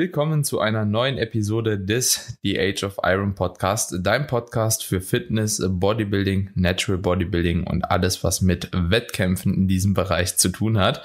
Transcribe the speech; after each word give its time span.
willkommen 0.00 0.44
zu 0.44 0.60
einer 0.60 0.86
neuen 0.86 1.18
Episode 1.18 1.78
des 1.78 2.38
The 2.42 2.58
Age 2.58 2.84
of 2.84 2.96
Iron 3.04 3.34
Podcast, 3.34 3.94
dein 4.00 4.26
Podcast 4.26 4.82
für 4.82 5.02
Fitness, 5.02 5.62
Bodybuilding, 5.62 6.48
Natural 6.54 6.96
Bodybuilding 6.96 7.64
und 7.64 7.82
alles, 7.82 8.24
was 8.24 8.40
mit 8.40 8.70
Wettkämpfen 8.72 9.52
in 9.52 9.68
diesem 9.68 9.92
Bereich 9.92 10.38
zu 10.38 10.48
tun 10.48 10.78
hat. 10.78 11.04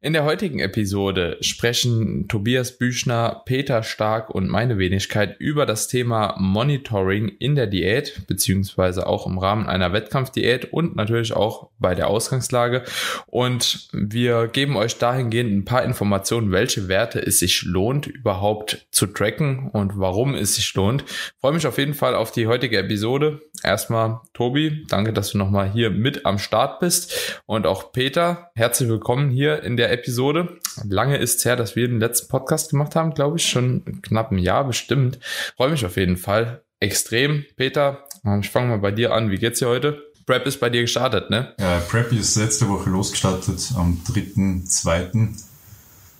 In 0.00 0.14
der 0.14 0.24
heutigen 0.24 0.58
Episode 0.58 1.36
sprechen 1.42 2.26
Tobias 2.26 2.76
Büchner, 2.76 3.42
Peter 3.46 3.84
Stark 3.84 4.30
und 4.30 4.48
meine 4.48 4.78
Wenigkeit 4.78 5.36
über 5.38 5.64
das 5.64 5.86
Thema 5.86 6.34
Monitoring 6.36 7.28
in 7.38 7.54
der 7.54 7.68
Diät, 7.68 8.26
beziehungsweise 8.26 9.06
auch 9.06 9.28
im 9.28 9.38
Rahmen 9.38 9.68
einer 9.68 9.92
Wettkampfdiät 9.92 10.72
und 10.72 10.96
natürlich 10.96 11.34
auch 11.34 11.70
bei 11.78 11.94
der 11.94 12.08
Ausgangslage. 12.08 12.82
Und 13.26 13.88
wir 13.92 14.48
geben 14.48 14.76
euch 14.76 14.98
dahingehend 14.98 15.52
ein 15.52 15.64
paar 15.64 15.84
Informationen, 15.84 16.50
welche 16.50 16.88
Werte 16.88 17.24
es 17.24 17.38
sich 17.38 17.62
lohnt, 17.62 18.23
überhaupt 18.24 18.86
zu 18.90 19.06
tracken 19.06 19.68
und 19.68 19.98
warum 19.98 20.34
es 20.34 20.54
sich 20.54 20.72
lohnt. 20.72 21.04
Freue 21.42 21.52
mich 21.52 21.66
auf 21.66 21.76
jeden 21.76 21.92
Fall 21.92 22.14
auf 22.14 22.32
die 22.32 22.46
heutige 22.46 22.78
Episode. 22.78 23.42
Erstmal, 23.62 24.22
Tobi, 24.32 24.86
danke, 24.88 25.12
dass 25.12 25.32
du 25.32 25.38
nochmal 25.38 25.70
hier 25.70 25.90
mit 25.90 26.24
am 26.24 26.38
Start 26.38 26.80
bist. 26.80 27.42
Und 27.44 27.66
auch 27.66 27.92
Peter, 27.92 28.50
herzlich 28.54 28.88
willkommen 28.88 29.28
hier 29.28 29.62
in 29.62 29.76
der 29.76 29.92
Episode. 29.92 30.56
Lange 30.88 31.18
ist 31.18 31.40
es 31.40 31.44
her, 31.44 31.56
dass 31.56 31.76
wir 31.76 31.86
den 31.86 32.00
letzten 32.00 32.28
Podcast 32.28 32.70
gemacht 32.70 32.96
haben, 32.96 33.12
glaube 33.12 33.36
ich, 33.36 33.46
schon 33.46 34.00
knapp 34.00 34.32
ein 34.32 34.38
Jahr 34.38 34.64
bestimmt. 34.66 35.18
Freue 35.58 35.68
mich 35.68 35.84
auf 35.84 35.98
jeden 35.98 36.16
Fall 36.16 36.64
extrem. 36.80 37.44
Peter, 37.56 38.04
ich 38.40 38.48
fange 38.48 38.68
mal 38.68 38.78
bei 38.78 38.90
dir 38.90 39.12
an. 39.12 39.30
Wie 39.30 39.36
geht's 39.36 39.58
dir 39.58 39.68
heute? 39.68 40.02
Prep 40.24 40.46
ist 40.46 40.60
bei 40.60 40.70
dir 40.70 40.80
gestartet, 40.80 41.28
ne? 41.28 41.52
Ja, 41.60 41.78
Prep 41.80 42.10
ist 42.10 42.36
letzte 42.36 42.70
Woche 42.70 42.88
losgestartet, 42.88 43.72
am 43.76 44.00
3.2. 44.08 45.28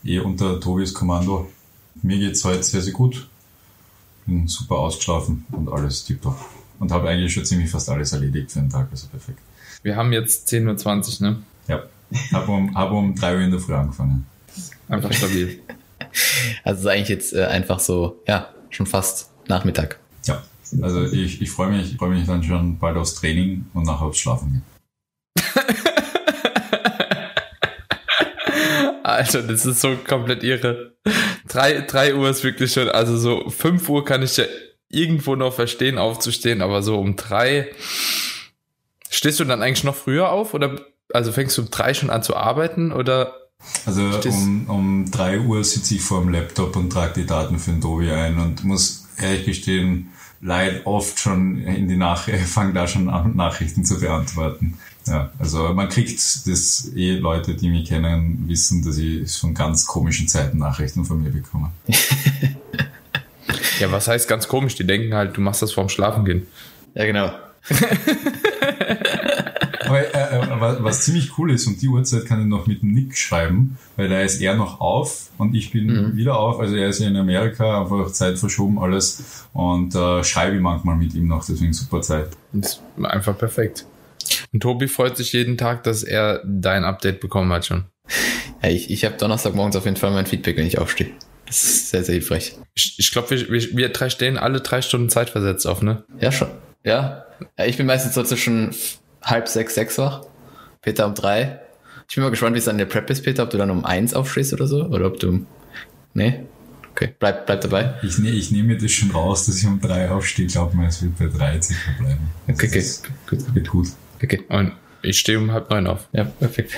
Eh 0.04 0.18
unter 0.18 0.60
Tobias 0.60 0.92
Kommando. 0.92 1.48
Mir 2.04 2.18
geht's 2.18 2.44
heute 2.44 2.62
sehr, 2.62 2.82
sehr 2.82 2.92
gut. 2.92 3.26
Bin 4.26 4.46
super 4.46 4.76
ausgeschlafen 4.76 5.46
und 5.52 5.70
alles 5.70 6.04
tiptop. 6.04 6.36
Und 6.78 6.92
habe 6.92 7.08
eigentlich 7.08 7.32
schon 7.32 7.46
ziemlich 7.46 7.70
fast 7.70 7.88
alles 7.88 8.12
erledigt 8.12 8.52
für 8.52 8.58
den 8.58 8.68
Tag, 8.68 8.88
also 8.90 9.06
perfekt. 9.06 9.38
Wir 9.82 9.96
haben 9.96 10.12
jetzt 10.12 10.46
10.20 10.52 11.22
Uhr, 11.22 11.30
ne? 11.30 11.42
Ja. 11.66 11.82
Habe 12.32 12.52
um, 12.52 12.74
hab 12.74 12.90
um 12.90 13.14
3 13.14 13.36
Uhr 13.36 13.40
in 13.40 13.50
der 13.50 13.58
Früh 13.58 13.72
angefangen. 13.74 14.26
Einfach 14.88 15.12
stabil. 15.12 15.60
Also 16.62 16.82
ist 16.82 16.86
eigentlich 16.86 17.08
jetzt 17.08 17.32
äh, 17.32 17.44
einfach 17.44 17.80
so, 17.80 18.20
ja, 18.28 18.48
schon 18.70 18.86
fast 18.86 19.30
Nachmittag. 19.48 19.98
Ja. 20.26 20.42
Also 20.80 21.06
ich, 21.06 21.42
ich 21.42 21.50
freue 21.50 21.70
mich, 21.70 21.92
ich 21.92 21.96
freue 21.96 22.10
mich 22.10 22.26
dann 22.26 22.42
schon 22.44 22.78
bald 22.78 22.96
aufs 22.96 23.14
Training 23.14 23.66
und 23.74 23.84
nachher 23.84 24.06
aufs 24.06 24.18
Schlafen 24.18 24.62
gehen. 25.36 25.74
Alter, 29.04 29.42
das 29.42 29.66
ist 29.66 29.82
so 29.82 29.96
komplett 30.08 30.42
irre. 30.42 30.94
3, 31.48 31.82
3 31.82 32.14
Uhr 32.14 32.30
ist 32.30 32.42
wirklich 32.42 32.72
schon, 32.72 32.88
also 32.88 33.18
so 33.18 33.50
5 33.50 33.86
Uhr 33.90 34.04
kann 34.04 34.22
ich 34.22 34.38
ja 34.38 34.44
irgendwo 34.88 35.36
noch 35.36 35.52
verstehen, 35.52 35.98
aufzustehen, 35.98 36.62
aber 36.62 36.82
so 36.82 36.98
um 36.98 37.14
3 37.14 37.70
stehst 39.10 39.40
du 39.40 39.44
dann 39.44 39.62
eigentlich 39.62 39.84
noch 39.84 39.94
früher 39.94 40.30
auf 40.30 40.54
oder 40.54 40.80
also 41.12 41.32
fängst 41.32 41.58
du 41.58 41.62
um 41.62 41.70
3 41.70 41.92
schon 41.92 42.10
an 42.10 42.22
zu 42.22 42.34
arbeiten 42.34 42.92
oder? 42.92 43.34
Also 43.84 44.02
um, 44.26 44.70
um 44.70 45.10
3 45.10 45.40
Uhr 45.40 45.62
sitze 45.64 45.96
ich 45.96 46.00
vor 46.00 46.22
dem 46.22 46.30
Laptop 46.30 46.74
und 46.74 46.90
trage 46.90 47.12
die 47.20 47.26
Daten 47.26 47.58
für 47.58 47.72
den 47.72 47.82
Dovi 47.82 48.10
ein 48.10 48.38
und 48.38 48.64
muss 48.64 49.06
ehrlich 49.18 49.44
gestehen, 49.44 50.12
leid 50.40 50.86
oft 50.86 51.20
schon 51.20 51.58
in 51.58 51.88
die 51.88 51.96
Nach 51.96 52.26
fangen 52.46 52.72
da 52.72 52.86
schon 52.86 53.10
an, 53.10 53.36
Nachrichten 53.36 53.84
zu 53.84 54.00
beantworten. 54.00 54.78
Ja, 55.06 55.30
also 55.38 55.74
man 55.74 55.88
kriegt 55.88 56.18
das 56.18 56.90
eh 56.94 57.16
Leute, 57.16 57.54
die 57.54 57.68
mich 57.68 57.88
kennen, 57.88 58.44
wissen, 58.48 58.84
dass 58.84 58.96
ich 58.96 59.30
von 59.36 59.54
ganz 59.54 59.86
komischen 59.86 60.28
Zeiten 60.28 60.58
Nachrichten 60.58 61.04
von 61.04 61.22
mir 61.22 61.30
bekomme. 61.30 61.70
ja, 63.80 63.92
was 63.92 64.08
heißt 64.08 64.28
ganz 64.28 64.48
komisch? 64.48 64.76
Die 64.76 64.86
denken 64.86 65.14
halt, 65.14 65.36
du 65.36 65.40
machst 65.40 65.60
das 65.62 65.72
vorm 65.72 65.88
Schlafen 65.88 66.24
gehen. 66.24 66.46
Ja, 66.94 67.04
genau. 67.04 67.30
Aber 69.86 70.14
äh, 70.14 70.38
äh, 70.38 70.60
was, 70.60 70.82
was 70.82 71.00
ziemlich 71.02 71.38
cool 71.38 71.50
ist, 71.50 71.66
und 71.66 71.80
die 71.82 71.88
Uhrzeit 71.88 72.26
kann 72.26 72.40
ich 72.40 72.46
noch 72.46 72.66
mit 72.66 72.82
dem 72.82 72.92
Nick 72.92 73.16
schreiben, 73.16 73.78
weil 73.96 74.08
da 74.08 74.20
ist 74.20 74.40
er 74.40 74.54
noch 74.56 74.80
auf 74.80 75.28
und 75.38 75.54
ich 75.54 75.72
bin 75.72 75.86
mhm. 75.86 76.16
wieder 76.16 76.38
auf. 76.38 76.60
Also 76.60 76.74
er 76.76 76.88
ist 76.88 77.00
ja 77.00 77.08
in 77.08 77.16
Amerika, 77.16 77.82
einfach 77.82 78.10
Zeit 78.12 78.38
verschoben, 78.38 78.78
alles. 78.78 79.44
Und 79.52 79.94
äh, 79.94 80.24
schreibe 80.24 80.56
ich 80.56 80.62
manchmal 80.62 80.96
mit 80.96 81.14
ihm 81.14 81.26
noch, 81.28 81.44
deswegen 81.44 81.72
super 81.72 82.00
Zeit. 82.00 82.28
Das 82.52 82.72
ist 82.72 82.82
einfach 83.04 83.36
perfekt. 83.36 83.86
Und 84.52 84.60
Tobi 84.60 84.88
freut 84.88 85.16
sich 85.16 85.32
jeden 85.32 85.58
Tag, 85.58 85.82
dass 85.84 86.02
er 86.02 86.42
dein 86.44 86.84
Update 86.84 87.20
bekommen 87.20 87.52
hat 87.52 87.66
schon. 87.66 87.84
Ja, 88.62 88.70
ich, 88.70 88.90
ich 88.90 89.04
habe 89.04 89.16
Donnerstagmorgens 89.16 89.76
auf 89.76 89.84
jeden 89.84 89.96
Fall 89.96 90.10
mein 90.10 90.26
Feedback, 90.26 90.56
wenn 90.56 90.66
ich 90.66 90.78
aufstehe. 90.78 91.10
Das 91.46 91.62
ist 91.62 91.90
sehr, 91.90 92.04
sehr 92.04 92.14
hilfreich. 92.14 92.56
Ich, 92.74 92.98
ich 92.98 93.12
glaube, 93.12 93.30
wir, 93.30 93.50
wir, 93.50 93.76
wir 93.76 93.88
drei 93.90 94.10
stehen 94.10 94.38
alle 94.38 94.60
drei 94.60 94.82
Stunden 94.82 95.10
Zeit 95.10 95.30
versetzt 95.30 95.66
auf, 95.66 95.82
ne? 95.82 96.04
Ja, 96.20 96.32
schon. 96.32 96.48
Ja. 96.84 97.26
ja 97.58 97.66
ich 97.66 97.76
bin 97.76 97.86
meistens 97.86 98.14
so 98.14 98.22
zwischen 98.22 98.74
halb 99.22 99.48
sechs, 99.48 99.74
sechs 99.74 99.98
wach. 99.98 100.22
Peter 100.80 101.06
um 101.06 101.14
drei. 101.14 101.60
Ich 102.08 102.14
bin 102.14 102.24
mal 102.24 102.30
gespannt, 102.30 102.54
wie 102.54 102.58
es 102.58 102.68
an 102.68 102.78
der 102.78 102.84
Prep 102.84 103.08
ist, 103.10 103.22
Peter, 103.22 103.42
ob 103.42 103.50
du 103.50 103.58
dann 103.58 103.70
um 103.70 103.84
eins 103.84 104.14
aufstehst 104.14 104.52
oder 104.52 104.66
so. 104.66 104.84
Oder 104.84 105.06
ob 105.06 105.18
du. 105.18 105.46
Nee? 106.12 106.44
Okay, 106.92 107.12
bleib, 107.18 107.46
bleib 107.46 107.60
dabei. 107.60 107.94
Ich, 108.02 108.18
ne, 108.18 108.30
ich 108.30 108.52
nehme 108.52 108.76
das 108.76 108.92
schon 108.92 109.10
raus, 109.10 109.46
dass 109.46 109.58
ich 109.58 109.66
um 109.66 109.80
drei 109.80 110.08
aufstehe. 110.10 110.46
Ich 110.46 110.52
glaube 110.52 110.76
mal, 110.76 110.86
es 110.86 111.02
wird 111.02 111.18
bei 111.18 111.26
drei 111.26 111.60
circa 111.60 111.90
bleiben. 111.98 112.30
Okay, 112.46 112.68
okay. 112.68 112.84
Gut. 113.28 113.54
Wird 113.54 113.68
gut. 113.68 113.88
Okay. 114.24 114.42
Und 114.48 114.72
ich 115.02 115.18
stehe 115.18 115.38
um 115.38 115.52
halb 115.52 115.70
neun 115.70 115.86
auf. 115.86 116.08
Ja, 116.12 116.24
perfekt. 116.24 116.72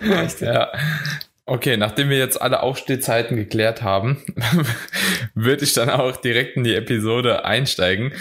ja. 0.40 0.68
Okay, 1.46 1.76
nachdem 1.76 2.08
wir 2.08 2.18
jetzt 2.18 2.40
alle 2.40 2.62
Aufstehzeiten 2.62 3.36
geklärt 3.36 3.82
haben, 3.82 4.22
würde 5.34 5.64
ich 5.64 5.72
dann 5.74 5.90
auch 5.90 6.16
direkt 6.16 6.56
in 6.56 6.64
die 6.64 6.74
Episode 6.74 7.44
einsteigen. 7.44 8.12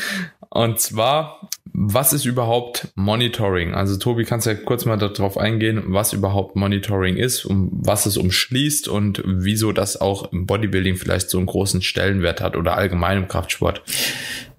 Und 0.49 0.79
zwar, 0.79 1.49
was 1.73 2.13
ist 2.13 2.25
überhaupt 2.25 2.89
Monitoring? 2.93 3.73
Also 3.73 3.97
Tobi, 3.97 4.23
kannst 4.25 4.45
ja 4.45 4.53
kurz 4.53 4.85
mal 4.85 4.97
darauf 4.97 5.37
eingehen, 5.37 5.81
was 5.87 6.13
überhaupt 6.13 6.55
Monitoring 6.55 7.17
ist, 7.17 7.45
um 7.45 7.69
was 7.71 8.05
es 8.05 8.17
umschließt 8.17 8.87
und 8.87 9.23
wieso 9.25 9.71
das 9.71 9.99
auch 9.99 10.31
im 10.31 10.45
Bodybuilding 10.45 10.97
vielleicht 10.97 11.31
so 11.31 11.39
einen 11.39 11.47
großen 11.47 11.81
Stellenwert 11.81 12.39
hat 12.39 12.55
oder 12.55 12.77
allgemein 12.77 13.17
im 13.17 13.27
Kraftsport 13.27 13.81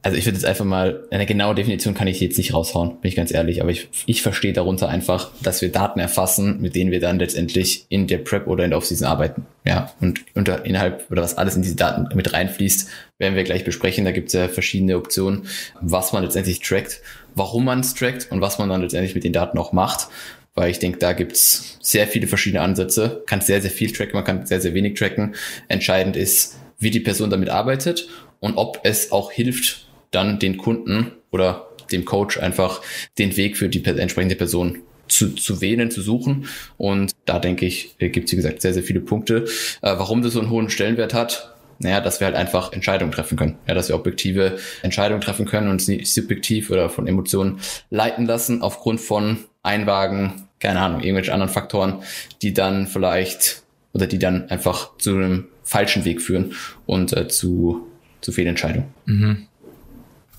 also 0.04 0.19
ich 0.19 0.26
würde 0.26 0.37
jetzt 0.37 0.44
einfach 0.44 0.66
mal, 0.66 1.03
eine 1.10 1.25
genaue 1.25 1.54
Definition 1.54 1.94
kann 1.94 2.06
ich 2.06 2.20
jetzt 2.20 2.37
nicht 2.37 2.53
raushauen, 2.53 3.00
bin 3.00 3.09
ich 3.09 3.16
ganz 3.16 3.32
ehrlich, 3.32 3.62
aber 3.62 3.70
ich, 3.70 3.88
ich 4.04 4.20
verstehe 4.20 4.53
darunter 4.53 4.91
einfach, 4.91 5.31
dass 5.42 5.62
wir 5.62 5.72
Daten 5.72 5.98
erfassen, 5.98 6.60
mit 6.60 6.76
denen 6.76 6.91
wir 6.91 7.00
dann 7.00 7.19
letztendlich 7.19 7.87
in 7.88 8.06
der 8.06 8.19
Prep 8.19 8.47
oder 8.47 8.65
in 8.65 8.70
der 8.70 8.76
Offseason 8.76 9.09
arbeiten. 9.09 9.47
Ja, 9.65 9.94
und 10.03 10.20
unter, 10.34 10.66
innerhalb 10.66 11.10
oder 11.10 11.22
was 11.22 11.38
alles 11.38 11.56
in 11.56 11.62
diese 11.62 11.76
Daten 11.76 12.15
mit 12.15 12.34
reinfließt, 12.34 12.91
werden 13.16 13.34
wir 13.34 13.44
gleich 13.44 13.65
besprechen. 13.65 14.04
Da 14.04 14.10
gibt 14.10 14.28
es 14.28 14.34
ja 14.34 14.48
verschiedene 14.48 14.98
Optionen, 14.98 15.47
was 15.81 16.12
man 16.12 16.22
letztendlich 16.22 16.60
trackt, 16.60 17.00
warum 17.34 17.65
man 17.65 17.81
es 17.81 17.94
trackt 17.94 18.31
und 18.31 18.42
was 18.42 18.59
man 18.59 18.69
dann 18.69 18.82
letztendlich 18.82 19.15
mit 19.15 19.25
den 19.25 19.32
Daten 19.32 19.56
auch 19.56 19.72
macht. 19.72 20.09
Weil 20.54 20.71
ich 20.71 20.81
denke, 20.81 20.98
da 20.98 21.15
gibt's 21.15 21.78
sehr 21.81 22.06
viele 22.06 22.26
verschiedene 22.26 22.60
Ansätze. 22.60 23.22
Kann 23.26 23.41
sehr, 23.41 23.62
sehr 23.62 23.71
viel 23.71 23.91
tracken, 23.91 24.16
man 24.16 24.25
kann 24.25 24.44
sehr, 24.44 24.60
sehr 24.60 24.75
wenig 24.75 24.98
tracken. 24.98 25.34
Entscheidend 25.69 26.15
ist, 26.15 26.59
wie 26.78 26.91
die 26.91 27.00
Person 27.00 27.31
damit 27.31 27.48
arbeitet 27.48 28.06
und 28.41 28.59
ob 28.59 28.81
es 28.82 29.10
auch 29.10 29.32
hilft, 29.32 29.86
dann 30.15 30.39
den 30.39 30.57
Kunden 30.57 31.13
oder 31.31 31.69
dem 31.93 32.05
Coach 32.05 32.39
einfach 32.39 32.81
den 33.19 33.37
Weg 33.37 33.57
für 33.57 33.69
die 33.69 33.85
entsprechende 33.85 34.37
Person 34.37 34.79
zu, 35.09 35.35
zu 35.35 35.61
wählen, 35.61 35.91
zu 35.91 36.03
suchen. 36.03 36.47
Und 36.77 37.13
da 37.25 37.39
denke 37.39 37.67
ich, 37.67 37.97
gibt 37.99 38.27
es, 38.27 38.33
wie 38.33 38.37
gesagt, 38.37 38.63
sehr, 38.63 38.75
sehr 38.75 38.83
viele 38.83 39.01
Punkte. 39.01 39.45
Äh, 39.83 39.95
warum 39.97 40.23
das 40.23 40.33
so 40.33 40.41
einen 40.41 40.51
hohen 40.51 40.71
Stellenwert 40.71 41.15
hat, 41.15 41.55
naja, 41.78 42.01
dass 42.01 42.21
wir 42.21 42.27
halt 42.27 42.37
einfach 42.37 42.72
Entscheidungen 42.72 43.13
treffen 43.13 43.37
können. 43.37 43.59
Ja, 43.66 43.75
dass 43.75 43.89
wir 43.89 43.97
objektive 43.97 44.59
Entscheidungen 44.83 45.21
treffen 45.21 45.47
können 45.47 45.66
und 45.66 45.75
uns 45.75 45.89
nicht 45.89 46.13
subjektiv 46.13 46.71
oder 46.71 46.89
von 46.89 47.07
Emotionen 47.07 47.59
leiten 47.91 48.27
lassen 48.27 48.63
aufgrund 48.63 49.01
von 49.01 49.39
Einwagen, 49.63 50.49
keine 50.60 50.81
Ahnung, 50.81 51.01
irgendwelche 51.01 51.33
anderen 51.33 51.53
Faktoren, 51.53 52.03
die 52.43 52.55
dann 52.55 52.87
vielleicht 52.87 53.63
oder 53.93 54.07
die 54.07 54.19
dann 54.19 54.49
einfach 54.51 54.97
zu 54.99 55.10
einem 55.10 55.47
falschen 55.63 56.05
Weg 56.05 56.21
führen 56.21 56.53
und 56.87 57.17
äh, 57.17 57.28
zu, 57.28 57.87
zu 58.21 58.33
Fehlentscheidungen. 58.33 58.89
Mhm. 59.07 59.47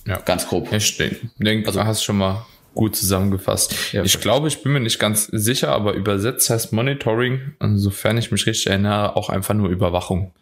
Ja. 0.05 0.19
Ganz 0.19 0.47
grob. 0.47 0.71
Ich 0.71 0.97
denke, 0.97 1.67
also, 1.67 1.79
du 1.79 1.85
hast 1.85 2.03
schon 2.03 2.17
mal 2.17 2.45
gut 2.75 2.95
zusammengefasst. 2.95 3.93
Ja, 3.93 4.03
ich 4.03 4.19
glaube, 4.19 4.47
ich 4.49 4.61
bin 4.61 4.73
mir 4.73 4.81
nicht 4.81 4.99
ganz 4.99 5.27
sicher, 5.27 5.71
aber 5.71 5.93
übersetzt 5.93 6.49
heißt 6.49 6.73
Monitoring, 6.73 7.53
sofern 7.75 8.17
ich 8.17 8.31
mich 8.31 8.45
richtig 8.45 8.67
erinnere, 8.67 9.15
auch 9.15 9.29
einfach 9.29 9.53
nur 9.53 9.69
Überwachung. 9.69 10.33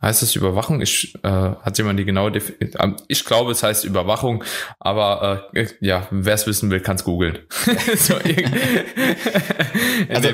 Heißt 0.00 0.22
es 0.22 0.36
Überwachung? 0.36 0.80
Ich, 0.80 1.12
äh, 1.24 1.28
hat 1.28 1.76
jemand 1.76 1.98
die 1.98 2.04
genaue 2.04 2.30
Definition? 2.30 2.94
Ich 3.08 3.24
glaube, 3.24 3.50
es 3.50 3.64
heißt 3.64 3.84
Überwachung, 3.84 4.44
aber 4.78 5.48
äh, 5.54 5.66
ja, 5.80 6.06
wer 6.12 6.34
es 6.34 6.46
wissen 6.46 6.70
will, 6.70 6.78
kann 6.78 6.94
es 6.94 7.02
googeln. 7.02 7.40
so 7.96 8.14
also, 10.08 10.28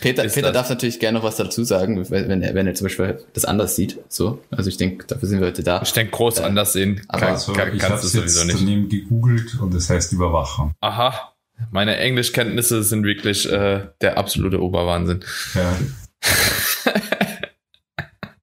Peter, 0.00 0.24
Peter 0.24 0.50
darf 0.50 0.68
natürlich 0.68 0.98
gerne 0.98 1.18
noch 1.18 1.24
was 1.24 1.36
dazu 1.36 1.62
sagen, 1.62 2.10
wenn 2.10 2.42
er, 2.42 2.54
wenn 2.54 2.66
er 2.66 2.74
zum 2.74 2.86
Beispiel 2.86 3.20
das 3.34 3.44
anders 3.44 3.76
sieht. 3.76 4.00
So, 4.08 4.42
also 4.50 4.68
ich 4.68 4.78
denke, 4.78 5.06
dafür 5.06 5.28
sind 5.28 5.38
wir 5.38 5.46
heute 5.46 5.62
da. 5.62 5.80
Ich 5.80 5.92
denke, 5.92 6.10
groß 6.10 6.40
äh, 6.40 6.42
anders 6.42 6.72
sehen 6.72 7.00
aber 7.06 7.20
kann, 7.20 7.30
also, 7.30 7.52
kann, 7.52 7.72
ich 7.72 7.78
kannst 7.80 8.02
du 8.02 8.08
sowieso 8.08 8.44
nicht. 8.46 8.58
daneben 8.60 8.88
gegoogelt 8.88 9.60
und 9.60 9.72
das 9.74 9.88
heißt 9.90 10.12
Überwachung. 10.12 10.72
Aha, 10.80 11.34
meine 11.70 11.98
Englischkenntnisse 11.98 12.82
sind 12.82 13.04
wirklich 13.04 13.48
äh, 13.48 13.86
der 14.00 14.18
absolute 14.18 14.60
Oberwahnsinn. 14.60 15.20
Ja. 15.54 15.76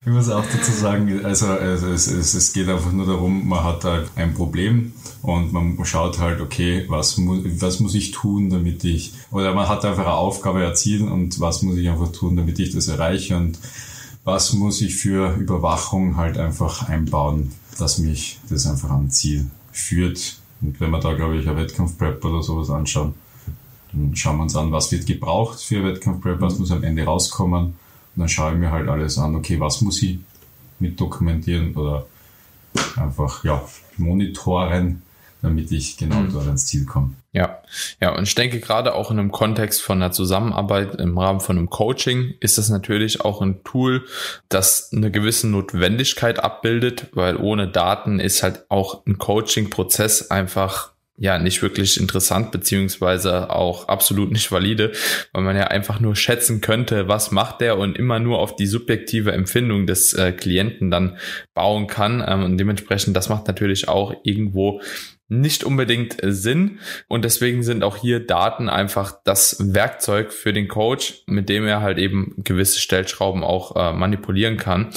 Ich 0.06 0.12
muss 0.12 0.30
auch 0.30 0.46
dazu 0.46 0.72
sagen, 0.72 1.26
also, 1.26 1.48
also 1.48 1.88
es, 1.88 2.06
es, 2.06 2.36
es 2.36 2.54
geht 2.54 2.70
einfach 2.70 2.92
nur 2.92 3.08
darum, 3.08 3.48
man 3.48 3.64
hat 3.64 3.86
halt 3.86 4.12
ein 4.16 4.36
Problem 4.36 4.94
und 5.24 5.52
man 5.52 5.84
schaut 5.84 6.20
halt, 6.20 6.42
okay, 6.42 6.86
was, 6.90 7.18
mu 7.18 7.42
was 7.58 7.80
muss 7.80 7.96
ich 7.96 8.12
tun, 8.12 8.52
damit 8.52 8.84
ich, 8.84 9.14
oder 9.32 9.56
man 9.56 9.68
hat 9.68 9.84
einfach 9.84 10.06
eine 10.06 10.14
Aufgabe 10.14 10.64
erzielen 10.64 11.12
und 11.12 11.40
was 11.40 11.64
muss 11.64 11.78
ich 11.78 11.90
einfach 11.90 12.12
tun, 12.12 12.36
damit 12.36 12.60
ich 12.60 12.70
das 12.70 12.88
erreiche 12.88 13.36
und 13.36 13.58
was 14.24 14.54
muss 14.54 14.80
ich 14.82 14.96
für 14.96 15.36
Überwachung 15.38 16.18
halt 16.18 16.38
einfach 16.38 16.88
einbauen, 16.88 17.54
dass 17.80 17.98
mich 17.98 18.40
das 18.48 18.68
einfach 18.68 18.92
am 18.92 19.10
Ziel 19.10 19.48
führt. 19.72 20.38
Und 20.62 20.80
wenn 20.80 20.92
wir 20.92 21.00
da, 21.00 21.14
glaube 21.14 21.38
ich, 21.38 21.50
ein 21.50 21.58
Wettkampfprep 21.58 22.24
oder 22.24 22.44
sowas 22.44 22.70
anschauen, 22.70 23.16
dann 23.92 24.16
schauen 24.16 24.38
wir 24.38 24.44
uns 24.44 24.56
an, 24.56 24.72
was 24.72 24.92
wird 24.92 25.08
gebraucht 25.08 25.60
für 25.60 25.84
Wettkampfprep, 25.84 26.42
was 26.42 26.60
muss 26.60 26.72
am 26.72 26.84
Ende 26.84 27.06
rauskommen 27.06 27.74
und 28.16 28.22
dann 28.22 28.30
schaue 28.30 28.54
ich 28.54 28.58
mir 28.58 28.72
halt 28.72 28.88
alles 28.88 29.18
an, 29.18 29.36
okay, 29.36 29.60
was 29.60 29.82
muss 29.82 30.02
ich 30.02 30.20
mit 30.80 31.00
dokumentieren 31.00 31.74
oder 31.76 32.06
einfach, 32.98 33.44
ja, 33.44 33.62
monitoren, 33.98 35.02
damit 35.42 35.72
ich 35.72 35.98
genau 35.98 36.18
mhm. 36.18 36.34
dort 36.34 36.48
ans 36.48 36.66
Ziel 36.66 36.86
komme. 36.86 37.14
Ja, 37.32 37.60
ja, 38.02 38.16
und 38.16 38.24
ich 38.24 38.36
denke 38.36 38.60
gerade 38.60 38.94
auch 38.94 39.12
in 39.12 39.20
einem 39.20 39.32
Kontext 39.32 39.82
von 39.82 40.02
einer 40.02 40.12
Zusammenarbeit 40.12 40.96
im 40.96 41.18
Rahmen 41.18 41.42
von 41.42 41.58
einem 41.58 41.70
Coaching 41.70 42.34
ist 42.40 42.58
das 42.58 42.70
natürlich 42.70 43.22
auch 43.22 43.42
ein 43.42 43.64
Tool, 43.64 44.06
das 44.48 44.92
eine 44.94 45.12
gewisse 45.12 45.48
Notwendigkeit 45.48 46.42
abbildet, 46.42 47.08
weil 47.14 47.36
ohne 47.36 47.68
Daten 47.68 48.20
ist 48.20 48.42
halt 48.42 48.66
auch 48.70 49.06
ein 49.06 49.18
Coaching-Prozess 49.18 50.32
einfach 50.32 50.95
ja 51.18 51.40
nicht 51.40 51.62
wirklich 51.62 52.00
interessant 52.00 52.52
beziehungsweise 52.52 53.50
auch 53.50 53.88
absolut 53.88 54.32
nicht 54.32 54.52
valide, 54.52 54.92
weil 55.32 55.44
man 55.44 55.56
ja 55.56 55.68
einfach 55.68 56.00
nur 56.00 56.16
schätzen 56.16 56.62
könnte, 56.62 57.08
was 57.08 57.32
macht 57.32 57.62
der 57.62 57.78
und 57.78 57.98
immer 57.98 58.20
nur 58.20 58.40
auf 58.40 58.56
die 58.56 58.68
subjektive 58.68 59.32
Empfindung 59.32 59.88
des 59.88 60.14
äh, 60.14 60.34
Klienten 60.34 60.92
dann 60.92 61.18
bauen 61.54 61.88
kann. 61.88 62.24
Ähm, 62.28 62.44
und 62.44 62.58
dementsprechend, 62.58 63.16
das 63.16 63.30
macht 63.30 63.48
natürlich 63.48 63.88
auch 63.88 64.14
irgendwo 64.24 64.82
nicht 65.28 65.64
unbedingt 65.64 66.18
Sinn. 66.22 66.80
Und 67.08 67.26
deswegen 67.26 67.64
sind 67.64 67.84
auch 67.84 67.98
hier 67.98 68.20
Daten 68.20 68.70
einfach 68.70 69.18
das 69.24 69.58
Werkzeug 69.74 70.32
für 70.32 70.54
den 70.54 70.68
Coach, 70.68 71.24
mit 71.26 71.50
dem 71.50 71.66
er 71.66 71.82
halt 71.82 71.98
eben 71.98 72.36
gewisse 72.44 72.80
Stellschrauben 72.80 73.44
auch 73.44 73.76
äh, 73.76 73.94
manipulieren 73.94 74.58
kann. 74.58 74.92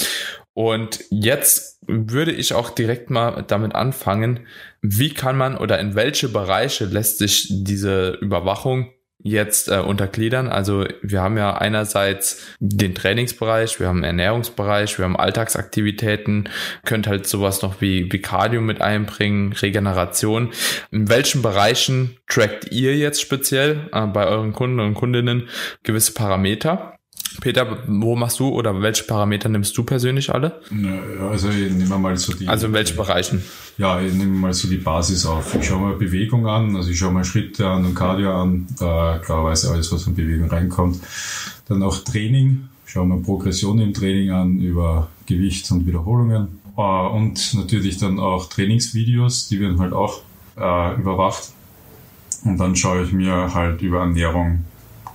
Und 0.59 1.05
jetzt 1.09 1.79
würde 1.87 2.33
ich 2.33 2.53
auch 2.53 2.69
direkt 2.69 3.09
mal 3.09 3.45
damit 3.47 3.75
anfangen, 3.75 4.41
wie 4.81 5.13
kann 5.13 5.37
man 5.37 5.55
oder 5.57 5.79
in 5.79 5.95
welche 5.95 6.27
Bereiche 6.27 6.83
lässt 6.83 7.19
sich 7.19 7.47
diese 7.49 8.17
Überwachung 8.19 8.91
jetzt 9.19 9.69
äh, 9.69 9.77
untergliedern. 9.79 10.49
Also 10.49 10.85
wir 11.01 11.21
haben 11.21 11.37
ja 11.37 11.55
einerseits 11.55 12.45
den 12.59 12.93
Trainingsbereich, 12.93 13.79
wir 13.79 13.87
haben 13.87 14.03
Ernährungsbereich, 14.03 14.97
wir 14.97 15.05
haben 15.05 15.15
Alltagsaktivitäten, 15.15 16.49
könnt 16.83 17.07
halt 17.07 17.25
sowas 17.25 17.61
noch 17.61 17.79
wie, 17.79 18.11
wie 18.11 18.21
Cardio 18.21 18.59
mit 18.59 18.81
einbringen, 18.81 19.53
Regeneration. 19.53 20.51
In 20.91 21.07
welchen 21.07 21.41
Bereichen 21.41 22.17
trackt 22.27 22.69
ihr 22.69 22.97
jetzt 22.97 23.21
speziell 23.21 23.89
äh, 23.93 24.05
bei 24.07 24.27
euren 24.27 24.51
Kunden 24.51 24.81
und 24.81 24.95
Kundinnen 24.95 25.47
gewisse 25.83 26.13
Parameter? 26.13 26.98
Peter, 27.41 27.77
wo 27.87 28.15
machst 28.15 28.39
du 28.39 28.49
oder 28.49 28.81
welche 28.81 29.03
Parameter 29.03 29.49
nimmst 29.49 29.77
du 29.77 29.83
persönlich 29.83 30.33
alle? 30.33 30.61
Also 31.29 31.49
ich 31.49 31.71
nehme 31.71 31.97
mal 31.97 32.17
so 32.17 32.33
die. 32.33 32.47
Also 32.47 32.67
in 32.67 32.73
welchen 32.73 32.97
Bereichen? 32.97 33.43
Ja, 33.77 34.01
ich 34.01 34.13
nehme 34.13 34.35
mal 34.35 34.53
so 34.53 34.67
die 34.67 34.77
Basis 34.77 35.25
auf. 35.25 35.55
Ich 35.55 35.67
schaue 35.67 35.79
mal 35.81 35.95
Bewegung 35.95 36.47
an, 36.47 36.75
also 36.75 36.89
ich 36.89 36.97
schaue 36.97 37.11
mal 37.11 37.23
Schritte 37.23 37.67
an 37.67 37.85
und 37.85 37.95
Cardio 37.95 38.41
an, 38.41 38.67
da 38.79 39.19
klarerweise 39.23 39.71
alles, 39.71 39.91
was 39.91 40.03
von 40.03 40.15
Bewegung 40.15 40.49
reinkommt. 40.49 40.99
Dann 41.67 41.83
auch 41.83 41.99
Training, 41.99 42.67
schaue 42.85 43.05
mal 43.05 43.19
Progression 43.19 43.79
im 43.79 43.93
Training 43.93 44.31
an 44.31 44.59
über 44.59 45.09
Gewicht 45.25 45.71
und 45.71 45.85
Wiederholungen. 45.85 46.59
Äh, 46.77 46.81
und 46.81 47.53
natürlich 47.53 47.97
dann 47.97 48.19
auch 48.19 48.49
Trainingsvideos, 48.49 49.47
die 49.47 49.59
werden 49.59 49.79
halt 49.79 49.93
auch 49.93 50.21
äh, 50.57 50.95
überwacht. 50.95 51.49
Und 52.43 52.57
dann 52.57 52.75
schaue 52.75 53.03
ich 53.03 53.11
mir 53.11 53.53
halt 53.53 53.81
über 53.81 53.99
Ernährung 53.99 54.65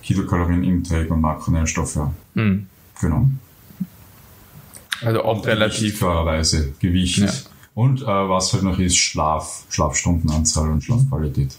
Kilokalorien-Intake 0.05 1.13
und 1.13 1.21
Makronährstoffe. 1.21 1.99
Mhm. 2.35 2.67
Genau. 3.01 3.29
Also 5.03 5.23
auch 5.23 5.39
und 5.39 5.47
relativ. 5.47 5.99
Klarerweise 5.99 6.73
Gewicht. 6.79 7.19
Ja. 7.19 7.31
Und 7.75 8.03
äh, 8.03 8.07
was 8.07 8.53
halt 8.53 8.63
noch 8.63 8.79
ist, 8.79 8.97
Schlaf, 8.97 9.65
Schlafstundenanzahl 9.69 10.71
und 10.71 10.83
Schlafqualität. 10.83 11.57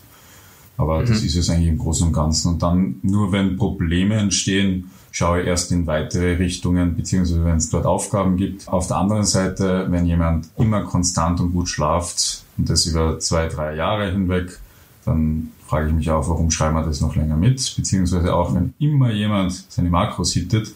Aber 0.77 1.01
mhm. 1.01 1.07
das 1.07 1.23
ist 1.23 1.35
es 1.35 1.49
eigentlich 1.49 1.69
im 1.69 1.77
Großen 1.77 2.07
und 2.07 2.13
Ganzen. 2.13 2.53
Und 2.53 2.63
dann 2.63 2.95
nur 3.01 3.31
wenn 3.31 3.57
Probleme 3.57 4.15
entstehen, 4.15 4.91
schaue 5.11 5.41
ich 5.41 5.47
erst 5.47 5.71
in 5.71 5.87
weitere 5.87 6.35
Richtungen, 6.35 6.95
beziehungsweise 6.95 7.43
wenn 7.45 7.57
es 7.57 7.69
dort 7.69 7.85
Aufgaben 7.85 8.37
gibt. 8.37 8.67
Auf 8.67 8.87
der 8.87 8.97
anderen 8.97 9.25
Seite, 9.25 9.87
wenn 9.89 10.05
jemand 10.05 10.49
immer 10.57 10.83
konstant 10.83 11.39
und 11.39 11.53
gut 11.53 11.69
schlaft 11.69 12.43
und 12.57 12.69
das 12.69 12.85
über 12.85 13.19
zwei, 13.19 13.47
drei 13.47 13.75
Jahre 13.75 14.11
hinweg, 14.11 14.59
dann 15.05 15.51
frage 15.65 15.87
ich 15.87 15.93
mich 15.93 16.09
auch, 16.09 16.27
warum 16.29 16.51
schreiben 16.51 16.75
wir 16.75 16.83
das 16.83 17.01
noch 17.01 17.15
länger 17.15 17.37
mit? 17.37 17.73
Beziehungsweise 17.75 18.33
auch, 18.33 18.53
wenn 18.53 18.73
immer 18.79 19.11
jemand 19.11 19.53
seine 19.69 19.89
Makros 19.89 20.33
hittet, 20.33 20.73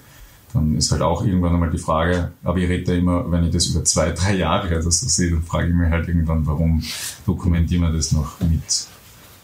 dann 0.53 0.75
ist 0.75 0.91
halt 0.91 1.01
auch 1.01 1.23
irgendwann 1.23 1.53
einmal 1.53 1.69
die 1.69 1.77
Frage, 1.77 2.31
aber 2.43 2.57
ich 2.57 2.69
rede 2.69 2.83
da 2.83 2.93
immer, 2.93 3.31
wenn 3.31 3.43
ich 3.43 3.51
das 3.51 3.67
über 3.67 3.83
zwei, 3.83 4.11
drei 4.11 4.35
Jahre 4.35 4.67
oder 4.67 4.81
so 4.81 4.89
sehe, 4.89 5.31
dann 5.31 5.43
frage 5.43 5.67
ich 5.67 5.73
mich 5.73 5.89
halt 5.91 6.07
irgendwann, 6.07 6.45
warum 6.47 6.83
dokumentieren 7.25 7.83
wir 7.83 7.91
das 7.91 8.11
noch 8.11 8.39
mit? 8.41 8.87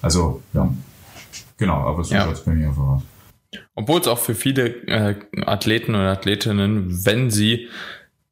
Also, 0.01 0.41
ja, 0.53 0.71
genau, 1.57 1.75
aber 1.75 2.03
so 2.03 2.15
ja. 2.15 2.23
schaut 2.23 2.33
es 2.33 2.41
bei 2.41 2.53
mir 2.53 2.67
einfach 2.69 2.83
aus. 2.83 3.01
Obwohl 3.75 4.01
es 4.01 4.07
auch 4.07 4.19
für 4.19 4.35
viele 4.35 4.67
äh, 4.87 5.15
Athleten 5.45 5.95
und 5.95 6.01
Athletinnen, 6.01 7.05
wenn 7.05 7.29
sie 7.29 7.67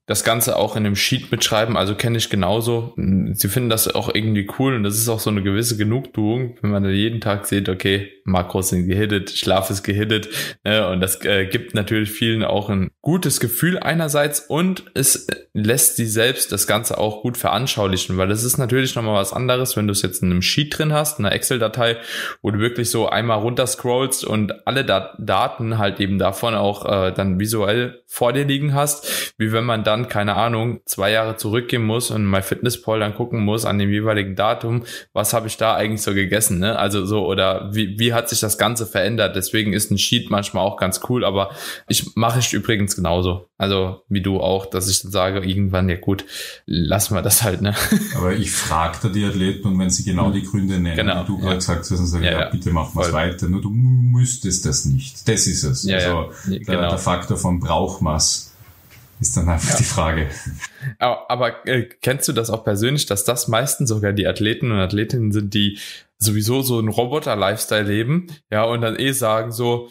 das 0.05 0.25
Ganze 0.25 0.57
auch 0.57 0.75
in 0.75 0.85
einem 0.85 0.97
Sheet 0.97 1.31
mitschreiben, 1.31 1.77
also 1.77 1.95
kenne 1.95 2.17
ich 2.17 2.29
genauso. 2.29 2.93
Sie 2.97 3.47
finden 3.47 3.69
das 3.69 3.93
auch 3.93 4.13
irgendwie 4.13 4.49
cool 4.59 4.75
und 4.75 4.83
das 4.83 4.97
ist 4.97 5.07
auch 5.07 5.19
so 5.19 5.29
eine 5.29 5.43
gewisse 5.43 5.77
Genugtuung, 5.77 6.57
wenn 6.61 6.71
man 6.71 6.89
jeden 6.89 7.21
Tag 7.21 7.45
sieht, 7.45 7.69
okay, 7.69 8.11
Makros 8.25 8.69
sind 8.69 8.87
gehittet, 8.87 9.31
Schlaf 9.31 9.69
ist 9.69 9.83
gehittet 9.83 10.29
ne, 10.65 10.89
und 10.89 10.99
das 10.99 11.23
äh, 11.23 11.45
gibt 11.45 11.73
natürlich 11.73 12.11
vielen 12.11 12.43
auch 12.43 12.69
ein 12.69 12.91
gutes 13.03 13.39
Gefühl 13.39 13.77
einerseits 13.77 14.39
und 14.39 14.83
es 14.95 15.27
lässt 15.53 15.95
sie 15.95 16.07
selbst 16.07 16.51
das 16.51 16.67
Ganze 16.67 16.97
auch 16.97 17.21
gut 17.21 17.37
veranschaulichen, 17.37 18.17
weil 18.17 18.31
es 18.31 18.43
ist 18.43 18.57
natürlich 18.57 18.95
nochmal 18.95 19.15
was 19.15 19.31
anderes, 19.31 19.77
wenn 19.77 19.85
du 19.85 19.91
es 19.91 20.01
jetzt 20.01 20.23
in 20.23 20.31
einem 20.31 20.41
Sheet 20.41 20.77
drin 20.77 20.91
hast, 20.91 21.19
in 21.19 21.25
einer 21.25 21.35
Excel-Datei, 21.35 21.97
wo 22.41 22.51
du 22.51 22.59
wirklich 22.59 22.89
so 22.89 23.07
einmal 23.07 23.37
runterscrollst 23.39 24.25
und 24.25 24.67
alle 24.67 24.83
Dat 24.83 25.13
Daten 25.19 25.77
halt 25.77 25.99
eben 26.01 26.17
davon 26.17 26.55
auch 26.55 26.85
äh, 26.85 27.11
dann 27.13 27.39
visuell 27.39 28.01
vor 28.07 28.33
dir 28.33 28.45
liegen 28.45 28.73
hast, 28.73 29.33
wie 29.37 29.51
wenn 29.51 29.63
man 29.63 29.83
da 29.83 29.93
dann, 29.93 30.07
keine 30.07 30.35
Ahnung, 30.35 30.81
zwei 30.85 31.11
Jahre 31.11 31.37
zurückgehen 31.37 31.83
muss 31.83 32.09
und 32.09 32.25
MyFitnessPal 32.25 32.99
dann 32.99 33.13
gucken 33.13 33.41
muss 33.41 33.63
an 33.63 33.77
dem 33.77 33.91
jeweiligen 33.91 34.35
Datum, 34.35 34.85
was 35.13 35.33
habe 35.33 35.45
ich 35.45 35.57
da 35.57 35.75
eigentlich 35.75 36.01
so 36.01 36.15
gegessen, 36.15 36.57
ne? 36.57 36.79
Also 36.79 37.05
so, 37.05 37.27
oder 37.27 37.69
wie, 37.73 37.99
wie 37.99 38.13
hat 38.13 38.27
sich 38.27 38.39
das 38.39 38.57
Ganze 38.57 38.87
verändert? 38.87 39.35
Deswegen 39.35 39.71
ist 39.71 39.91
ein 39.91 39.99
Sheet 39.99 40.31
manchmal 40.31 40.65
auch 40.65 40.77
ganz 40.77 41.01
cool, 41.09 41.23
aber 41.23 41.51
ich 41.87 42.15
mache 42.15 42.39
ich 42.39 42.53
übrigens 42.53 42.92
genauso. 42.95 43.47
Also 43.57 44.01
wie 44.09 44.21
du 44.21 44.39
auch, 44.39 44.65
dass 44.65 44.89
ich 44.89 45.01
dann 45.01 45.11
sage, 45.11 45.39
irgendwann, 45.39 45.89
ja 45.89 45.95
gut, 45.95 46.25
lassen 46.65 47.15
wir 47.15 47.21
das 47.21 47.43
halt, 47.43 47.61
ne? 47.61 47.75
Aber 48.15 48.33
ich 48.33 48.51
frage 48.51 48.97
da 49.03 49.09
die 49.09 49.25
Athleten 49.25 49.67
und 49.67 49.79
wenn 49.79 49.89
sie 49.89 50.03
genau 50.03 50.31
die 50.31 50.43
Gründe 50.43 50.79
nennen, 50.79 50.95
genau, 50.95 51.23
wie 51.23 51.27
du 51.27 51.37
gerade 51.37 51.51
ja. 51.51 51.55
gesagt 51.55 51.81
hast, 51.81 51.91
dann 51.91 52.05
sage 52.05 52.25
ich, 52.25 52.31
ja, 52.31 52.41
ja, 52.41 52.49
bitte 52.49 52.71
mach 52.71 52.93
mal 52.93 53.11
weiter. 53.13 53.47
Nur 53.47 53.61
du 53.61 53.69
müsstest 53.69 54.65
das 54.65 54.85
nicht. 54.85 55.27
Das 55.27 55.47
ist 55.47 55.63
es. 55.63 55.83
Ja, 55.83 55.97
also 55.97 56.31
ja, 56.47 56.59
genau. 56.59 56.81
der, 56.81 56.89
der 56.89 56.97
Faktor 56.97 57.37
von 57.37 57.59
Brauchmaß 57.59 58.53
ist 59.19 59.37
dann 59.37 59.49
einfach 59.49 59.71
ja. 59.71 59.77
die 59.77 59.83
Frage. 59.83 60.27
Aber, 60.99 61.31
aber 61.31 61.67
äh, 61.67 61.87
kennst 62.01 62.27
du 62.27 62.33
das 62.33 62.49
auch 62.49 62.63
persönlich, 62.63 63.05
dass 63.05 63.23
das 63.23 63.47
meistens 63.47 63.89
sogar 63.89 64.13
die 64.13 64.27
Athleten 64.27 64.71
und 64.71 64.79
Athletinnen 64.79 65.31
sind, 65.31 65.53
die 65.53 65.79
sowieso 66.17 66.61
so 66.61 66.79
einen 66.79 66.89
Roboter-Lifestyle 66.89 67.83
leben, 67.83 68.27
ja, 68.49 68.63
und 68.63 68.81
dann 68.81 68.97
eh 68.97 69.11
sagen 69.11 69.51
so, 69.51 69.89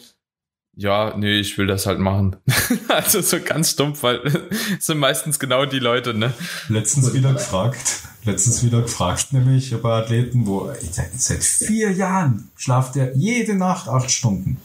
ja, 0.75 1.15
nee, 1.15 1.39
ich 1.39 1.57
will 1.57 1.67
das 1.67 1.85
halt 1.85 1.99
machen. 1.99 2.35
also 2.87 3.21
so 3.21 3.39
ganz 3.39 3.71
stumpf, 3.71 4.03
weil 4.03 4.21
sind 4.79 4.97
meistens 4.97 5.39
genau 5.39 5.65
die 5.65 5.79
Leute, 5.79 6.13
ne? 6.13 6.33
Letztens 6.67 7.13
wieder 7.13 7.33
gefragt, 7.33 8.01
letztens 8.25 8.63
wieder 8.63 8.81
gefragt, 8.81 9.33
nämlich 9.33 9.75
bei 9.81 10.01
Athleten, 10.01 10.47
wo 10.47 10.71
seit, 10.89 11.43
vier 11.43 11.91
Jahren 11.91 12.49
schlaft 12.55 12.95
er 12.95 13.15
jede 13.15 13.55
Nacht 13.55 13.87
acht 13.87 14.09
Stunden. 14.09 14.57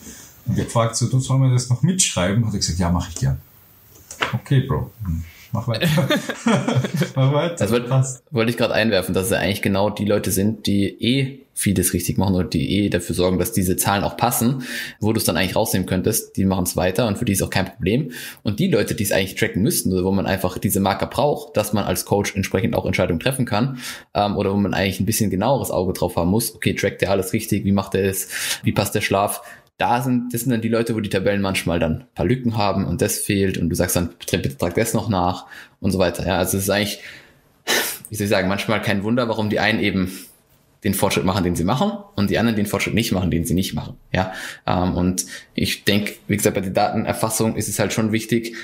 Und 0.46 0.56
wir 0.56 0.64
gefragt, 0.64 0.96
so, 0.96 1.08
du 1.08 1.20
soll 1.20 1.38
mir 1.38 1.52
das 1.52 1.68
noch 1.68 1.82
mitschreiben? 1.82 2.46
Hat 2.46 2.54
er 2.54 2.58
gesagt, 2.58 2.78
ja, 2.78 2.90
mache 2.90 3.10
ich 3.10 3.16
gern. 3.16 3.38
Okay, 4.32 4.60
Bro. 4.60 4.90
Mach 5.52 5.66
weiter. 5.68 5.88
Mach 7.16 7.32
weiter. 7.32 7.56
Das 7.56 7.70
wollte, 7.70 8.04
wollte 8.30 8.50
ich 8.50 8.56
gerade 8.56 8.74
einwerfen, 8.74 9.14
dass 9.14 9.26
es 9.26 9.32
eigentlich 9.32 9.62
genau 9.62 9.90
die 9.90 10.04
Leute 10.04 10.30
sind, 10.30 10.66
die 10.66 10.86
eh 11.02 11.40
vieles 11.58 11.92
richtig 11.92 12.18
machen 12.18 12.36
oder 12.36 12.44
die 12.44 12.78
eh 12.78 12.88
dafür 12.88 13.16
sorgen, 13.16 13.40
dass 13.40 13.50
diese 13.50 13.76
Zahlen 13.76 14.04
auch 14.04 14.16
passen, 14.16 14.62
wo 15.00 15.12
du 15.12 15.18
es 15.18 15.24
dann 15.24 15.36
eigentlich 15.36 15.56
rausnehmen 15.56 15.88
könntest, 15.88 16.36
die 16.36 16.44
machen 16.44 16.62
es 16.62 16.76
weiter 16.76 17.08
und 17.08 17.18
für 17.18 17.24
die 17.24 17.32
ist 17.32 17.42
auch 17.42 17.50
kein 17.50 17.66
Problem. 17.66 18.12
Und 18.44 18.60
die 18.60 18.68
Leute, 18.68 18.94
die 18.94 19.02
es 19.02 19.10
eigentlich 19.10 19.34
tracken 19.34 19.62
müssten 19.62 19.92
oder 19.92 20.04
wo 20.04 20.12
man 20.12 20.26
einfach 20.26 20.58
diese 20.58 20.78
Marker 20.78 21.06
braucht, 21.06 21.56
dass 21.56 21.72
man 21.72 21.82
als 21.82 22.04
Coach 22.04 22.36
entsprechend 22.36 22.76
auch 22.76 22.86
Entscheidungen 22.86 23.18
treffen 23.18 23.44
kann 23.44 23.78
ähm, 24.14 24.36
oder 24.36 24.52
wo 24.52 24.56
man 24.56 24.72
eigentlich 24.72 25.00
ein 25.00 25.06
bisschen 25.06 25.30
genaueres 25.30 25.72
Auge 25.72 25.94
drauf 25.94 26.14
haben 26.14 26.30
muss, 26.30 26.54
okay, 26.54 26.74
trackt 26.74 27.02
der 27.02 27.10
alles 27.10 27.32
richtig, 27.32 27.64
wie 27.64 27.72
macht 27.72 27.96
er 27.96 28.04
es, 28.04 28.60
wie 28.62 28.72
passt 28.72 28.94
der 28.94 29.00
Schlaf, 29.00 29.42
da 29.78 30.02
sind, 30.02 30.34
das 30.34 30.42
sind 30.42 30.50
dann 30.50 30.60
die 30.60 30.68
Leute, 30.68 30.94
wo 30.94 31.00
die 31.00 31.08
Tabellen 31.08 31.40
manchmal 31.40 31.78
dann 31.78 32.00
ein 32.00 32.06
paar 32.14 32.26
Lücken 32.26 32.56
haben 32.56 32.84
und 32.84 33.00
das 33.00 33.18
fehlt 33.18 33.58
und 33.58 33.70
du 33.70 33.76
sagst 33.76 33.96
dann, 33.96 34.10
bitte 34.18 34.56
trag 34.56 34.74
das 34.74 34.92
noch 34.92 35.08
nach 35.08 35.46
und 35.80 35.92
so 35.92 35.98
weiter. 35.98 36.26
Ja, 36.26 36.38
also 36.38 36.58
es 36.58 36.64
ist 36.64 36.70
eigentlich, 36.70 36.98
wie 38.10 38.16
soll 38.16 38.24
ich 38.24 38.30
sagen, 38.30 38.48
manchmal 38.48 38.82
kein 38.82 39.04
Wunder, 39.04 39.28
warum 39.28 39.50
die 39.50 39.60
einen 39.60 39.80
eben 39.80 40.12
den 40.84 40.94
Fortschritt 40.94 41.24
machen, 41.24 41.44
den 41.44 41.56
sie 41.56 41.64
machen, 41.64 41.92
und 42.14 42.30
die 42.30 42.38
anderen 42.38 42.56
den 42.56 42.66
Fortschritt 42.66 42.94
nicht 42.94 43.12
machen, 43.12 43.30
den 43.30 43.44
sie 43.44 43.54
nicht 43.54 43.74
machen. 43.74 43.96
Ja, 44.12 44.32
ähm, 44.66 44.94
und 44.94 45.26
ich 45.54 45.84
denke, 45.84 46.14
wie 46.28 46.36
gesagt, 46.36 46.54
bei 46.54 46.60
der 46.60 46.70
Datenerfassung 46.70 47.56
ist 47.56 47.68
es 47.68 47.78
halt 47.78 47.92
schon 47.92 48.12
wichtig, 48.12 48.54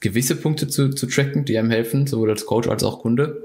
gewisse 0.00 0.36
Punkte 0.36 0.68
zu, 0.68 0.90
zu 0.90 1.06
tracken, 1.06 1.44
die 1.44 1.56
einem 1.56 1.70
helfen, 1.70 2.06
sowohl 2.06 2.30
als 2.30 2.44
Coach 2.44 2.68
als 2.68 2.82
auch 2.82 3.00
Kunde. 3.00 3.42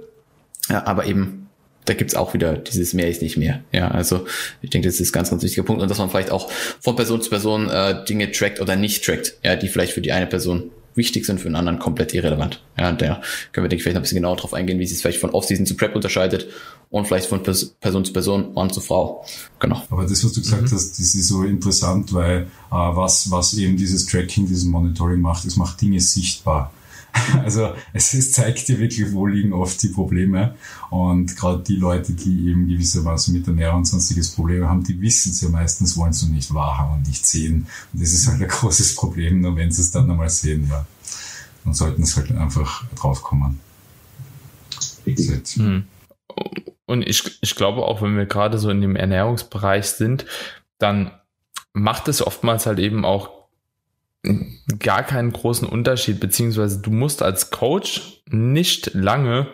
Ja, 0.70 0.86
aber 0.86 1.06
eben 1.06 1.47
da 1.88 1.94
gibt's 1.94 2.16
auch 2.16 2.34
wieder 2.34 2.58
dieses 2.58 2.94
mehr 2.94 3.10
ist 3.10 3.22
nicht 3.22 3.38
mehr. 3.38 3.64
Ja, 3.72 3.90
also 3.90 4.26
ich 4.62 4.70
denke, 4.70 4.88
das 4.88 5.00
ist 5.00 5.10
ein 5.10 5.14
ganz, 5.14 5.30
ganz 5.30 5.44
wichtiger 5.44 5.64
Punkt 5.64 5.82
und 5.82 5.90
dass 5.90 5.98
man 5.98 6.10
vielleicht 6.10 6.32
auch 6.32 6.52
von 6.80 6.96
Person 6.96 7.22
zu 7.22 7.30
Person 7.30 7.70
äh, 7.70 8.04
Dinge 8.06 8.32
trackt 8.32 8.60
oder 8.62 8.76
nicht 8.76 9.06
trackt, 9.06 9.36
ja, 9.44 9.56
die 9.56 9.70
vielleicht 9.70 9.94
für 9.94 10.02
die 10.02 10.12
eine 10.12 10.28
Person 10.28 10.72
wichtig 10.96 11.26
sind, 11.26 11.40
für 11.40 11.46
einen 11.46 11.56
anderen 11.56 11.80
komplett 11.80 12.14
irrelevant. 12.14 12.62
Ja, 12.78 12.92
da 12.92 13.22
können 13.52 13.64
wir, 13.64 13.70
denke 13.70 13.76
ich, 13.76 13.84
vielleicht 13.84 13.94
noch 13.94 14.00
ein 14.00 14.02
bisschen 14.02 14.18
genauer 14.18 14.36
drauf 14.36 14.54
eingehen, 14.54 14.80
wie 14.80 14.86
sich 14.86 14.98
es 14.98 15.02
vielleicht 15.02 15.20
von 15.20 15.30
Off-Season 15.30 15.66
zu 15.66 15.78
Prep 15.78 15.96
unterscheidet 15.96 16.48
und 16.90 17.08
vielleicht 17.08 17.28
von 17.28 17.44
Person 17.44 18.04
zu 18.04 18.14
Person, 18.14 18.54
Mann 18.54 18.72
zu 18.72 18.82
Frau. 18.82 19.24
Genau. 19.60 19.84
Aber 19.90 20.04
das, 20.04 20.26
was 20.26 20.34
du 20.34 20.42
gesagt 20.42 20.64
mhm. 20.64 20.72
hast, 20.72 21.00
das 21.00 21.16
ist 21.16 21.28
so 21.28 21.44
interessant, 21.44 22.14
weil 22.14 22.42
äh, 22.42 22.48
was, 22.72 23.30
was 23.30 23.54
eben 23.54 23.78
dieses 23.78 24.08
Tracking, 24.08 24.48
dieses 24.48 24.66
Monitoring 24.66 25.22
macht, 25.22 25.46
es 25.46 25.56
macht 25.56 25.80
Dinge 25.80 26.02
sichtbar. 26.02 26.74
Also 27.44 27.74
es 27.94 28.14
ist, 28.14 28.34
zeigt 28.34 28.68
dir 28.68 28.80
wirklich, 28.80 29.14
wo 29.14 29.26
liegen 29.26 29.54
oft 29.54 29.82
die 29.82 29.90
Probleme. 29.90 30.56
Und 30.90 31.36
gerade 31.36 31.64
die 31.64 31.76
Leute, 31.76 32.14
die 32.14 32.50
eben 32.50 32.68
gewissermaßen 32.68 33.34
mit 33.34 33.48
Ernährung 33.48 33.80
und 33.80 33.86
sonstiges 33.86 34.32
Probleme 34.32 34.68
haben, 34.68 34.84
die 34.84 35.00
wissen 35.02 35.32
es 35.32 35.42
ja 35.42 35.50
meistens, 35.50 35.98
wollen 35.98 36.12
es 36.12 36.24
nur 36.24 36.34
nicht 36.34 36.54
wahrhaben 36.54 36.98
und 36.98 37.08
nicht 37.08 37.26
sehen. 37.26 37.68
Und 37.94 38.02
das 38.02 38.12
ist 38.12 38.28
halt 38.28 38.42
ein 38.42 38.48
großes 38.48 38.96
Problem, 38.96 39.42
nur 39.42 39.56
wenn 39.56 39.72
sie 39.72 39.82
es 39.82 39.92
dann 39.92 40.10
einmal 40.10 40.30
sehen, 40.30 40.68
ja. 40.70 40.86
Dann 41.64 41.74
sollten 41.74 42.04
es 42.04 42.16
halt 42.16 42.32
einfach 42.32 42.86
draufkommen. 42.96 43.60
Hm. 45.58 45.84
Und 46.86 47.02
ich, 47.02 47.40
ich 47.42 47.56
glaube 47.56 47.84
auch, 47.84 48.02
wenn 48.02 48.16
wir 48.16 48.26
gerade 48.26 48.58
so 48.58 48.70
in 48.70 48.82
dem 48.82 48.96
Ernährungsbereich 48.96 49.88
sind, 49.88 50.26
dann 50.78 51.12
macht 51.74 52.08
es 52.08 52.26
oftmals 52.26 52.66
halt 52.66 52.80
eben 52.80 53.06
auch 53.06 53.37
gar 54.80 55.04
keinen 55.04 55.32
großen 55.32 55.68
Unterschied, 55.68 56.20
beziehungsweise 56.20 56.82
du 56.82 56.92
musst 56.92 57.22
als 57.22 57.52
Coach 57.52 58.22
nicht 58.30 58.94
lange 58.94 59.48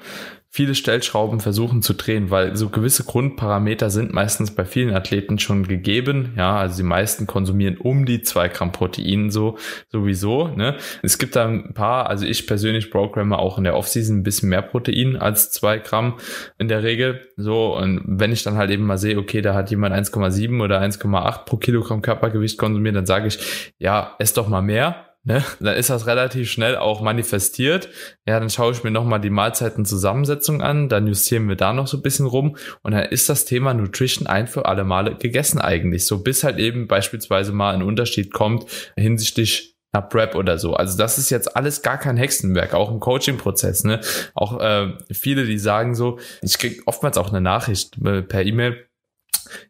viele 0.55 0.75
Stellschrauben 0.75 1.39
versuchen 1.39 1.81
zu 1.81 1.95
drehen, 1.95 2.29
weil 2.29 2.55
so 2.55 2.69
gewisse 2.69 3.05
Grundparameter 3.05 3.89
sind 3.89 4.13
meistens 4.13 4.53
bei 4.53 4.65
vielen 4.65 4.93
Athleten 4.93 5.39
schon 5.39 5.67
gegeben. 5.67 6.33
Ja, 6.37 6.57
also 6.57 6.77
die 6.77 6.87
meisten 6.87 7.25
konsumieren 7.25 7.77
um 7.77 8.05
die 8.05 8.21
zwei 8.21 8.49
Gramm 8.49 8.71
Protein 8.71 9.31
so 9.31 9.57
sowieso. 9.91 10.49
Ne? 10.49 10.77
Es 11.01 11.17
gibt 11.17 11.35
da 11.35 11.47
ein 11.47 11.73
paar, 11.73 12.07
also 12.07 12.27
ich 12.27 12.45
persönlich 12.45 12.91
programme 12.91 13.39
auch 13.39 13.57
in 13.57 13.63
der 13.63 13.75
Offseason 13.75 14.17
ein 14.17 14.23
bisschen 14.23 14.49
mehr 14.49 14.61
Protein 14.61 15.15
als 15.15 15.49
zwei 15.49 15.79
Gramm 15.79 16.19
in 16.59 16.67
der 16.67 16.83
Regel. 16.83 17.21
So, 17.35 17.75
und 17.75 18.03
wenn 18.05 18.31
ich 18.31 18.43
dann 18.43 18.55
halt 18.55 18.69
eben 18.69 18.85
mal 18.85 18.99
sehe, 18.99 19.17
okay, 19.17 19.41
da 19.41 19.55
hat 19.55 19.71
jemand 19.71 19.95
1,7 19.95 20.63
oder 20.63 20.79
1,8 20.79 21.45
pro 21.45 21.57
Kilogramm 21.57 22.03
Körpergewicht 22.03 22.59
konsumiert, 22.59 22.95
dann 22.95 23.07
sage 23.07 23.25
ich, 23.25 23.73
ja, 23.79 24.13
ess 24.19 24.33
doch 24.33 24.47
mal 24.47 24.61
mehr 24.61 25.12
ne, 25.23 25.43
dann 25.59 25.75
ist 25.75 25.89
das 25.89 26.07
relativ 26.07 26.49
schnell 26.51 26.75
auch 26.77 27.01
manifestiert. 27.01 27.89
Ja, 28.27 28.39
dann 28.39 28.49
schaue 28.49 28.71
ich 28.73 28.83
mir 28.83 28.91
nochmal 28.91 29.21
die 29.21 29.29
Mahlzeitenzusammensetzung 29.29 30.61
an, 30.61 30.89
dann 30.89 31.07
justieren 31.07 31.47
wir 31.47 31.55
da 31.55 31.73
noch 31.73 31.87
so 31.87 31.97
ein 31.97 32.03
bisschen 32.03 32.25
rum 32.25 32.57
und 32.81 32.93
dann 32.93 33.05
ist 33.05 33.29
das 33.29 33.45
Thema 33.45 33.73
Nutrition 33.73 34.27
ein 34.27 34.47
für 34.47 34.65
alle 34.65 34.83
Male 34.83 35.15
gegessen 35.15 35.59
eigentlich. 35.59 36.05
So 36.05 36.23
bis 36.23 36.43
halt 36.43 36.59
eben 36.59 36.87
beispielsweise 36.87 37.51
mal 37.51 37.73
ein 37.73 37.83
Unterschied 37.83 38.33
kommt 38.33 38.65
hinsichtlich 38.97 39.73
einer 39.93 40.01
Prep 40.01 40.35
oder 40.35 40.57
so. 40.57 40.73
Also 40.73 40.97
das 40.97 41.17
ist 41.17 41.29
jetzt 41.29 41.55
alles 41.55 41.83
gar 41.83 41.99
kein 41.99 42.17
Hexenwerk, 42.17 42.73
auch 42.73 42.89
im 42.89 42.99
Coaching-Prozess. 42.99 43.83
Ne? 43.83 44.01
Auch 44.33 44.59
äh, 44.59 44.93
viele, 45.11 45.45
die 45.45 45.59
sagen 45.59 45.93
so, 45.93 46.19
ich 46.41 46.57
krieg 46.57 46.81
oftmals 46.87 47.17
auch 47.17 47.29
eine 47.29 47.41
Nachricht 47.41 47.97
äh, 48.03 48.23
per 48.23 48.43
E-Mail, 48.43 48.87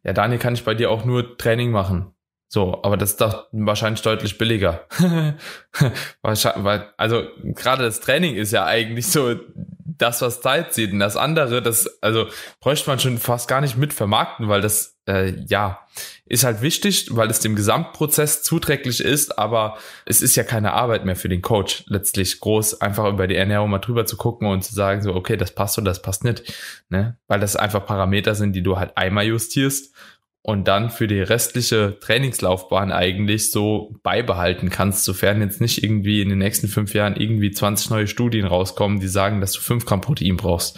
ja, 0.04 0.14
Daniel, 0.14 0.40
kann 0.40 0.54
ich 0.54 0.64
bei 0.64 0.76
dir 0.76 0.92
auch 0.92 1.04
nur 1.04 1.38
Training 1.38 1.72
machen? 1.72 2.13
So, 2.54 2.84
aber 2.84 2.98
das 2.98 3.14
ist 3.14 3.22
doch 3.22 3.48
wahrscheinlich 3.52 4.04
deutlich 4.04 4.38
billiger. 4.38 4.86
also 6.22 7.24
gerade 7.42 7.82
das 7.82 8.00
Training 8.00 8.36
ist 8.36 8.52
ja 8.52 8.64
eigentlich 8.68 9.08
so 9.08 9.34
das, 9.98 10.22
was 10.22 10.42
Zeit 10.42 10.72
sieht. 10.72 10.92
Und 10.94 11.00
das 11.00 11.18
andere, 11.18 11.64
das, 11.64 11.90
also 12.04 12.28
bräuchte 12.60 12.92
man 12.92 13.00
schon 13.00 13.18
fast 13.18 13.48
gar 13.48 13.60
nicht 13.60 13.76
mit 13.76 13.92
vermarkten, 13.92 14.50
weil 14.50 14.62
das, 14.62 15.00
äh, 15.08 15.34
ja, 15.48 15.80
ist 16.28 16.44
halt 16.44 16.62
wichtig, 16.62 17.08
weil 17.10 17.32
es 17.32 17.40
dem 17.40 17.56
Gesamtprozess 17.56 18.44
zuträglich 18.44 19.00
ist, 19.00 19.40
aber 19.40 19.80
es 20.06 20.22
ist 20.22 20.36
ja 20.36 20.44
keine 20.44 20.74
Arbeit 20.74 21.06
mehr 21.06 21.16
für 21.16 21.30
den 21.30 21.42
Coach, 21.42 21.86
letztlich 21.88 22.40
groß 22.40 22.82
einfach 22.82 23.10
über 23.10 23.26
die 23.26 23.36
Ernährung 23.36 23.72
mal 23.72 23.80
drüber 23.80 24.06
zu 24.06 24.16
gucken 24.16 24.48
und 24.48 24.64
zu 24.64 24.76
sagen, 24.76 25.02
so, 25.02 25.16
okay, 25.16 25.38
das 25.38 25.56
passt 25.56 25.80
oder 25.80 25.86
das 25.86 26.04
passt 26.04 26.24
nicht. 26.24 26.54
Ne? 26.90 27.18
Weil 27.28 27.40
das 27.40 27.56
einfach 27.56 27.84
Parameter 27.84 28.36
sind, 28.36 28.54
die 28.54 28.62
du 28.62 28.78
halt 28.78 28.96
einmal 28.96 29.26
justierst 29.26 29.92
und 30.46 30.68
dann 30.68 30.90
für 30.90 31.08
die 31.08 31.22
restliche 31.22 31.98
Trainingslaufbahn 32.02 32.92
eigentlich 32.92 33.50
so 33.50 33.96
beibehalten 34.04 34.70
kannst, 34.70 35.06
sofern 35.06 35.40
jetzt 35.40 35.62
nicht 35.62 35.82
irgendwie 35.82 36.22
in 36.22 36.28
den 36.28 36.40
nächsten 36.40 36.68
fünf 36.68 36.94
Jahren 36.94 37.16
irgendwie 37.16 37.52
20 37.52 37.90
neue 37.90 38.08
Studien 38.08 38.46
rauskommen, 38.46 39.00
die 39.00 39.08
sagen, 39.08 39.40
dass 39.40 39.54
du 39.54 39.62
fünf 39.62 39.86
Gramm 39.86 40.02
Protein 40.02 40.36
brauchst. 40.36 40.78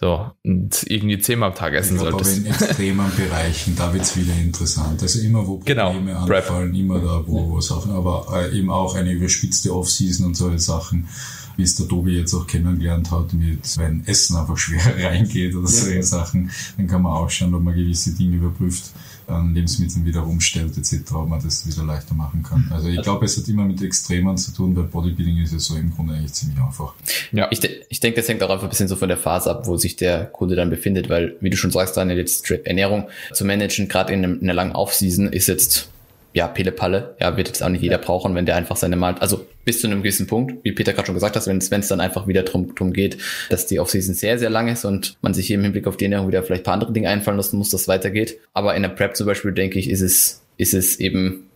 So, 0.00 0.32
und 0.42 0.82
irgendwie 0.88 1.20
zehnmal 1.20 1.50
am 1.50 1.54
Tag 1.54 1.74
essen 1.74 1.94
ich 1.94 2.02
glaub, 2.02 2.12
solltest. 2.14 2.38
Aber 2.38 2.46
in 2.48 2.54
extremen 2.54 3.12
Bereichen, 3.16 3.76
da 3.76 3.94
wird's 3.94 4.16
wieder 4.16 4.34
interessant. 4.34 5.00
Also 5.00 5.20
immer, 5.20 5.46
wo 5.46 5.58
genau, 5.58 5.92
Probleme 5.92 6.10
genau, 6.10 6.36
anfallen, 6.36 6.72
Prep. 6.72 6.80
immer 6.80 6.98
da, 6.98 7.22
wo, 7.24 7.50
wo 7.50 7.60
Sachen, 7.60 7.92
aber 7.92 8.26
äh, 8.34 8.58
eben 8.58 8.70
auch 8.70 8.96
eine 8.96 9.12
überspitzte 9.12 9.72
Offseason 9.72 10.26
und 10.26 10.34
solche 10.34 10.58
Sachen 10.58 11.08
wie 11.56 11.62
es 11.62 11.76
der 11.76 11.88
Tobi 11.88 12.18
jetzt 12.18 12.34
auch 12.34 12.46
kennengelernt 12.46 13.10
hat, 13.10 13.32
mit 13.32 13.78
wenn 13.78 14.06
Essen 14.06 14.36
einfach 14.36 14.56
schwer 14.56 14.80
reingeht 15.04 15.54
oder 15.54 15.68
solche 15.68 16.02
Sachen, 16.02 16.50
dann 16.76 16.86
kann 16.86 17.02
man 17.02 17.12
auch 17.12 17.30
schauen, 17.30 17.54
ob 17.54 17.62
man 17.62 17.74
gewisse 17.74 18.14
Dinge 18.14 18.36
überprüft, 18.36 18.92
an 19.26 19.54
Lebensmitteln 19.54 20.04
wieder 20.04 20.26
umstellt 20.26 20.76
etc., 20.76 21.14
ob 21.14 21.28
man 21.28 21.42
das 21.42 21.66
wieder 21.66 21.84
leichter 21.84 22.14
machen 22.14 22.42
kann. 22.42 22.70
Also 22.70 22.88
ich 22.88 23.00
glaube, 23.02 23.24
es 23.24 23.36
hat 23.36 23.48
immer 23.48 23.64
mit 23.64 23.82
Extremen 23.82 24.36
zu 24.36 24.52
tun, 24.52 24.76
weil 24.76 24.84
Bodybuilding 24.84 25.38
ist 25.42 25.52
ja 25.52 25.58
so 25.58 25.76
im 25.76 25.94
Grunde 25.94 26.14
eigentlich 26.14 26.32
ziemlich 26.32 26.58
einfach. 26.58 26.94
Ja. 27.32 27.48
Ich, 27.50 27.60
de 27.60 27.70
ich 27.88 28.00
denke, 28.00 28.20
das 28.20 28.28
hängt 28.28 28.42
auch 28.42 28.50
einfach 28.50 28.64
ein 28.64 28.70
bisschen 28.70 28.88
so 28.88 28.96
von 28.96 29.08
der 29.08 29.16
Phase 29.16 29.50
ab, 29.50 29.66
wo 29.66 29.76
sich 29.76 29.96
der 29.96 30.26
Kunde 30.26 30.56
dann 30.56 30.70
befindet, 30.70 31.08
weil, 31.08 31.36
wie 31.40 31.50
du 31.50 31.56
schon 31.56 31.70
sagst, 31.70 31.96
jetzt 31.96 32.50
Ernährung 32.50 33.08
zu 33.32 33.44
managen, 33.44 33.88
gerade 33.88 34.12
in, 34.12 34.24
in 34.24 34.42
einer 34.42 34.54
langen 34.54 34.72
Aufseason, 34.72 35.32
ist 35.32 35.46
jetzt 35.46 35.88
ja, 36.34 36.48
Pille-Palle, 36.48 37.14
ja, 37.20 37.36
wird 37.36 37.46
jetzt 37.46 37.62
auch 37.62 37.68
nicht 37.68 37.82
jeder 37.82 37.98
brauchen, 37.98 38.34
wenn 38.34 38.44
der 38.44 38.56
einfach 38.56 38.76
seine 38.76 38.96
Mal, 38.96 39.14
also 39.20 39.46
bis 39.64 39.80
zu 39.80 39.86
einem 39.86 40.02
gewissen 40.02 40.26
Punkt, 40.26 40.64
wie 40.64 40.72
Peter 40.72 40.92
gerade 40.92 41.06
schon 41.06 41.14
gesagt 41.14 41.36
hat, 41.36 41.46
wenn 41.46 41.58
es 41.58 41.88
dann 41.88 42.00
einfach 42.00 42.26
wieder 42.26 42.42
drum, 42.42 42.74
drum 42.74 42.92
geht, 42.92 43.18
dass 43.50 43.66
die 43.66 43.78
Offseason 43.78 44.14
sehr, 44.14 44.36
sehr 44.38 44.50
lang 44.50 44.66
ist 44.66 44.84
und 44.84 45.16
man 45.22 45.32
sich 45.32 45.46
hier 45.46 45.56
im 45.56 45.62
Hinblick 45.62 45.86
auf 45.86 45.96
die 45.96 46.06
Ernährung 46.06 46.26
wieder 46.26 46.42
vielleicht 46.42 46.62
ein 46.62 46.64
paar 46.64 46.74
andere 46.74 46.92
Dinge 46.92 47.08
einfallen 47.08 47.36
lassen 47.36 47.56
muss, 47.56 47.70
dass 47.70 47.82
es 47.82 47.88
weitergeht. 47.88 48.38
Aber 48.52 48.74
in 48.74 48.82
der 48.82 48.88
Prep 48.88 49.16
zum 49.16 49.28
Beispiel, 49.28 49.52
denke 49.52 49.78
ich, 49.78 49.88
ist 49.88 50.00
es, 50.00 50.42
ist 50.56 50.74
es 50.74 50.98
eben 50.98 51.46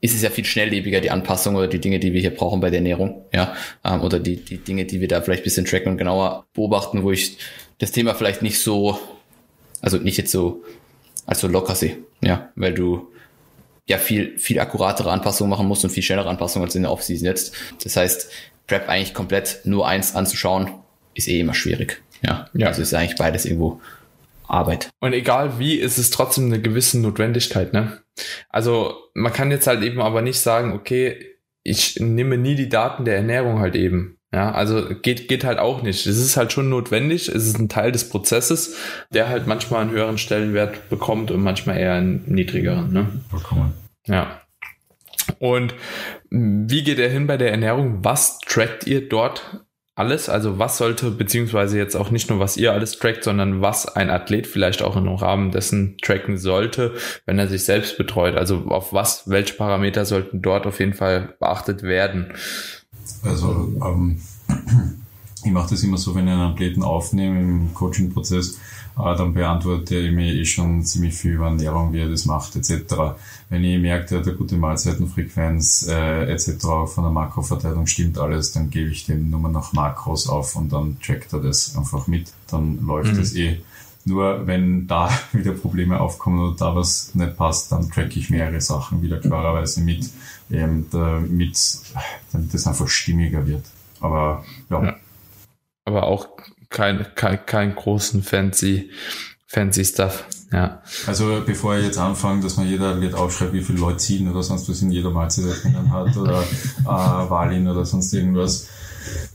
ist 0.00 0.16
es 0.16 0.22
ja 0.22 0.30
viel 0.30 0.44
schnelllebiger, 0.44 1.00
die 1.00 1.12
Anpassung 1.12 1.54
oder 1.54 1.68
die 1.68 1.78
Dinge, 1.78 2.00
die 2.00 2.12
wir 2.12 2.20
hier 2.20 2.34
brauchen 2.34 2.60
bei 2.60 2.70
der 2.70 2.80
Ernährung, 2.80 3.24
ja, 3.32 3.54
ähm, 3.84 4.00
oder 4.00 4.18
die, 4.18 4.36
die 4.36 4.56
Dinge, 4.56 4.84
die 4.84 5.00
wir 5.00 5.06
da 5.06 5.20
vielleicht 5.22 5.44
bisschen 5.44 5.64
tracken 5.64 5.92
und 5.92 5.96
genauer 5.96 6.44
beobachten, 6.54 7.04
wo 7.04 7.12
ich 7.12 7.38
das 7.78 7.92
Thema 7.92 8.14
vielleicht 8.14 8.42
nicht 8.42 8.58
so, 8.58 8.98
also 9.80 9.98
nicht 9.98 10.18
jetzt 10.18 10.32
so, 10.32 10.64
als 11.24 11.38
so 11.38 11.46
locker 11.46 11.76
sehe, 11.76 11.98
ja, 12.20 12.50
weil 12.56 12.74
du 12.74 13.11
ja 13.88 13.98
viel, 13.98 14.38
viel 14.38 14.60
akkuratere 14.60 15.10
Anpassungen 15.10 15.50
machen 15.50 15.66
musst 15.66 15.84
und 15.84 15.90
viel 15.90 16.02
schnellere 16.02 16.28
Anpassungen 16.28 16.66
als 16.66 16.74
in 16.74 16.82
der 16.82 16.92
Offseason 16.92 17.26
jetzt. 17.26 17.54
Das 17.82 17.96
heißt, 17.96 18.30
Prep 18.66 18.88
eigentlich 18.88 19.14
komplett 19.14 19.60
nur 19.64 19.86
eins 19.86 20.14
anzuschauen, 20.14 20.70
ist 21.14 21.28
eh 21.28 21.40
immer 21.40 21.54
schwierig. 21.54 22.02
Ja, 22.22 22.48
ja. 22.54 22.68
also 22.68 22.82
ist 22.82 22.94
eigentlich 22.94 23.18
beides 23.18 23.44
irgendwo 23.44 23.80
Arbeit. 24.46 24.90
Und 25.00 25.12
egal 25.12 25.58
wie, 25.58 25.74
ist 25.76 25.98
es 25.98 26.10
trotzdem 26.10 26.46
eine 26.46 26.60
gewisse 26.60 27.00
Notwendigkeit, 27.00 27.72
ne? 27.72 27.98
Also 28.50 28.94
man 29.14 29.32
kann 29.32 29.50
jetzt 29.50 29.66
halt 29.66 29.82
eben 29.82 30.00
aber 30.00 30.22
nicht 30.22 30.38
sagen, 30.38 30.72
okay, 30.72 31.36
ich 31.62 31.98
nehme 32.00 32.36
nie 32.36 32.54
die 32.54 32.68
Daten 32.68 33.04
der 33.04 33.16
Ernährung 33.16 33.60
halt 33.60 33.74
eben. 33.74 34.18
Ja, 34.34 34.50
also 34.52 34.86
geht, 35.02 35.28
geht 35.28 35.44
halt 35.44 35.58
auch 35.58 35.82
nicht. 35.82 36.06
Es 36.06 36.18
ist 36.18 36.38
halt 36.38 36.52
schon 36.52 36.70
notwendig. 36.70 37.28
Es 37.28 37.46
ist 37.46 37.58
ein 37.58 37.68
Teil 37.68 37.92
des 37.92 38.08
Prozesses, 38.08 38.76
der 39.12 39.28
halt 39.28 39.46
manchmal 39.46 39.82
einen 39.82 39.90
höheren 39.90 40.16
Stellenwert 40.16 40.88
bekommt 40.88 41.30
und 41.30 41.42
manchmal 41.42 41.76
eher 41.76 41.94
einen 41.94 42.24
niedrigeren. 42.26 42.92
Ne? 42.92 43.08
Vollkommen. 43.30 43.74
Ja. 44.06 44.40
Und 45.38 45.74
wie 46.30 46.82
geht 46.82 46.98
er 46.98 47.10
hin 47.10 47.26
bei 47.26 47.36
der 47.36 47.50
Ernährung? 47.50 47.98
Was 48.02 48.38
trackt 48.38 48.86
ihr 48.86 49.06
dort 49.06 49.64
alles? 49.94 50.30
Also 50.30 50.58
was 50.58 50.78
sollte, 50.78 51.10
beziehungsweise 51.10 51.76
jetzt 51.76 51.94
auch 51.94 52.10
nicht 52.10 52.30
nur, 52.30 52.40
was 52.40 52.56
ihr 52.56 52.72
alles 52.72 52.98
trackt, 52.98 53.24
sondern 53.24 53.60
was 53.60 53.86
ein 53.86 54.08
Athlet 54.08 54.46
vielleicht 54.46 54.80
auch 54.82 54.96
im 54.96 55.08
Rahmen 55.08 55.50
dessen 55.50 55.98
tracken 56.00 56.38
sollte, 56.38 56.94
wenn 57.26 57.38
er 57.38 57.48
sich 57.48 57.64
selbst 57.64 57.98
betreut? 57.98 58.36
Also 58.36 58.64
auf 58.68 58.94
was, 58.94 59.28
welche 59.28 59.54
Parameter 59.54 60.06
sollten 60.06 60.40
dort 60.40 60.66
auf 60.66 60.80
jeden 60.80 60.94
Fall 60.94 61.34
beachtet 61.38 61.82
werden? 61.82 62.32
Also 63.24 63.72
ähm, 63.84 64.20
ich 65.44 65.50
mache 65.50 65.70
das 65.70 65.82
immer 65.82 65.98
so, 65.98 66.14
wenn 66.14 66.26
ich 66.26 66.32
einen 66.32 66.52
Athleten 66.52 66.82
aufnehme 66.82 67.40
im 67.40 67.74
Coaching-Prozess, 67.74 68.58
äh, 68.98 69.16
dann 69.16 69.32
beantwortet 69.32 69.90
er 69.92 70.12
mir 70.12 70.34
eh 70.34 70.44
schon 70.44 70.84
ziemlich 70.84 71.14
viel 71.14 71.32
über 71.32 71.46
Ernährung, 71.46 71.92
wie 71.92 72.00
er 72.00 72.10
das 72.10 72.26
macht, 72.26 72.56
etc. 72.56 72.94
Wenn 73.48 73.64
ich 73.64 73.80
merke, 73.80 74.06
der 74.08 74.18
hat 74.20 74.28
eine 74.28 74.36
gute 74.36 74.56
Mahlzeitenfrequenz, 74.56 75.86
äh, 75.88 76.32
etc. 76.32 76.60
von 76.86 77.04
der 77.04 77.10
Makroverteilung 77.10 77.86
stimmt 77.86 78.18
alles, 78.18 78.52
dann 78.52 78.70
gebe 78.70 78.90
ich 78.90 79.06
dem 79.06 79.30
nur 79.30 79.48
noch 79.48 79.72
Makros 79.72 80.28
auf 80.28 80.56
und 80.56 80.72
dann 80.72 80.98
trackt 81.00 81.32
er 81.32 81.40
das 81.40 81.76
einfach 81.76 82.06
mit. 82.06 82.32
Dann 82.50 82.84
läuft 82.84 83.12
mhm. 83.12 83.16
das 83.18 83.34
eh. 83.34 83.60
Nur 84.04 84.46
wenn 84.46 84.86
da 84.88 85.10
wieder 85.32 85.52
Probleme 85.52 86.00
aufkommen 86.00 86.40
oder 86.40 86.56
da 86.56 86.74
was 86.74 87.14
nicht 87.14 87.36
passt, 87.36 87.72
dann 87.72 87.90
track 87.90 88.16
ich 88.16 88.30
mehrere 88.30 88.60
Sachen 88.60 89.00
wieder 89.00 89.18
klarerweise 89.18 89.80
mit, 89.80 90.10
ähm, 90.52 90.86
damit, 90.90 91.58
damit 92.32 92.54
das 92.54 92.66
einfach 92.66 92.88
stimmiger 92.88 93.46
wird. 93.46 93.64
Aber 94.00 94.44
ja. 94.70 94.84
ja 94.84 94.96
aber 95.84 96.04
auch 96.04 96.28
kein, 96.68 97.06
kein, 97.14 97.44
kein 97.44 97.74
großen 97.74 98.22
fancy, 98.22 98.90
fancy 99.46 99.84
Stuff. 99.84 100.24
Ja. 100.52 100.82
Also 101.06 101.42
bevor 101.46 101.76
ich 101.76 101.86
jetzt 101.86 101.98
anfange, 101.98 102.42
dass 102.42 102.56
man 102.56 102.68
jeder 102.68 103.00
wird 103.00 103.14
aufschreibt, 103.14 103.54
wie 103.54 103.62
viele 103.62 103.78
Leute 103.78 103.98
ziehen 103.98 104.30
oder 104.30 104.42
sonst 104.42 104.68
was 104.68 104.82
in 104.82 104.90
jeder 104.90 105.10
Mahlzeit 105.10 105.62
drinnen 105.62 105.90
hat 105.90 106.16
oder 106.16 106.42
äh, 106.42 106.84
Walin 106.84 107.68
oder 107.68 107.84
sonst 107.84 108.12
irgendwas. 108.12 108.68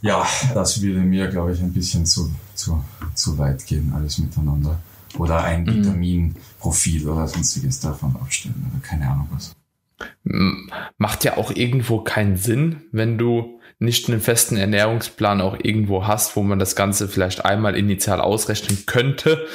Ja, 0.01 0.25
das 0.53 0.81
würde 0.81 0.99
mir, 0.99 1.27
glaube 1.27 1.53
ich, 1.53 1.59
ein 1.59 1.73
bisschen 1.73 2.05
zu, 2.05 2.31
zu, 2.53 2.83
zu 3.15 3.37
weit 3.37 3.65
gehen, 3.65 3.91
alles 3.95 4.19
miteinander. 4.19 4.79
Oder 5.17 5.43
ein 5.43 5.63
mhm. 5.63 5.75
Vitaminprofil 5.77 7.09
oder 7.09 7.27
sonstiges 7.27 7.79
davon 7.79 8.15
aufstellen 8.15 8.69
oder 8.71 8.87
keine 8.87 9.09
Ahnung 9.09 9.27
was. 9.31 9.53
Macht 10.97 11.23
ja 11.23 11.37
auch 11.37 11.51
irgendwo 11.51 11.99
keinen 12.01 12.37
Sinn, 12.37 12.83
wenn 12.91 13.17
du 13.17 13.57
nicht 13.79 14.09
einen 14.09 14.21
festen 14.21 14.57
Ernährungsplan 14.57 15.39
auch 15.39 15.57
irgendwo 15.61 16.07
hast, 16.07 16.35
wo 16.35 16.41
man 16.41 16.57
das 16.57 16.75
Ganze 16.75 17.07
vielleicht 17.07 17.45
einmal 17.45 17.75
initial 17.75 18.21
ausrechnen 18.21 18.85
könnte. 18.87 19.45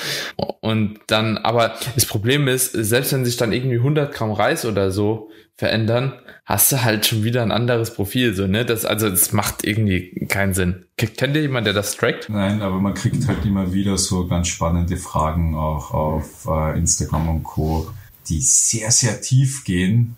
Und 0.60 1.00
dann, 1.08 1.38
aber 1.38 1.74
das 1.94 2.06
Problem 2.06 2.46
ist, 2.46 2.72
selbst 2.72 3.12
wenn 3.12 3.24
sich 3.24 3.36
dann 3.36 3.52
irgendwie 3.52 3.78
100 3.78 4.14
Gramm 4.14 4.30
Reis 4.30 4.64
oder 4.64 4.92
so 4.92 5.30
verändern, 5.56 6.14
hast 6.44 6.72
du 6.72 6.82
halt 6.82 7.06
schon 7.06 7.24
wieder 7.24 7.42
ein 7.42 7.52
anderes 7.52 7.94
Profil, 7.94 8.34
so, 8.34 8.46
ne? 8.46 8.64
Das, 8.64 8.84
also, 8.84 9.08
das 9.08 9.32
macht 9.32 9.64
irgendwie 9.64 10.26
keinen 10.28 10.54
Sinn. 10.54 10.86
Kennt 10.96 11.36
ihr 11.36 11.42
jemanden, 11.42 11.66
der 11.66 11.74
das 11.74 11.96
trackt? 11.96 12.28
Nein, 12.28 12.62
aber 12.62 12.80
man 12.80 12.94
kriegt 12.94 13.26
halt 13.28 13.44
immer 13.44 13.72
wieder 13.72 13.98
so 13.98 14.26
ganz 14.26 14.48
spannende 14.48 14.96
Fragen 14.96 15.56
auch 15.56 15.92
auf 15.92 16.46
äh, 16.46 16.78
Instagram 16.78 17.28
und 17.28 17.42
Co., 17.42 17.90
die 18.28 18.40
sehr, 18.40 18.90
sehr 18.92 19.20
tief 19.20 19.64
gehen, 19.64 20.16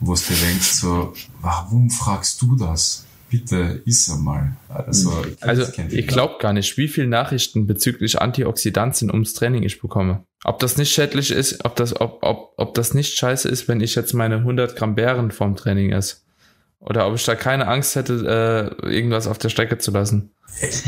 wo 0.00 0.14
du 0.14 0.20
denkst 0.20 0.72
so, 0.72 1.12
warum 1.40 1.90
fragst 1.90 2.40
du 2.42 2.56
das? 2.56 3.04
bitte 3.30 3.80
iss 3.86 4.10
einmal. 4.10 4.56
Also, 4.68 5.24
hm. 5.24 5.36
also 5.40 5.64
ich 5.88 6.06
glaube 6.06 6.34
gar 6.40 6.52
nicht, 6.52 6.76
wie 6.76 6.88
viele 6.88 7.06
Nachrichten 7.06 7.66
bezüglich 7.66 8.20
Antioxidantien 8.20 9.10
ums 9.10 9.32
Training 9.32 9.62
ich 9.62 9.80
bekomme. 9.80 10.24
Ob 10.44 10.58
das 10.58 10.76
nicht 10.76 10.92
schädlich 10.92 11.30
ist, 11.30 11.64
ob 11.64 11.76
das, 11.76 11.98
ob, 11.98 12.18
ob, 12.22 12.54
ob 12.56 12.74
das 12.74 12.92
nicht 12.92 13.16
scheiße 13.16 13.48
ist, 13.48 13.68
wenn 13.68 13.80
ich 13.80 13.94
jetzt 13.94 14.12
meine 14.12 14.36
100 14.36 14.76
Gramm 14.76 14.94
Beeren 14.94 15.30
vom 15.30 15.56
Training 15.56 15.92
esse. 15.92 16.16
Oder 16.80 17.06
ob 17.06 17.14
ich 17.14 17.24
da 17.24 17.34
keine 17.34 17.68
Angst 17.68 17.94
hätte, 17.94 18.74
äh, 18.82 18.86
irgendwas 18.90 19.26
auf 19.26 19.38
der 19.38 19.50
Strecke 19.50 19.78
zu 19.78 19.90
lassen. 19.90 20.30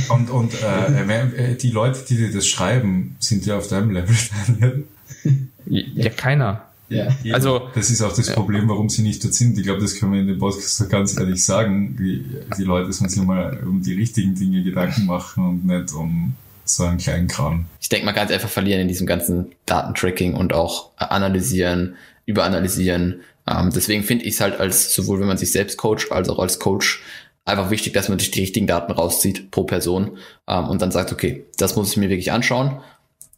Und, 0.08 0.30
und 0.30 0.54
äh, 0.54 1.54
die 1.56 1.70
Leute, 1.70 2.00
die 2.08 2.16
dir 2.16 2.32
das 2.32 2.46
schreiben, 2.46 3.16
sind 3.20 3.46
ja 3.46 3.58
auf 3.58 3.68
deinem 3.68 3.90
Level. 3.90 4.16
ja, 5.66 6.10
keiner. 6.10 6.71
Ja. 6.92 7.34
Also, 7.34 7.68
das 7.74 7.90
ist 7.90 8.02
auch 8.02 8.14
das 8.14 8.32
Problem, 8.32 8.68
warum 8.68 8.88
sie 8.88 9.02
nicht 9.02 9.22
dort 9.24 9.34
sind. 9.34 9.56
Ich 9.58 9.64
glaube, 9.64 9.80
das 9.80 9.94
können 9.94 10.12
wir 10.12 10.20
in 10.20 10.26
dem 10.26 10.38
Podcast 10.38 10.88
ganz 10.90 11.18
ehrlich 11.18 11.44
sagen. 11.44 11.96
Die, 11.98 12.24
die 12.56 12.64
Leute 12.64 12.92
sollen 12.92 13.10
sich 13.10 13.22
mal 13.22 13.62
um 13.64 13.82
die 13.82 13.94
richtigen 13.94 14.34
Dinge 14.34 14.62
Gedanken 14.62 15.06
machen 15.06 15.46
und 15.46 15.66
nicht 15.66 15.92
um 15.92 16.34
so 16.64 16.84
einen 16.84 16.98
kleinen 16.98 17.28
Kram. 17.28 17.66
Ich 17.80 17.88
denke, 17.88 18.06
man 18.06 18.14
kann 18.14 18.26
es 18.26 18.32
einfach 18.32 18.48
verlieren 18.48 18.80
in 18.80 18.88
diesem 18.88 19.06
ganzen 19.06 19.52
Datentracking 19.66 20.34
und 20.34 20.52
auch 20.52 20.90
analysieren, 20.96 21.96
überanalysieren. 22.26 23.22
Ähm, 23.46 23.70
deswegen 23.74 24.04
finde 24.04 24.24
ich 24.24 24.34
es 24.34 24.40
halt 24.40 24.60
als, 24.60 24.94
sowohl 24.94 25.20
wenn 25.20 25.26
man 25.26 25.38
sich 25.38 25.50
selbst 25.50 25.76
coacht, 25.78 26.12
als 26.12 26.28
auch 26.28 26.38
als 26.38 26.58
Coach, 26.58 27.02
einfach 27.44 27.70
wichtig, 27.70 27.92
dass 27.92 28.08
man 28.08 28.18
sich 28.18 28.30
die 28.30 28.40
richtigen 28.40 28.66
Daten 28.66 28.92
rauszieht 28.92 29.50
pro 29.50 29.64
Person 29.64 30.18
ähm, 30.46 30.68
und 30.68 30.80
dann 30.80 30.92
sagt, 30.92 31.12
okay, 31.12 31.44
das 31.58 31.74
muss 31.74 31.90
ich 31.90 31.96
mir 31.96 32.08
wirklich 32.08 32.30
anschauen 32.30 32.80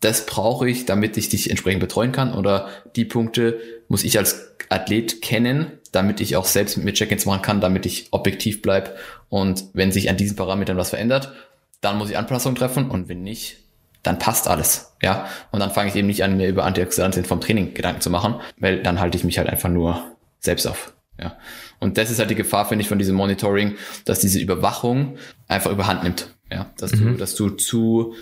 das 0.04 0.26
brauche 0.26 0.68
ich, 0.68 0.84
damit 0.84 1.16
ich 1.16 1.30
dich 1.30 1.48
entsprechend 1.48 1.80
betreuen 1.80 2.12
kann 2.12 2.34
oder 2.34 2.68
die 2.94 3.06
Punkte 3.06 3.58
muss 3.88 4.04
ich 4.04 4.18
als 4.18 4.54
Athlet 4.68 5.22
kennen, 5.22 5.72
damit 5.92 6.20
ich 6.20 6.36
auch 6.36 6.44
selbst 6.44 6.76
mit 6.76 6.84
mir 6.84 6.92
Check-ins 6.92 7.26
machen 7.26 7.42
kann, 7.42 7.60
damit 7.60 7.86
ich 7.86 8.08
objektiv 8.10 8.60
bleibe 8.60 8.94
und 9.28 9.64
wenn 9.72 9.92
sich 9.92 10.10
an 10.10 10.16
diesen 10.16 10.36
Parametern 10.36 10.76
was 10.76 10.90
verändert, 10.90 11.32
dann 11.80 11.96
muss 11.98 12.10
ich 12.10 12.18
Anpassungen 12.18 12.56
treffen 12.56 12.90
und 12.90 13.08
wenn 13.08 13.22
nicht, 13.22 13.56
dann 14.02 14.18
passt 14.18 14.48
alles, 14.48 14.92
ja. 15.02 15.26
Und 15.50 15.60
dann 15.60 15.70
fange 15.70 15.88
ich 15.88 15.96
eben 15.96 16.06
nicht 16.06 16.22
an, 16.22 16.36
mir 16.36 16.48
über 16.48 16.64
Antioxidantien 16.64 17.24
vom 17.24 17.40
Training 17.40 17.72
Gedanken 17.72 18.02
zu 18.02 18.10
machen, 18.10 18.36
weil 18.58 18.82
dann 18.82 19.00
halte 19.00 19.16
ich 19.16 19.24
mich 19.24 19.38
halt 19.38 19.48
einfach 19.48 19.70
nur 19.70 20.04
selbst 20.40 20.66
auf, 20.66 20.92
ja. 21.18 21.38
Und 21.80 21.96
das 21.96 22.10
ist 22.10 22.18
halt 22.18 22.30
die 22.30 22.34
Gefahr, 22.34 22.66
finde 22.66 22.82
ich, 22.82 22.88
von 22.88 22.98
diesem 22.98 23.16
Monitoring, 23.16 23.76
dass 24.04 24.20
diese 24.20 24.38
Überwachung 24.38 25.16
einfach 25.48 25.70
überhand 25.70 26.02
nimmt, 26.02 26.34
ja. 26.50 26.70
Dass 26.78 26.92
mhm. 26.92 27.12
du, 27.12 27.16
dass 27.16 27.34
du 27.34 27.50
zu 27.50 28.14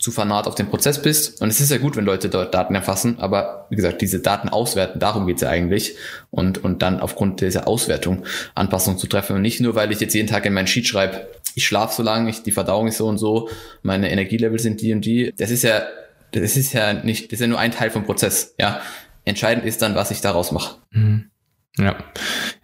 zu 0.00 0.10
fanat 0.10 0.46
auf 0.46 0.54
den 0.54 0.68
Prozess 0.68 1.00
bist. 1.00 1.40
Und 1.42 1.50
es 1.50 1.60
ist 1.60 1.70
ja 1.70 1.76
gut, 1.78 1.94
wenn 1.96 2.06
Leute 2.06 2.30
dort 2.30 2.54
Daten 2.54 2.74
erfassen, 2.74 3.18
aber 3.18 3.66
wie 3.68 3.76
gesagt, 3.76 4.00
diese 4.00 4.20
Daten 4.20 4.48
auswerten, 4.48 4.98
darum 4.98 5.26
geht's 5.26 5.42
ja 5.42 5.50
eigentlich. 5.50 5.94
Und, 6.30 6.64
und 6.64 6.82
dann 6.82 7.00
aufgrund 7.00 7.42
dieser 7.42 7.68
Auswertung 7.68 8.24
Anpassungen 8.54 8.98
zu 8.98 9.06
treffen. 9.06 9.36
Und 9.36 9.42
nicht 9.42 9.60
nur, 9.60 9.74
weil 9.74 9.92
ich 9.92 10.00
jetzt 10.00 10.14
jeden 10.14 10.28
Tag 10.28 10.46
in 10.46 10.54
mein 10.54 10.66
Sheet 10.66 10.88
schreibe, 10.88 11.28
ich 11.54 11.66
schlafe 11.66 11.94
so 11.94 12.02
lange, 12.02 12.30
ich, 12.30 12.42
die 12.42 12.52
Verdauung 12.52 12.88
ist 12.88 12.96
so 12.96 13.06
und 13.06 13.18
so, 13.18 13.50
meine 13.82 14.10
Energielevel 14.10 14.58
sind 14.58 14.80
die 14.80 14.92
und 14.92 15.04
die. 15.04 15.34
Das 15.36 15.50
ist 15.50 15.62
ja, 15.62 15.82
das 16.32 16.56
ist 16.56 16.72
ja 16.72 16.94
nicht, 16.94 17.26
das 17.26 17.34
ist 17.34 17.40
ja 17.40 17.46
nur 17.46 17.58
ein 17.58 17.72
Teil 17.72 17.90
vom 17.90 18.04
Prozess. 18.04 18.54
Ja, 18.58 18.80
entscheidend 19.24 19.66
ist 19.66 19.82
dann, 19.82 19.94
was 19.94 20.10
ich 20.10 20.20
daraus 20.20 20.50
mache. 20.50 20.76
Mhm. 20.92 21.29
Ja, 21.78 21.96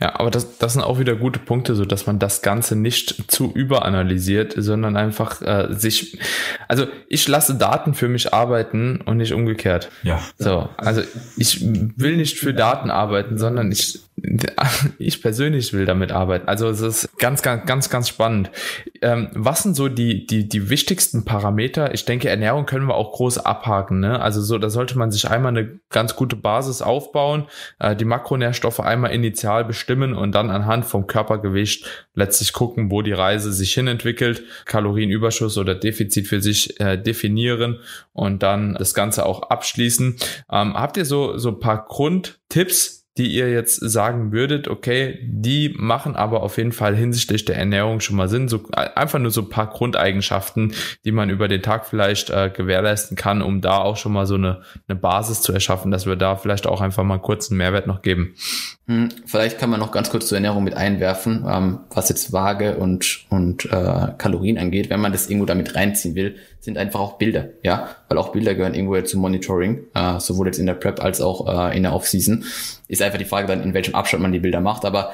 ja, 0.01 0.19
aber 0.19 0.31
das, 0.31 0.59
das 0.59 0.73
sind 0.73 0.83
auch 0.83 0.99
wieder 0.99 1.15
gute 1.15 1.39
Punkte, 1.39 1.77
so 1.77 1.85
dass 1.85 2.07
man 2.07 2.19
das 2.19 2.43
Ganze 2.43 2.75
nicht 2.75 3.31
zu 3.31 3.53
überanalysiert, 3.53 4.55
sondern 4.57 4.97
einfach 4.97 5.41
äh, 5.43 5.69
sich, 5.71 6.19
also 6.67 6.87
ich 7.09 7.29
lasse 7.29 7.55
Daten 7.55 7.95
für 7.95 8.09
mich 8.09 8.35
arbeiten 8.35 9.01
und 9.01 9.19
nicht 9.19 9.33
umgekehrt. 9.33 9.91
Ja. 10.03 10.21
So, 10.39 10.69
also 10.77 11.03
ich 11.37 11.61
will 11.63 12.17
nicht 12.17 12.39
für 12.39 12.53
Daten 12.53 12.91
arbeiten, 12.91 13.39
sondern 13.39 13.71
ich 13.71 14.01
ich 14.99 15.23
persönlich 15.23 15.73
will 15.73 15.87
damit 15.87 16.13
arbeiten. 16.13 16.49
Also 16.49 16.69
es 16.69 16.81
ist 16.81 17.19
ganz, 17.19 17.43
ganz, 17.43 17.67
ganz, 17.67 17.91
ganz 17.91 18.09
spannend. 18.09 18.51
Ähm, 19.03 19.29
was 19.33 19.63
sind 19.63 19.77
so 19.77 19.89
die, 19.89 20.27
die, 20.27 20.49
die 20.49 20.69
wichtigsten 20.69 21.25
Parameter? 21.25 21.95
Ich 21.95 22.05
denke, 22.05 22.29
Ernährung 22.29 22.67
können 22.67 22.87
wir 22.87 22.95
auch 22.95 23.13
groß 23.13 23.39
abhaken. 23.39 24.01
Ne? 24.01 24.21
Also 24.21 24.43
so, 24.43 24.59
da 24.59 24.69
sollte 24.69 24.99
man 24.99 25.11
sich 25.11 25.31
einmal 25.31 25.51
eine 25.51 25.79
ganz 25.91 26.17
gute 26.17 26.37
Basis 26.37 26.83
aufbauen, 26.83 27.47
äh, 27.79 27.95
die 27.95 28.05
Makronährstoffe 28.05 28.81
einmal 28.81 29.13
initial 29.13 29.65
bestimmen 29.65 30.15
und 30.15 30.35
dann 30.35 30.51
anhand 30.51 30.85
vom 30.85 31.07
Körpergewicht 31.07 31.87
letztlich 32.15 32.53
gucken, 32.53 32.91
wo 32.91 33.03
die 33.03 33.13
Reise 33.13 33.53
sich 33.53 33.73
hinentwickelt, 33.75 34.43
Kalorienüberschuss 34.65 35.59
oder 35.59 35.75
Defizit 35.75 36.27
für 36.27 36.41
sich 36.41 36.81
äh, 36.81 36.97
definieren 36.97 37.81
und 38.13 38.43
dann 38.43 38.75
das 38.75 38.95
Ganze 38.95 39.27
auch 39.27 39.51
abschließen. 39.51 40.17
Ähm, 40.51 40.75
habt 40.75 40.97
ihr 40.97 41.05
so, 41.05 41.39
so 41.39 41.51
ein 41.51 41.61
paar 41.61 41.85
Grundtipps, 41.85 43.06
die 43.19 43.29
ihr 43.29 43.51
jetzt 43.51 43.77
sagen 43.77 44.33
würdet, 44.33 44.69
okay, 44.69 45.19
die 45.23 45.75
machen 45.77 46.17
aber 46.17 46.43
auf 46.43 46.59
jeden 46.59 46.73
Fall 46.73 46.95
hinsichtlich 46.95 47.45
der 47.45 47.57
Ernährung 47.57 48.01
schon 48.01 48.17
mal 48.17 48.29
Sinn. 48.29 48.49
So 48.49 48.69
einfach 48.73 49.19
nur 49.19 49.31
so 49.31 49.43
ein 49.43 49.49
paar 49.49 49.69
Grundeigenschaften, 49.69 50.75
die 51.05 51.13
man 51.13 51.31
über 51.31 51.49
den 51.49 51.63
Tag 51.63 51.87
vielleicht 51.87 52.31
äh, 52.31 52.51
gewährleisten 52.55 53.17
kann, 53.17 53.41
um 53.41 53.61
da 53.61 53.79
auch 53.79 53.97
schon 53.97 54.13
mal 54.13 54.27
so 54.27 54.35
eine, 54.35 54.61
eine 54.87 54.99
Basis 54.99 55.41
zu 55.41 55.53
erschaffen, 55.53 55.91
dass 55.91 56.07
wir 56.07 56.17
da 56.17 56.37
vielleicht 56.37 56.67
auch 56.67 56.81
einfach 56.81 57.05
mal 57.05 57.15
einen 57.15 57.23
kurzen 57.23 57.57
Mehrwert 57.57 57.87
noch 57.87 58.03
geben. 58.03 58.35
Hm, 58.87 59.09
vielleicht 59.25 59.59
kann 59.59 59.71
man 59.71 59.81
noch 59.81 59.91
ganz 59.91 60.11
kurz 60.11 60.29
zur 60.29 60.37
Ernährung 60.37 60.63
mit 60.63 60.75
einwerfen, 60.75 61.45
ähm, 61.49 61.81
was 61.91 62.09
jetzt 62.09 62.33
Waage 62.33 62.77
und, 62.77 63.25
und 63.31 63.65
äh, 63.65 64.13
Kalorien 64.19 64.59
angeht. 64.59 64.91
Wenn 64.91 65.01
man 65.01 65.13
das 65.13 65.29
irgendwo 65.29 65.47
damit 65.47 65.75
reinziehen 65.75 66.15
will, 66.15 66.37
sind 66.61 66.79
einfach 66.79 67.01
auch 67.01 67.19
Bilder, 67.19 67.49
ja, 67.63 67.89
weil 68.09 68.19
auch 68.19 68.33
Bilder 68.33 68.55
gehören 68.55 68.75
irgendwo 68.75 69.01
zum 69.01 69.23
Monitoring, 69.23 69.85
äh, 69.95 70.21
sowohl 70.21 70.47
jetzt 70.47 70.59
in 70.59 70.67
der 70.67 70.75
Prep 70.75 71.03
als 71.03 71.21
auch 71.21 71.71
äh, 71.71 71.77
in 71.77 71.83
der 71.83 71.95
Offseason. 71.95 72.45
Ist 72.89 73.03
einfach 73.03 73.19
die 73.19 73.25
Frage 73.25 73.47
dann, 73.47 73.63
in 73.63 73.75
welchem 73.75 73.95
Abstand 73.95 74.23
man 74.23 74.33
die 74.33 74.39
Bilder 74.39 74.61
macht, 74.61 74.85
aber 74.85 75.13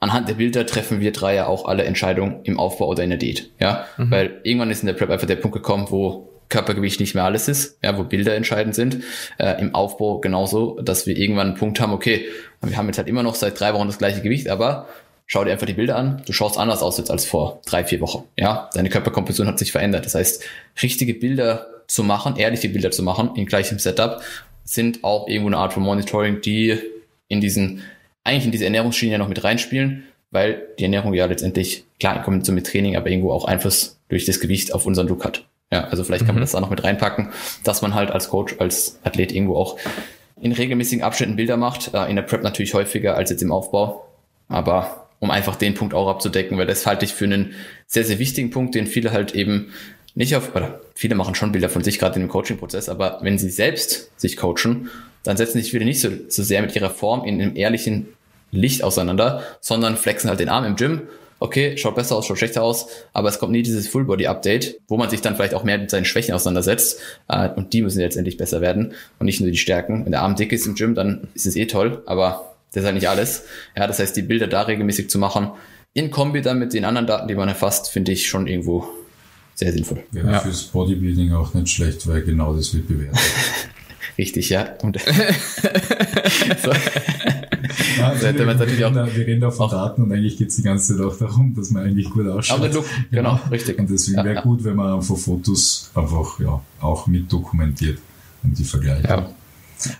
anhand 0.00 0.28
der 0.28 0.34
Bilder 0.34 0.66
treffen 0.66 1.00
wir 1.00 1.12
drei 1.12 1.36
ja 1.36 1.46
auch 1.46 1.66
alle 1.66 1.84
Entscheidungen 1.84 2.40
im 2.42 2.58
Aufbau 2.58 2.88
oder 2.88 3.04
in 3.04 3.10
der 3.10 3.18
Diät, 3.18 3.50
ja, 3.60 3.86
mhm. 3.96 4.10
weil 4.10 4.40
irgendwann 4.42 4.70
ist 4.70 4.82
in 4.82 4.88
der 4.88 4.94
Prep 4.94 5.10
einfach 5.10 5.26
der 5.26 5.36
Punkt 5.36 5.56
gekommen, 5.56 5.86
wo 5.90 6.28
Körpergewicht 6.52 7.00
nicht 7.00 7.14
mehr 7.14 7.24
alles 7.24 7.48
ist, 7.48 7.78
ja, 7.82 7.96
wo 7.96 8.04
Bilder 8.04 8.34
entscheidend 8.34 8.74
sind. 8.74 8.98
Äh, 9.38 9.60
Im 9.60 9.74
Aufbau 9.74 10.18
genauso, 10.18 10.78
dass 10.80 11.06
wir 11.06 11.16
irgendwann 11.16 11.48
einen 11.48 11.56
Punkt 11.56 11.80
haben, 11.80 11.92
okay, 11.92 12.26
wir 12.60 12.76
haben 12.76 12.86
jetzt 12.86 12.98
halt 12.98 13.08
immer 13.08 13.22
noch 13.22 13.34
seit 13.34 13.58
drei 13.58 13.72
Wochen 13.72 13.86
das 13.86 13.98
gleiche 13.98 14.20
Gewicht, 14.20 14.48
aber 14.48 14.86
schau 15.26 15.44
dir 15.44 15.52
einfach 15.52 15.66
die 15.66 15.72
Bilder 15.72 15.96
an. 15.96 16.22
Du 16.26 16.32
schaust 16.32 16.58
anders 16.58 16.82
aus 16.82 16.98
jetzt 16.98 17.10
als 17.10 17.24
vor 17.24 17.62
drei, 17.64 17.84
vier 17.84 18.02
Wochen. 18.02 18.24
Ja, 18.36 18.68
deine 18.74 18.90
Körperkomposition 18.90 19.48
hat 19.48 19.58
sich 19.58 19.72
verändert. 19.72 20.04
Das 20.04 20.14
heißt, 20.14 20.44
richtige 20.82 21.14
Bilder 21.14 21.68
zu 21.86 22.04
machen, 22.04 22.36
ehrliche 22.36 22.68
Bilder 22.68 22.90
zu 22.90 23.02
machen 23.02 23.30
in 23.34 23.46
gleichem 23.46 23.78
Setup, 23.78 24.20
sind 24.64 25.04
auch 25.04 25.28
irgendwo 25.28 25.48
eine 25.48 25.56
Art 25.56 25.72
von 25.72 25.82
Monitoring, 25.82 26.42
die 26.42 26.78
in 27.32 27.40
diesen, 27.40 27.82
eigentlich 28.24 28.44
in 28.44 28.52
diese 28.52 28.64
Ernährungsschiene 28.64 29.12
ja 29.12 29.18
noch 29.18 29.28
mit 29.28 29.42
reinspielen, 29.42 30.04
weil 30.30 30.62
die 30.78 30.84
Ernährung 30.84 31.14
ja 31.14 31.26
letztendlich, 31.26 31.84
klar, 31.98 32.16
in 32.16 32.22
Kombination 32.22 32.54
mit 32.54 32.66
Training, 32.66 32.96
aber 32.96 33.08
irgendwo 33.08 33.32
auch 33.32 33.44
Einfluss 33.44 33.98
durch 34.08 34.24
das 34.24 34.38
Gewicht 34.38 34.74
auf 34.74 34.86
unseren 34.86 35.08
Look 35.08 35.24
hat. 35.24 35.44
Ja, 35.70 35.84
also 35.84 36.04
vielleicht 36.04 36.26
kann 36.26 36.34
man 36.34 36.40
mhm. 36.40 36.44
das 36.44 36.52
da 36.52 36.60
noch 36.60 36.70
mit 36.70 36.84
reinpacken, 36.84 37.30
dass 37.64 37.80
man 37.80 37.94
halt 37.94 38.10
als 38.10 38.28
Coach, 38.28 38.56
als 38.58 38.98
Athlet 39.02 39.32
irgendwo 39.32 39.56
auch 39.56 39.78
in 40.40 40.52
regelmäßigen 40.52 41.02
Abschnitten 41.02 41.36
Bilder 41.36 41.56
macht. 41.56 41.94
Äh, 41.94 42.10
in 42.10 42.16
der 42.16 42.22
Prep 42.22 42.42
natürlich 42.42 42.74
häufiger 42.74 43.16
als 43.16 43.30
jetzt 43.30 43.42
im 43.42 43.50
Aufbau. 43.50 44.06
Aber 44.48 45.08
um 45.18 45.30
einfach 45.30 45.56
den 45.56 45.74
Punkt 45.74 45.94
auch 45.94 46.08
abzudecken, 46.08 46.58
weil 46.58 46.66
das 46.66 46.86
halte 46.86 47.06
ich 47.06 47.14
für 47.14 47.24
einen 47.24 47.54
sehr, 47.86 48.04
sehr 48.04 48.18
wichtigen 48.18 48.50
Punkt, 48.50 48.74
den 48.74 48.86
viele 48.86 49.12
halt 49.12 49.34
eben 49.34 49.72
nicht 50.14 50.36
auf, 50.36 50.54
oder 50.54 50.80
viele 50.94 51.14
machen 51.14 51.34
schon 51.34 51.52
Bilder 51.52 51.70
von 51.70 51.82
sich 51.82 51.98
gerade 51.98 52.16
in 52.16 52.26
dem 52.26 52.28
Coaching-Prozess, 52.28 52.90
aber 52.90 53.20
wenn 53.22 53.38
sie 53.38 53.48
selbst 53.48 54.10
sich 54.20 54.36
coachen, 54.36 54.90
dann 55.24 55.36
setzen 55.36 55.60
sich 55.60 55.70
viele 55.70 55.84
nicht 55.84 56.00
so, 56.00 56.08
so 56.28 56.42
sehr 56.42 56.62
mit 56.62 56.74
ihrer 56.74 56.90
Form 56.90 57.24
in 57.24 57.40
einem 57.40 57.56
ehrlichen 57.56 58.08
Licht 58.50 58.84
auseinander, 58.84 59.42
sondern 59.60 59.96
flexen 59.96 60.28
halt 60.28 60.40
den 60.40 60.48
Arm 60.48 60.64
im 60.64 60.76
Gym. 60.76 61.02
Okay, 61.38 61.76
schaut 61.76 61.96
besser 61.96 62.14
aus, 62.14 62.26
schaut 62.26 62.38
schlechter 62.38 62.62
aus, 62.62 62.86
aber 63.12 63.28
es 63.28 63.40
kommt 63.40 63.50
nie 63.50 63.62
dieses 63.62 63.88
Full-Body-Update, 63.88 64.80
wo 64.86 64.96
man 64.96 65.10
sich 65.10 65.22
dann 65.22 65.34
vielleicht 65.34 65.54
auch 65.54 65.64
mehr 65.64 65.76
mit 65.78 65.90
seinen 65.90 66.04
Schwächen 66.04 66.34
auseinandersetzt. 66.34 67.00
Äh, 67.26 67.48
und 67.48 67.72
die 67.72 67.82
müssen 67.82 67.98
letztendlich 67.98 68.36
besser 68.36 68.60
werden 68.60 68.92
und 69.18 69.26
nicht 69.26 69.40
nur 69.40 69.50
die 69.50 69.56
Stärken. 69.56 70.04
Wenn 70.04 70.12
der 70.12 70.22
Arm 70.22 70.36
dick 70.36 70.52
ist 70.52 70.66
im 70.66 70.76
Gym, 70.76 70.94
dann 70.94 71.26
ist 71.34 71.46
es 71.46 71.56
eh 71.56 71.66
toll, 71.66 72.02
aber 72.06 72.52
das 72.72 72.82
ist 72.82 72.86
halt 72.86 72.94
nicht 72.94 73.08
alles. 73.08 73.44
Ja, 73.76 73.88
das 73.88 73.98
heißt, 73.98 74.16
die 74.16 74.22
Bilder 74.22 74.46
da 74.46 74.62
regelmäßig 74.62 75.10
zu 75.10 75.18
machen, 75.18 75.50
in 75.94 76.10
Kombi 76.10 76.42
dann 76.42 76.58
mit 76.58 76.72
den 76.74 76.84
anderen 76.84 77.06
Daten, 77.06 77.28
die 77.28 77.34
man 77.34 77.48
erfasst, 77.48 77.90
finde 77.90 78.12
ich 78.12 78.28
schon 78.28 78.46
irgendwo 78.46 78.86
sehr 79.54 79.72
sinnvoll. 79.72 80.02
Ja, 80.12 80.30
ja. 80.30 80.40
fürs 80.40 80.62
Bodybuilding 80.64 81.32
auch 81.34 81.52
nicht 81.54 81.68
schlecht, 81.68 82.06
weil 82.06 82.22
genau 82.22 82.54
das 82.54 82.72
wird 82.72 82.88
bewertet. 82.88 83.18
Richtig, 84.18 84.50
ja. 84.50 84.68
Und 84.82 85.00
so. 86.62 86.70
Ja, 87.98 88.08
also 88.08 88.22
wir, 88.22 88.46
natürlich 88.46 88.84
auch, 88.84 88.92
da, 88.92 89.06
wir 89.06 89.26
reden 89.26 89.40
da 89.40 89.50
von 89.50 89.70
Daten 89.70 90.02
und 90.02 90.12
eigentlich 90.12 90.36
geht 90.36 90.48
es 90.48 90.56
die 90.56 90.62
ganze 90.62 90.96
Zeit 90.96 91.04
auch 91.04 91.16
darum, 91.16 91.54
dass 91.54 91.70
man 91.70 91.84
eigentlich 91.84 92.10
gut 92.10 92.26
ausschaut. 92.26 92.58
Aber 92.58 92.68
Look, 92.68 92.84
genau, 93.10 93.40
richtig. 93.50 93.78
Und 93.78 93.88
deswegen 93.90 94.18
ja, 94.18 94.24
wäre 94.24 94.34
ja. 94.36 94.42
gut, 94.42 94.64
wenn 94.64 94.76
man 94.76 94.94
einfach 94.94 95.16
Fotos 95.16 95.90
einfach 95.94 96.38
ja, 96.40 96.60
auch 96.80 97.06
mit 97.06 97.32
dokumentiert 97.32 97.98
und 98.42 98.58
die 98.58 98.64
vergleicht. 98.64 99.08
Ja. 99.08 99.30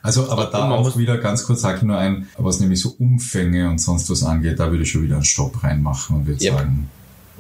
Also, 0.02 0.30
aber 0.30 0.46
da 0.46 0.70
auch 0.70 0.96
wieder 0.96 1.18
ganz 1.18 1.44
kurz 1.44 1.62
sage 1.62 1.78
ich 1.78 1.82
nur 1.82 1.98
ein, 1.98 2.28
was 2.36 2.60
nämlich 2.60 2.80
so 2.80 2.94
Umfänge 2.98 3.68
und 3.68 3.78
sonst 3.78 4.08
was 4.10 4.22
angeht, 4.22 4.60
da 4.60 4.70
würde 4.70 4.84
ich 4.84 4.90
schon 4.90 5.02
wieder 5.02 5.16
einen 5.16 5.24
Stopp 5.24 5.62
reinmachen 5.64 6.16
und 6.16 6.26
würde 6.26 6.44
yep. 6.44 6.54
sagen, 6.54 6.88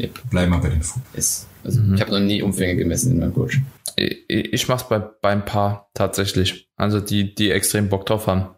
yep. 0.02 0.30
bleiben 0.30 0.52
wir 0.52 0.58
bei 0.58 0.68
den 0.70 0.82
Fotos. 0.82 1.46
Also 1.64 1.80
mhm. 1.80 1.94
ich 1.94 2.00
habe 2.00 2.10
noch 2.12 2.20
nie 2.20 2.42
Umfänge 2.42 2.76
gemessen 2.76 3.12
in 3.12 3.20
meinem 3.20 3.34
Coach. 3.34 3.60
Ich, 3.96 4.24
ich 4.28 4.68
mache 4.68 4.82
es 4.82 4.88
bei, 4.88 4.98
bei 4.98 5.30
ein 5.30 5.44
paar 5.44 5.90
tatsächlich. 5.94 6.68
Also 6.76 7.00
die, 7.00 7.34
die 7.34 7.50
extrem 7.50 7.88
Bock 7.88 8.06
drauf 8.06 8.26
haben. 8.26 8.48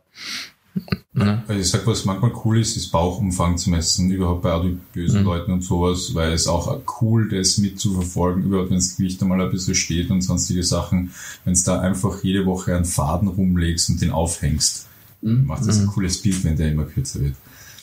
Ja. 1.15 1.45
Also 1.47 1.61
ich 1.61 1.69
sag, 1.69 1.87
was 1.87 2.05
manchmal 2.05 2.33
cool 2.45 2.59
ist, 2.59 2.77
ist 2.77 2.91
Bauchumfang 2.91 3.57
zu 3.59 3.71
messen, 3.71 4.11
überhaupt 4.11 4.43
bei 4.43 4.51
adipösen 4.51 5.21
mhm. 5.21 5.27
Leuten 5.27 5.53
und 5.53 5.63
sowas, 5.63 6.15
weil 6.15 6.33
es 6.33 6.49
auch 6.49 6.81
cool 7.01 7.29
das 7.29 7.59
mitzuverfolgen, 7.59 8.45
überhaupt 8.45 8.71
wenn 8.71 8.79
das 8.79 8.97
Gewicht 8.97 9.23
einmal 9.23 9.41
ein 9.41 9.51
bisschen 9.51 9.77
steht 9.77 10.11
und 10.11 10.23
sonstige 10.23 10.65
Sachen, 10.65 11.13
wenn 11.45 11.53
es 11.53 11.63
da 11.63 11.81
einfach 11.81 12.25
jede 12.25 12.45
Woche 12.47 12.75
einen 12.75 12.85
Faden 12.85 13.29
rumlegst 13.29 13.89
und 13.91 14.03
den 14.03 14.11
aufhängst, 14.11 14.89
mhm. 15.23 15.47
macht 15.47 15.67
das 15.67 15.79
ein 15.79 15.87
mhm. 15.87 15.91
cooles 15.91 16.21
Bild, 16.21 16.43
wenn 16.43 16.57
der 16.57 16.73
immer 16.73 16.85
kürzer 16.85 17.21
wird. 17.21 17.35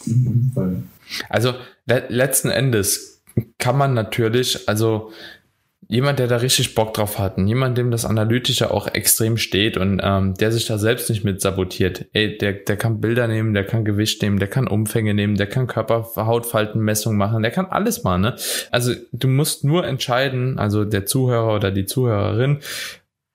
Mhm. 0.05 0.89
Also 1.29 1.53
le 1.85 2.07
letzten 2.09 2.49
Endes 2.49 3.20
kann 3.57 3.77
man 3.77 3.93
natürlich, 3.93 4.67
also 4.67 5.11
jemand, 5.91 6.19
der 6.19 6.27
da 6.27 6.37
richtig 6.37 6.73
Bock 6.73 6.93
drauf 6.93 7.19
hat 7.19 7.37
und 7.37 7.47
jemand, 7.47 7.77
dem 7.77 7.91
das 7.91 8.05
Analytische 8.05 8.71
auch 8.71 8.87
extrem 8.87 9.37
steht 9.37 9.75
und 9.75 9.99
ähm, 10.01 10.33
der 10.35 10.53
sich 10.53 10.65
da 10.65 10.77
selbst 10.77 11.09
nicht 11.09 11.25
mit 11.25 11.41
sabotiert, 11.41 12.05
ey, 12.13 12.37
der, 12.37 12.53
der 12.53 12.77
kann 12.77 13.01
Bilder 13.01 13.27
nehmen, 13.27 13.53
der 13.53 13.65
kann 13.65 13.83
Gewicht 13.83 14.21
nehmen, 14.21 14.39
der 14.39 14.47
kann 14.47 14.69
Umfänge 14.69 15.13
nehmen, 15.13 15.35
der 15.35 15.47
kann 15.47 15.67
Körperhautfaltenmessung 15.67 17.17
machen, 17.17 17.41
der 17.41 17.51
kann 17.51 17.65
alles 17.65 18.03
machen, 18.03 18.21
ne? 18.21 18.35
Also 18.71 18.93
du 19.11 19.27
musst 19.27 19.65
nur 19.65 19.85
entscheiden, 19.85 20.59
also 20.59 20.85
der 20.85 21.05
Zuhörer 21.05 21.55
oder 21.55 21.71
die 21.71 21.85
Zuhörerin, 21.85 22.59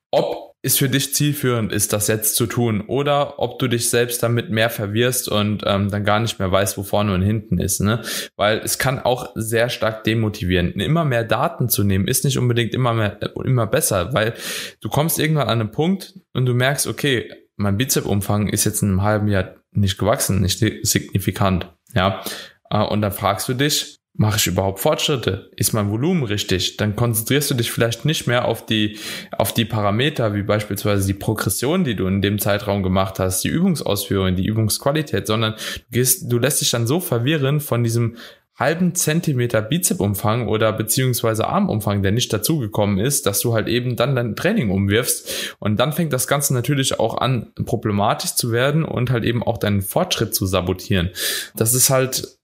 ob 0.09 0.46
ist 0.67 0.79
für 0.79 0.89
dich 0.89 1.13
zielführend 1.13 1.71
ist, 1.71 1.93
das 1.93 2.07
jetzt 2.07 2.35
zu 2.35 2.45
tun 2.45 2.81
oder 2.81 3.39
ob 3.39 3.57
du 3.57 3.69
dich 3.69 3.89
selbst 3.89 4.21
damit 4.21 4.49
mehr 4.49 4.69
verwirrst 4.69 5.29
und 5.29 5.63
ähm, 5.65 5.89
dann 5.89 6.03
gar 6.03 6.19
nicht 6.19 6.39
mehr 6.39 6.51
weißt, 6.51 6.77
wo 6.77 6.83
vorne 6.83 7.13
und 7.13 7.21
hinten 7.21 7.57
ist. 7.57 7.79
Ne? 7.79 8.01
Weil 8.35 8.59
es 8.59 8.77
kann 8.77 8.99
auch 8.99 9.31
sehr 9.35 9.69
stark 9.69 10.03
demotivieren. 10.03 10.73
Immer 10.73 11.05
mehr 11.05 11.23
Daten 11.23 11.69
zu 11.69 11.85
nehmen 11.85 12.05
ist 12.05 12.25
nicht 12.25 12.37
unbedingt 12.37 12.75
immer 12.75 12.93
mehr 12.93 13.17
immer 13.45 13.65
besser, 13.65 14.13
weil 14.13 14.33
du 14.81 14.89
kommst 14.89 15.19
irgendwann 15.19 15.47
an 15.47 15.61
einen 15.61 15.71
Punkt 15.71 16.15
und 16.33 16.45
du 16.45 16.53
merkst, 16.53 16.85
okay, 16.85 17.31
mein 17.55 17.77
Bizepsumfang 17.77 18.49
ist 18.49 18.65
jetzt 18.65 18.83
in 18.83 18.89
einem 18.89 19.03
halben 19.03 19.29
Jahr 19.29 19.55
nicht 19.71 19.97
gewachsen, 19.97 20.41
nicht 20.41 20.59
signifikant. 20.59 21.73
Ja, 21.93 22.23
äh, 22.69 22.83
und 22.83 23.01
dann 23.01 23.13
fragst 23.13 23.47
du 23.47 23.53
dich, 23.53 23.96
mache 24.17 24.37
ich 24.37 24.47
überhaupt 24.47 24.79
Fortschritte? 24.79 25.51
Ist 25.55 25.73
mein 25.73 25.91
Volumen 25.91 26.23
richtig? 26.23 26.77
Dann 26.77 26.95
konzentrierst 26.95 27.51
du 27.51 27.53
dich 27.53 27.71
vielleicht 27.71 28.03
nicht 28.03 28.27
mehr 28.27 28.45
auf 28.45 28.65
die, 28.65 28.97
auf 29.31 29.53
die 29.53 29.65
Parameter, 29.65 30.33
wie 30.33 30.41
beispielsweise 30.41 31.05
die 31.05 31.13
Progression, 31.13 31.83
die 31.83 31.95
du 31.95 32.07
in 32.07 32.21
dem 32.21 32.39
Zeitraum 32.39 32.81
gemacht 32.81 33.19
hast, 33.19 33.43
die 33.43 33.49
Übungsausführung, 33.49 34.35
die 34.35 34.47
Übungsqualität, 34.47 35.27
sondern 35.27 35.53
du 35.53 35.81
gehst, 35.91 36.31
du 36.31 36.39
lässt 36.39 36.61
dich 36.61 36.71
dann 36.71 36.87
so 36.87 36.99
verwirren 36.99 37.59
von 37.59 37.83
diesem 37.83 38.17
halben 38.57 38.95
Zentimeter 38.95 39.61
Bizepsumfang 39.61 40.47
oder 40.47 40.73
beziehungsweise 40.73 41.47
Armumfang, 41.47 42.01
der 42.01 42.11
nicht 42.11 42.33
dazugekommen 42.33 42.97
ist, 42.97 43.27
dass 43.27 43.39
du 43.39 43.53
halt 43.53 43.67
eben 43.67 43.95
dann 43.95 44.15
dein 44.15 44.35
Training 44.35 44.71
umwirfst 44.71 45.55
und 45.59 45.79
dann 45.79 45.93
fängt 45.93 46.11
das 46.11 46.27
Ganze 46.27 46.55
natürlich 46.55 46.99
auch 46.99 47.19
an 47.19 47.51
problematisch 47.65 48.33
zu 48.33 48.51
werden 48.51 48.83
und 48.83 49.11
halt 49.11 49.25
eben 49.25 49.43
auch 49.43 49.59
deinen 49.59 49.83
Fortschritt 49.83 50.33
zu 50.33 50.47
sabotieren. 50.47 51.11
Das 51.55 51.75
ist 51.75 51.91
halt 51.91 52.36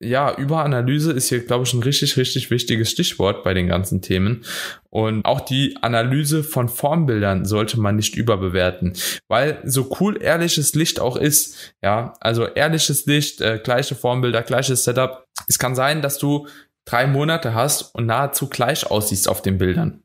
ja, 0.00 0.32
Überanalyse 0.36 1.12
ist 1.12 1.28
hier, 1.28 1.44
glaube 1.44 1.64
ich, 1.64 1.72
ein 1.74 1.82
richtig, 1.82 2.16
richtig 2.16 2.50
wichtiges 2.50 2.90
Stichwort 2.90 3.42
bei 3.42 3.52
den 3.52 3.66
ganzen 3.66 4.00
Themen. 4.00 4.44
Und 4.90 5.24
auch 5.24 5.40
die 5.40 5.76
Analyse 5.82 6.44
von 6.44 6.68
Formbildern 6.68 7.44
sollte 7.44 7.80
man 7.80 7.96
nicht 7.96 8.16
überbewerten, 8.16 8.92
weil 9.28 9.60
so 9.64 9.90
cool 10.00 10.22
ehrliches 10.22 10.74
Licht 10.74 11.00
auch 11.00 11.16
ist, 11.16 11.74
ja, 11.82 12.14
also 12.20 12.46
ehrliches 12.46 13.06
Licht, 13.06 13.40
äh, 13.40 13.60
gleiche 13.62 13.96
Formbilder, 13.96 14.42
gleiches 14.42 14.84
Setup. 14.84 15.26
Es 15.48 15.58
kann 15.58 15.74
sein, 15.74 16.00
dass 16.00 16.18
du 16.18 16.46
drei 16.84 17.06
Monate 17.06 17.54
hast 17.54 17.94
und 17.94 18.06
nahezu 18.06 18.48
gleich 18.48 18.90
aussiehst 18.90 19.28
auf 19.28 19.42
den 19.42 19.58
Bildern. 19.58 20.02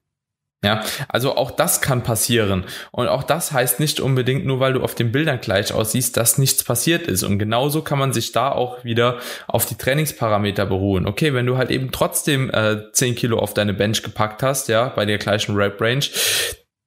Ja, 0.63 0.81
also 1.09 1.35
auch 1.35 1.51
das 1.51 1.81
kann 1.81 2.03
passieren. 2.03 2.63
Und 2.91 3.09
auch 3.09 3.23
das 3.23 3.51
heißt 3.51 3.81
nicht 3.81 3.99
unbedingt 3.99 4.45
nur, 4.45 4.61
weil 4.61 4.73
du 4.73 4.81
auf 4.81 4.95
den 4.95 5.11
Bildern 5.11 5.41
gleich 5.41 5.73
aussiehst, 5.73 6.15
dass 6.15 6.37
nichts 6.37 6.63
passiert 6.63 7.07
ist. 7.07 7.23
Und 7.23 7.37
genauso 7.37 7.81
kann 7.81 7.99
man 7.99 8.13
sich 8.13 8.31
da 8.31 8.49
auch 8.49 8.83
wieder 8.85 9.19
auf 9.47 9.65
die 9.65 9.75
Trainingsparameter 9.75 10.65
beruhen. 10.65 11.05
Okay, 11.05 11.33
wenn 11.33 11.45
du 11.45 11.57
halt 11.57 11.69
eben 11.69 11.91
trotzdem 11.91 12.49
äh, 12.49 12.91
10 12.93 13.15
Kilo 13.15 13.39
auf 13.39 13.53
deine 13.53 13.73
Bench 13.73 14.03
gepackt 14.03 14.41
hast, 14.41 14.69
ja, 14.69 14.87
bei 14.87 15.05
der 15.05 15.17
gleichen 15.17 15.55
Rep 15.55 15.81
Range, 15.81 16.05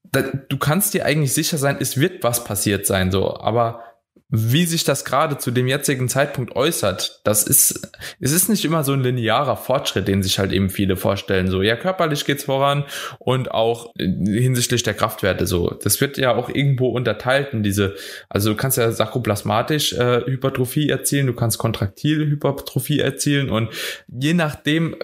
da, 0.05 0.23
du 0.23 0.57
kannst 0.57 0.95
dir 0.95 1.05
eigentlich 1.05 1.35
sicher 1.35 1.59
sein, 1.59 1.77
es 1.79 2.01
wird 2.01 2.25
was 2.25 2.45
passiert 2.45 2.87
sein, 2.87 3.11
so. 3.11 3.37
Aber 3.37 3.83
wie 4.29 4.67
sich 4.67 4.83
das 4.83 5.05
gerade 5.05 5.39
zu 5.39 5.53
dem 5.53 5.69
jetzigen 5.69 6.09
Zeitpunkt 6.09 6.57
äußert, 6.57 7.21
das 7.23 7.45
ist, 7.45 7.89
es 8.19 8.33
ist 8.33 8.49
nicht 8.49 8.65
immer 8.65 8.83
so 8.83 8.93
ein 8.93 9.03
linearer 9.03 9.57
Fortschritt, 9.57 10.09
den 10.09 10.23
sich 10.23 10.41
halt 10.41 10.53
eben 10.53 10.69
viele 10.69 10.97
vorstellen. 10.97 11.47
So, 11.49 11.63
ja, 11.63 11.77
körperlich 11.77 12.25
geht's 12.25 12.45
voran 12.45 12.85
und 13.21 13.53
auch 13.53 13.93
hinsichtlich 13.97 14.83
der 14.83 14.95
Kraftwerte 14.95 15.47
so. 15.47 15.71
Das 15.71 16.01
wird 16.01 16.19
ja 16.19 16.35
auch 16.35 16.49
irgendwo 16.49 16.89
unterteilt 16.89 17.53
in 17.53 17.63
diese, 17.63 17.95
also 18.29 18.51
du 18.51 18.57
kannst 18.57 18.79
ja 18.79 18.91
sarkoplasmatisch 18.91 19.93
äh, 19.93 20.23
Hypertrophie 20.27 20.89
erzielen, 20.89 21.29
du 21.29 21.35
kannst 21.35 21.59
kontraktil 21.59 22.27
Hypertrophie 22.27 22.99
erzielen 22.99 23.49
und 23.49 23.71
je 24.09 24.35
nachdem, 24.35 24.97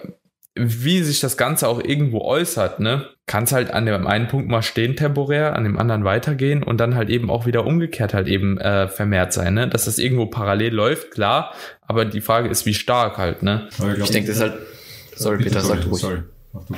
wie 0.55 1.01
sich 1.01 1.19
das 1.19 1.35
Ganze 1.35 1.67
auch 1.67 1.83
irgendwo 1.83 2.21
äußert, 2.21 2.79
ne, 2.79 3.07
kann 3.25 3.45
es 3.45 3.51
halt 3.51 3.71
an 3.71 3.85
dem 3.85 4.05
einen 4.05 4.27
Punkt 4.27 4.49
mal 4.49 4.61
stehen 4.61 4.95
temporär, 4.95 5.55
an 5.55 5.63
dem 5.63 5.79
anderen 5.79 6.03
weitergehen 6.03 6.61
und 6.61 6.77
dann 6.77 6.95
halt 6.95 7.09
eben 7.09 7.31
auch 7.31 7.45
wieder 7.45 7.65
umgekehrt 7.65 8.13
halt 8.13 8.27
eben 8.27 8.59
äh, 8.59 8.87
vermehrt 8.87 9.33
sein, 9.33 9.55
ne, 9.55 9.67
dass 9.67 9.85
das 9.85 9.97
irgendwo 9.97 10.27
parallel 10.27 10.73
läuft, 10.73 11.11
klar, 11.11 11.53
aber 11.81 12.05
die 12.05 12.21
Frage 12.21 12.49
ist, 12.49 12.65
wie 12.65 12.75
stark 12.75 13.17
halt, 13.17 13.41
ne. 13.41 13.67
Ich, 13.71 14.03
ich 14.03 14.11
denke, 14.11 14.27
das 14.27 14.37
ist 14.37 14.41
halt, 14.43 14.53
sorry 15.15 15.37
Peter, 15.37 15.61
sag 15.61 15.81
du 15.81 15.89
ruhig. 15.89 16.01
Sorry, 16.01 16.19
mach 16.53 16.65
du 16.65 16.75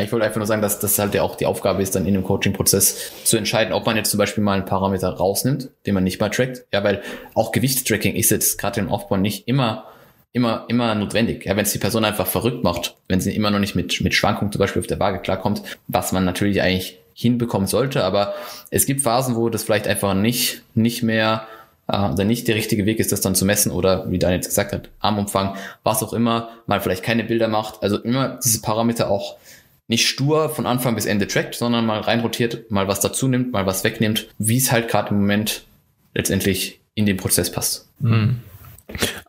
Ich 0.00 0.10
wollte 0.10 0.24
einfach 0.24 0.38
nur 0.38 0.46
sagen, 0.46 0.62
dass 0.62 0.78
das 0.78 0.98
halt 0.98 1.14
ja 1.14 1.20
auch 1.20 1.36
die 1.36 1.46
Aufgabe 1.46 1.82
ist, 1.82 1.94
dann 1.96 2.06
in 2.06 2.14
dem 2.14 2.24
Coaching-Prozess 2.24 3.24
zu 3.24 3.36
entscheiden, 3.36 3.74
ob 3.74 3.84
man 3.84 3.96
jetzt 3.96 4.10
zum 4.10 4.18
Beispiel 4.18 4.42
mal 4.42 4.54
einen 4.54 4.64
Parameter 4.64 5.10
rausnimmt, 5.10 5.68
den 5.84 5.92
man 5.92 6.04
nicht 6.04 6.18
mal 6.18 6.30
trackt. 6.30 6.64
Ja, 6.72 6.82
weil 6.82 7.02
auch 7.34 7.52
Gewichtstracking 7.52 8.14
ist 8.14 8.30
jetzt 8.30 8.58
gerade 8.58 8.80
im 8.80 8.88
Aufbau 8.88 9.18
nicht 9.18 9.48
immer 9.48 9.84
immer, 10.32 10.64
immer 10.68 10.94
notwendig. 10.94 11.44
Ja, 11.44 11.56
wenn 11.56 11.64
es 11.64 11.72
die 11.72 11.78
Person 11.78 12.04
einfach 12.04 12.26
verrückt 12.26 12.64
macht, 12.64 12.96
wenn 13.08 13.20
sie 13.20 13.34
immer 13.34 13.50
noch 13.50 13.58
nicht 13.58 13.74
mit, 13.74 14.00
mit 14.00 14.14
Schwankungen 14.14 14.52
zum 14.52 14.60
Beispiel 14.60 14.80
auf 14.80 14.86
der 14.86 15.00
Waage 15.00 15.20
klarkommt, 15.20 15.62
was 15.86 16.12
man 16.12 16.24
natürlich 16.24 16.62
eigentlich 16.62 16.98
hinbekommen 17.14 17.66
sollte, 17.66 18.04
aber 18.04 18.34
es 18.70 18.86
gibt 18.86 19.00
Phasen, 19.00 19.34
wo 19.34 19.48
das 19.48 19.64
vielleicht 19.64 19.88
einfach 19.88 20.14
nicht, 20.14 20.62
nicht 20.74 21.02
mehr 21.02 21.48
äh, 21.88 22.10
oder 22.10 22.24
nicht 22.24 22.46
der 22.46 22.54
richtige 22.54 22.86
Weg 22.86 23.00
ist, 23.00 23.10
das 23.10 23.20
dann 23.20 23.34
zu 23.34 23.44
messen 23.44 23.72
oder 23.72 24.08
wie 24.10 24.20
Daniel 24.20 24.36
jetzt 24.38 24.48
gesagt 24.48 24.72
hat, 24.72 24.90
Armumfang, 25.00 25.56
was 25.82 26.02
auch 26.02 26.12
immer, 26.12 26.50
mal 26.66 26.80
vielleicht 26.80 27.02
keine 27.02 27.24
Bilder 27.24 27.48
macht. 27.48 27.82
Also 27.82 27.98
immer 27.98 28.38
diese 28.44 28.60
Parameter 28.60 29.10
auch 29.10 29.36
nicht 29.88 30.06
stur 30.06 30.50
von 30.50 30.66
Anfang 30.66 30.94
bis 30.94 31.06
Ende 31.06 31.26
trackt, 31.26 31.54
sondern 31.54 31.86
mal 31.86 32.00
reinrotiert, 32.00 32.70
mal 32.70 32.86
was 32.86 33.00
dazu 33.00 33.26
nimmt, 33.26 33.52
mal 33.52 33.66
was 33.66 33.82
wegnimmt, 33.82 34.28
wie 34.38 34.58
es 34.58 34.70
halt 34.70 34.86
gerade 34.88 35.10
im 35.10 35.20
Moment 35.20 35.64
letztendlich 36.14 36.80
in 36.94 37.06
den 37.06 37.16
Prozess 37.16 37.50
passt. 37.50 37.88
Mhm. 37.98 38.42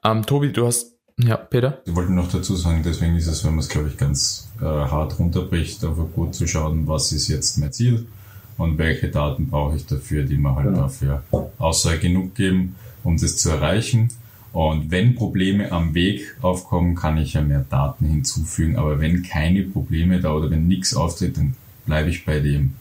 Ähm, 0.04 0.26
Tobi, 0.26 0.52
du 0.52 0.66
hast 0.66 0.96
Ja, 1.18 1.36
Peter? 1.36 1.82
Ich 1.86 1.94
wollte 1.94 2.14
noch 2.14 2.32
dazu 2.32 2.56
sagen, 2.56 2.82
deswegen 2.84 3.16
ist 3.18 3.28
es, 3.28 3.44
wenn 3.44 3.52
man 3.52 3.60
es, 3.60 3.68
glaube 3.68 3.90
ich, 3.90 3.98
ganz 3.98 4.48
äh, 4.62 4.64
hart 4.64 5.20
runterbricht, 5.20 5.84
einfach 5.84 6.08
gut 6.16 6.34
zu 6.34 6.48
schauen, 6.48 6.88
was 6.88 7.12
ist 7.12 7.28
jetzt 7.28 7.58
mein 7.58 7.74
Ziel 7.74 8.08
und 8.58 8.78
welche 8.78 9.10
Daten 9.10 9.50
brauche 9.50 9.76
ich 9.76 9.86
dafür, 9.86 10.24
die 10.24 10.38
mir 10.38 10.56
halt 10.56 10.68
genau. 10.68 10.82
dafür 10.84 11.24
Aussage 11.58 12.00
genug 12.00 12.36
geben, 12.36 12.76
um 13.04 13.18
das 13.18 13.38
zu 13.38 13.50
erreichen. 13.50 14.10
Und 14.54 14.92
wenn 14.92 15.16
Probleme 15.16 15.72
am 15.72 15.94
Weg 15.94 16.36
aufkommen, 16.42 16.96
kann 16.96 17.18
ich 17.18 17.34
ja 17.34 17.42
mehr 17.42 17.66
Daten 17.70 18.06
hinzufügen. 18.06 18.78
Aber 18.78 19.00
wenn 19.00 19.24
keine 19.24 19.64
Probleme 19.64 20.20
da 20.22 20.34
oder 20.34 20.50
wenn 20.50 20.68
nichts 20.68 20.96
auftritt, 20.96 21.38
dann 21.38 21.56
bleibe 21.86 22.10
ich 22.10 22.26
bei 22.26 22.40
dem, 22.40 22.74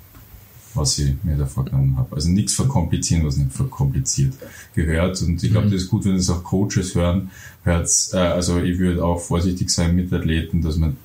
was 0.79 0.99
ich 0.99 1.14
mir 1.23 1.37
da 1.37 1.47
vorgenommen 1.47 1.97
habe. 1.97 2.17
Also 2.17 2.29
nichts 2.31 2.55
verkomplizieren, 2.55 3.27
was 3.27 3.37
nicht 3.37 3.53
verkompliziert 3.53 4.35
gehört. 4.75 5.21
Und 5.23 5.43
ich 5.43 5.51
glaube, 5.51 5.67
mhm. 5.67 5.73
das 5.73 5.83
ist 5.83 5.91
gut, 5.91 6.05
wenn 6.05 6.17
es 6.17 6.31
auch 6.31 6.43
Coaches 6.45 6.95
hören. 6.95 7.31
Hört's, 7.64 8.12
äh, 8.14 8.19
also 8.19 8.61
ich 8.61 8.79
würde 8.79 9.05
auch 9.05 9.21
vorsichtig 9.21 9.71
sein 9.71 9.97
mit 9.97 10.12
Athleten, 10.12 10.62
dass 10.62 10.77
man 10.77 10.97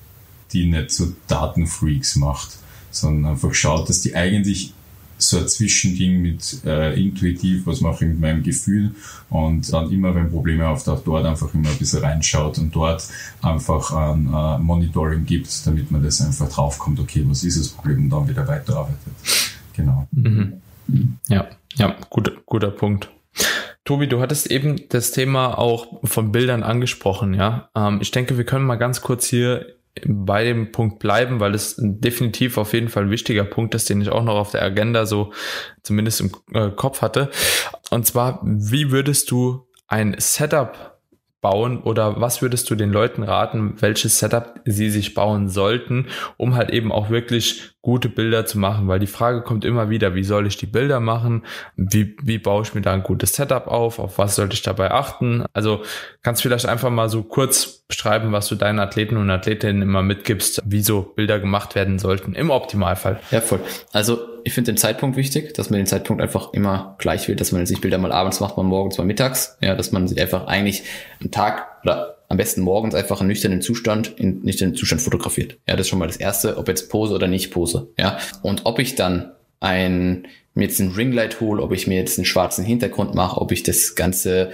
die 0.52 0.66
nicht 0.66 0.90
so 0.90 1.12
Datenfreaks 1.26 2.16
macht, 2.16 2.58
sondern 2.90 3.32
einfach 3.32 3.52
schaut, 3.54 3.88
dass 3.88 4.00
die 4.00 4.14
eigentlich 4.14 4.72
so 5.18 5.38
ein 5.38 5.48
Zwischending 5.48 6.22
mit 6.22 6.64
äh, 6.64 7.00
intuitiv, 7.00 7.66
was 7.66 7.80
mache 7.80 8.04
ich 8.04 8.10
mit 8.10 8.20
meinem 8.20 8.42
Gefühl 8.42 8.94
und 9.30 9.72
dann 9.72 9.90
immer, 9.90 10.14
wenn 10.14 10.30
Probleme 10.30 10.68
auftauchen, 10.68 11.02
dort 11.04 11.24
einfach 11.24 11.52
immer 11.54 11.70
ein 11.70 11.76
bisschen 11.76 12.00
reinschaut 12.00 12.58
und 12.58 12.74
dort 12.74 13.06
einfach 13.40 13.92
ein 13.92 14.26
äh, 14.26 14.58
Monitoring 14.58 15.24
gibt, 15.24 15.66
damit 15.66 15.90
man 15.90 16.02
das 16.02 16.20
einfach 16.20 16.48
draufkommt, 16.48 16.98
okay, 17.00 17.24
was 17.26 17.44
ist 17.44 17.58
das 17.58 17.68
Problem 17.68 18.04
und 18.04 18.10
dann 18.10 18.28
wieder 18.28 18.46
weiterarbeitet. 18.46 19.53
Genau. 19.74 20.08
Mhm. 20.12 20.60
Ja, 21.28 21.48
ja, 21.76 21.96
gut, 22.10 22.46
guter 22.46 22.70
Punkt. 22.70 23.10
Tobi, 23.84 24.06
du 24.06 24.20
hattest 24.20 24.50
eben 24.50 24.88
das 24.88 25.10
Thema 25.10 25.58
auch 25.58 26.00
von 26.04 26.32
Bildern 26.32 26.62
angesprochen, 26.62 27.34
ja. 27.34 27.68
Ähm, 27.74 27.98
ich 28.00 28.10
denke, 28.10 28.38
wir 28.38 28.44
können 28.44 28.64
mal 28.64 28.76
ganz 28.76 29.02
kurz 29.02 29.26
hier 29.26 29.66
bei 30.06 30.44
dem 30.44 30.72
Punkt 30.72 30.98
bleiben, 30.98 31.40
weil 31.40 31.54
es 31.54 31.76
definitiv 31.78 32.58
auf 32.58 32.72
jeden 32.72 32.88
Fall 32.88 33.04
ein 33.04 33.10
wichtiger 33.10 33.44
Punkt 33.44 33.74
ist, 33.74 33.88
den 33.88 34.00
ich 34.00 34.08
auch 34.08 34.24
noch 34.24 34.34
auf 34.34 34.50
der 34.50 34.62
Agenda 34.62 35.06
so 35.06 35.32
zumindest 35.82 36.20
im 36.20 36.32
äh, 36.52 36.70
Kopf 36.70 37.02
hatte. 37.02 37.30
Und 37.90 38.06
zwar, 38.06 38.40
wie 38.42 38.90
würdest 38.90 39.30
du 39.30 39.66
ein 39.86 40.16
Setup 40.18 40.93
bauen 41.44 41.82
oder 41.82 42.22
was 42.22 42.40
würdest 42.40 42.70
du 42.70 42.74
den 42.74 42.90
Leuten 42.90 43.22
raten, 43.22 43.74
welches 43.80 44.18
Setup 44.18 44.60
sie 44.64 44.88
sich 44.88 45.12
bauen 45.12 45.50
sollten, 45.50 46.06
um 46.38 46.56
halt 46.56 46.70
eben 46.70 46.90
auch 46.90 47.10
wirklich 47.10 47.74
gute 47.82 48.08
Bilder 48.08 48.46
zu 48.46 48.58
machen, 48.58 48.88
weil 48.88 48.98
die 48.98 49.06
Frage 49.06 49.42
kommt 49.42 49.66
immer 49.66 49.90
wieder, 49.90 50.14
wie 50.14 50.24
soll 50.24 50.46
ich 50.46 50.56
die 50.56 50.64
Bilder 50.64 51.00
machen? 51.00 51.44
Wie, 51.76 52.16
wie 52.22 52.38
baue 52.38 52.62
ich 52.62 52.74
mir 52.74 52.80
da 52.80 52.94
ein 52.94 53.02
gutes 53.02 53.34
Setup 53.34 53.66
auf? 53.66 53.98
Auf 53.98 54.16
was 54.16 54.36
sollte 54.36 54.54
ich 54.54 54.62
dabei 54.62 54.90
achten? 54.90 55.44
Also 55.52 55.82
kannst 56.22 56.40
vielleicht 56.40 56.64
einfach 56.64 56.88
mal 56.88 57.10
so 57.10 57.22
kurz 57.22 57.83
beschreiben, 57.94 58.32
was 58.32 58.48
du 58.48 58.54
deinen 58.56 58.80
Athleten 58.80 59.16
und 59.16 59.30
Athletinnen 59.30 59.82
immer 59.82 60.02
mitgibst, 60.02 60.62
wie 60.64 60.82
Bilder 61.14 61.38
gemacht 61.38 61.74
werden 61.74 61.98
sollten, 61.98 62.34
im 62.34 62.50
Optimalfall. 62.50 63.20
Ja, 63.30 63.40
voll. 63.40 63.60
Also 63.92 64.18
ich 64.44 64.52
finde 64.52 64.72
den 64.72 64.76
Zeitpunkt 64.76 65.16
wichtig, 65.16 65.54
dass 65.54 65.70
man 65.70 65.78
den 65.78 65.86
Zeitpunkt 65.86 66.22
einfach 66.22 66.52
immer 66.52 66.96
gleich 66.98 67.28
will, 67.28 67.36
dass 67.36 67.52
man 67.52 67.66
sich 67.66 67.80
Bilder 67.80 67.98
mal 67.98 68.12
abends 68.12 68.40
macht, 68.40 68.56
mal 68.56 68.62
morgens, 68.64 68.98
mal 68.98 69.04
mittags. 69.04 69.56
Ja, 69.60 69.74
dass 69.74 69.92
man 69.92 70.08
sich 70.08 70.20
einfach 70.20 70.46
eigentlich 70.46 70.82
einen 71.20 71.30
Tag 71.30 71.66
oder 71.82 72.16
am 72.28 72.36
besten 72.36 72.62
morgens 72.62 72.94
einfach 72.94 73.20
einen 73.20 73.28
nüchternen 73.28 73.62
Zustand, 73.62 74.12
in 74.18 74.42
nüchternen 74.42 74.74
Zustand 74.74 75.00
fotografiert. 75.00 75.58
Ja, 75.68 75.76
das 75.76 75.82
ist 75.86 75.88
schon 75.88 75.98
mal 75.98 76.06
das 76.06 76.16
erste, 76.16 76.58
ob 76.58 76.68
jetzt 76.68 76.90
Pose 76.90 77.14
oder 77.14 77.28
nicht 77.28 77.52
Pose. 77.52 77.88
Ja, 77.98 78.18
und 78.42 78.62
ob 78.64 78.78
ich 78.80 78.96
dann 78.96 79.32
ein, 79.60 80.26
mir 80.54 80.64
jetzt 80.64 80.80
ein 80.80 80.92
Ringlight 80.92 81.40
hole, 81.40 81.62
ob 81.62 81.72
ich 81.72 81.86
mir 81.86 81.96
jetzt 81.96 82.18
einen 82.18 82.26
schwarzen 82.26 82.64
Hintergrund 82.64 83.14
mache, 83.14 83.40
ob 83.40 83.52
ich 83.52 83.62
das 83.62 83.94
Ganze 83.94 84.50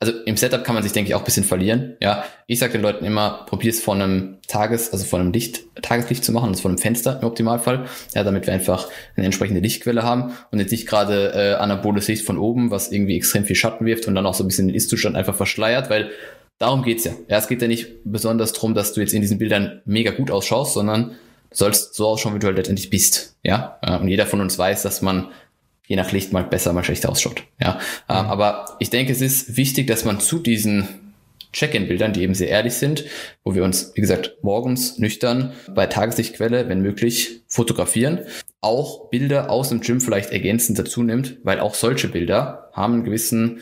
also 0.00 0.12
im 0.26 0.36
Setup 0.36 0.62
kann 0.62 0.74
man 0.74 0.84
sich, 0.84 0.92
denke 0.92 1.08
ich, 1.08 1.14
auch 1.14 1.20
ein 1.20 1.24
bisschen 1.24 1.44
verlieren. 1.44 1.96
Ja, 2.00 2.24
ich 2.46 2.60
sage 2.60 2.72
den 2.72 2.82
Leuten 2.82 3.04
immer, 3.04 3.44
probier 3.46 3.70
es 3.70 3.80
von 3.80 4.00
einem 4.00 4.38
Tages, 4.46 4.92
also 4.92 5.04
von 5.04 5.20
einem 5.20 5.32
Licht, 5.32 5.62
Tageslicht 5.82 6.24
zu 6.24 6.30
machen, 6.30 6.50
also 6.50 6.62
von 6.62 6.70
einem 6.70 6.78
Fenster 6.78 7.18
im 7.20 7.26
Optimalfall. 7.26 7.86
Ja, 8.14 8.22
damit 8.22 8.46
wir 8.46 8.54
einfach 8.54 8.88
eine 9.16 9.26
entsprechende 9.26 9.60
Lichtquelle 9.60 10.04
haben 10.04 10.32
und 10.52 10.60
jetzt 10.60 10.70
nicht 10.70 10.86
gerade 10.86 11.32
äh, 11.34 11.54
anaboles 11.54 12.06
Licht 12.06 12.24
von 12.24 12.38
oben, 12.38 12.70
was 12.70 12.92
irgendwie 12.92 13.16
extrem 13.16 13.44
viel 13.44 13.56
Schatten 13.56 13.86
wirft 13.86 14.06
und 14.06 14.14
dann 14.14 14.26
auch 14.26 14.34
so 14.34 14.44
ein 14.44 14.48
bisschen 14.48 14.68
den 14.68 14.76
Ist-Zustand 14.76 15.16
einfach 15.16 15.34
verschleiert, 15.34 15.90
weil 15.90 16.10
Darum 16.58 16.82
geht's 16.82 17.04
ja. 17.04 17.12
Ja, 17.28 17.38
es 17.38 17.46
geht 17.46 17.62
ja 17.62 17.68
nicht 17.68 18.02
besonders 18.04 18.52
drum, 18.52 18.74
dass 18.74 18.92
du 18.92 19.00
jetzt 19.00 19.14
in 19.14 19.20
diesen 19.20 19.38
Bildern 19.38 19.80
mega 19.84 20.10
gut 20.10 20.30
ausschaust, 20.30 20.74
sondern 20.74 21.14
sollst 21.50 21.94
so 21.94 22.08
ausschauen, 22.08 22.34
wie 22.34 22.40
du 22.40 22.48
halt 22.48 22.56
letztendlich 22.56 22.90
bist. 22.90 23.36
Ja, 23.44 23.78
äh, 23.80 23.96
und 23.96 24.08
jeder 24.08 24.26
von 24.26 24.40
uns 24.40 24.58
weiß, 24.58 24.82
dass 24.82 25.00
man 25.00 25.28
je 25.88 25.96
nach 25.96 26.12
Licht 26.12 26.32
mal 26.32 26.44
besser, 26.44 26.72
mal 26.72 26.84
schlechter 26.84 27.08
ausschaut. 27.08 27.42
Ja, 27.60 27.80
äh, 28.08 28.12
mhm. 28.12 28.28
aber 28.28 28.76
ich 28.78 28.90
denke, 28.90 29.10
es 29.10 29.20
ist 29.20 29.56
wichtig, 29.56 29.88
dass 29.88 30.04
man 30.04 30.20
zu 30.20 30.38
diesen 30.38 30.86
Check-in-Bildern, 31.52 32.12
die 32.12 32.22
eben 32.22 32.34
sehr 32.34 32.48
ehrlich 32.48 32.74
sind, 32.74 33.04
wo 33.42 33.54
wir 33.54 33.64
uns, 33.64 33.92
wie 33.94 34.02
gesagt, 34.02 34.36
morgens 34.42 34.98
nüchtern 34.98 35.54
bei 35.74 35.86
Tageslichtquelle, 35.86 36.68
wenn 36.68 36.82
möglich, 36.82 37.40
fotografieren, 37.48 38.20
auch 38.60 39.08
Bilder 39.08 39.50
aus 39.50 39.70
dem 39.70 39.80
Gym 39.80 40.00
vielleicht 40.00 40.30
ergänzend 40.30 40.78
dazu 40.78 41.02
nimmt, 41.02 41.38
weil 41.42 41.60
auch 41.60 41.74
solche 41.74 42.08
Bilder 42.08 42.70
haben 42.74 42.94
einen 42.94 43.04
gewissen 43.04 43.60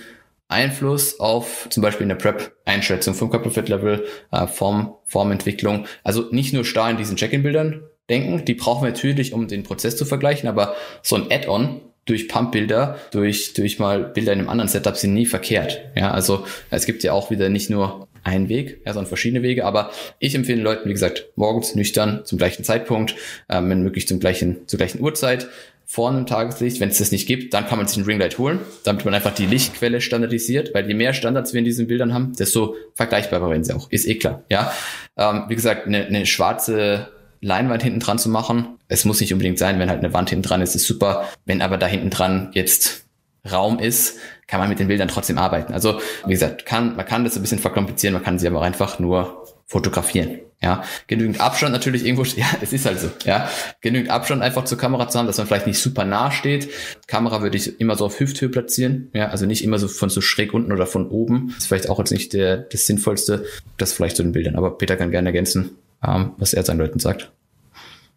Einfluss 0.49 1.21
auf 1.21 1.69
zum 1.71 1.83
Beispiel 1.83 2.07
eine 2.07 2.17
Prep-Einschätzung 2.17 3.15
vom 3.15 3.31
Körperfettlevel, 3.31 4.05
äh, 4.33 4.47
Form, 4.49 4.95
Formentwicklung. 5.05 5.87
Also 6.03 6.27
nicht 6.31 6.53
nur 6.53 6.65
starr 6.65 6.91
in 6.91 6.97
diesen 6.97 7.17
Check-in-Bildern 7.17 7.83
denken, 8.11 8.45
die 8.45 8.55
brauchen 8.55 8.85
wir 8.85 8.91
natürlich, 8.91 9.33
um 9.33 9.49
den 9.49 9.63
Prozess 9.63 9.97
zu 9.97 10.05
vergleichen, 10.05 10.49
aber 10.49 10.75
so 11.03 11.17
ein 11.17 11.31
Add-on 11.31 11.81
durch 12.07 12.29
Pump-Bilder, 12.29 12.99
durch, 13.11 13.53
durch 13.55 13.79
mal 13.79 14.05
Bilder 14.05 14.33
in 14.33 14.39
einem 14.41 14.49
anderen 14.49 14.69
Setup 14.69 14.97
sind 14.97 15.13
nie 15.13 15.27
verkehrt. 15.27 15.81
Ja, 15.95 16.13
also 16.13 16.47
es 16.71 16.87
gibt 16.87 17.03
ja 17.03 17.13
auch 17.13 17.31
wieder 17.31 17.49
nicht 17.49 17.69
nur 17.69 18.09
einen 18.23 18.49
Weg, 18.49 18.81
ja, 18.85 18.93
sondern 18.93 19.09
verschiedene 19.09 19.43
Wege, 19.43 19.65
aber 19.65 19.91
ich 20.19 20.35
empfehle 20.35 20.63
Leuten, 20.63 20.89
wie 20.89 20.93
gesagt, 20.93 21.29
morgens 21.37 21.75
nüchtern 21.75 22.23
zum 22.25 22.39
gleichen 22.39 22.65
Zeitpunkt, 22.65 23.15
ähm, 23.49 23.71
wenn 23.71 23.83
möglich 23.83 24.09
zum 24.09 24.19
gleichen, 24.19 24.67
zur 24.67 24.79
gleichen 24.79 25.01
Uhrzeit, 25.01 25.49
vor 25.89 26.11
einem 26.11 26.27
Tageslicht. 26.27 26.81
Wenn 26.81 26.89
es 26.89 26.99
das 26.99 27.13
nicht 27.13 27.29
gibt, 27.29 27.55
dann 27.55 27.67
kann 27.67 27.79
man 27.79 27.87
sich 27.87 27.97
ein 27.97 28.05
Ringlight 28.05 28.39
holen, 28.39 28.59
damit 28.83 29.05
man 29.05 29.15
einfach 29.15 29.33
die 29.33 29.47
Lichtquelle 29.47 30.01
standardisiert, 30.01 30.75
weil 30.75 30.87
je 30.89 30.95
mehr 30.95 31.15
Standards 31.15 31.53
wir 31.53 31.61
in 31.61 31.65
diesen 31.65 31.87
Bildern 31.87 32.13
haben, 32.13 32.35
desto 32.37 32.75
vergleichbarer 32.95 33.49
werden 33.49 33.63
sie 33.63 33.73
auch. 33.73 33.91
Ist 33.91 34.07
eh 34.07 34.17
klar. 34.17 34.43
Ja, 34.51 34.73
ähm, 35.17 35.45
wie 35.49 35.55
gesagt, 35.55 35.87
eine, 35.87 36.05
eine 36.07 36.27
schwarze 36.27 37.09
Leinwand 37.41 37.83
hinten 37.83 38.01
dran 38.01 38.19
zu 38.19 38.29
machen. 38.29 38.79
Es 38.89 39.05
muss 39.05 39.21
nicht 39.21 39.33
unbedingt 39.33 39.59
sein, 39.59 39.79
wenn 39.79 39.91
halt 39.91 40.03
eine 40.03 40.13
Wand 40.15 40.31
hinten 40.31 40.43
dran 40.43 40.63
ist, 40.63 40.75
ist 40.75 40.87
super. 40.87 41.27
Wenn 41.45 41.63
aber 41.63 41.79
da 41.79 41.87
hinten 41.87 42.11
dran 42.11 42.51
jetzt 42.53 43.07
Raum 43.51 43.79
ist, 43.79 44.19
kann 44.47 44.61
man 44.61 44.69
mit 44.69 44.79
den 44.79 44.89
Bildern 44.89 45.09
trotzdem 45.09 45.39
arbeiten. 45.39 45.73
Also, 45.73 46.01
wie 46.27 46.33
gesagt, 46.33 46.67
kann, 46.67 46.97
man 46.97 47.07
kann 47.07 47.25
das 47.25 47.37
ein 47.37 47.43
bisschen 47.43 47.59
verkomplizieren, 47.59 48.15
man 48.15 48.23
kann 48.23 48.39
sie 48.39 48.47
aber 48.47 48.63
einfach 48.63 48.99
nur 48.99 49.45
fotografieren. 49.67 50.41
Ja, 50.63 50.85
genügend 51.07 51.41
Abstand 51.41 51.73
natürlich 51.73 52.05
irgendwo, 52.07 52.23
ja, 52.37 52.47
es 52.63 52.73
ist 52.73 52.87
halt 52.87 52.99
so, 52.99 53.11
ja, 53.25 53.51
genügend 53.83 54.11
Abstand 54.11 54.43
einfach 54.43 54.65
zur 54.65 54.79
Kamera 54.79 55.09
zu 55.09 55.19
haben, 55.19 55.27
dass 55.27 55.37
man 55.37 55.47
vielleicht 55.47 55.67
nicht 55.67 55.79
super 55.79 56.05
nah 56.05 56.31
steht. 56.31 56.71
Kamera 57.07 57.43
würde 57.43 57.57
ich 57.57 57.79
immer 57.79 57.95
so 57.97 58.07
auf 58.07 58.19
Hüfthöhe 58.19 58.49
platzieren, 58.49 59.11
ja, 59.13 59.29
also 59.29 59.45
nicht 59.45 59.63
immer 59.63 59.79
so 59.79 59.87
von 59.89 60.09
so 60.09 60.21
schräg 60.21 60.55
unten 60.55 60.73
oder 60.73 60.87
von 60.87 61.09
oben. 61.09 61.49
Das 61.49 61.59
ist 61.59 61.67
vielleicht 61.67 61.91
auch 61.91 61.99
jetzt 61.99 62.11
nicht 62.11 62.33
der, 62.33 62.57
das 62.57 62.87
Sinnvollste, 62.87 63.45
das 63.77 63.93
vielleicht 63.93 64.17
zu 64.17 64.23
den 64.23 64.33
Bildern. 64.33 64.57
Aber 64.57 64.79
Peter 64.79 64.97
kann 64.97 65.11
gerne 65.11 65.29
ergänzen, 65.29 65.77
ähm, 66.07 66.31
was 66.39 66.53
er 66.55 66.65
seinen 66.65 66.79
Leuten 66.79 66.99
sagt. 66.99 67.33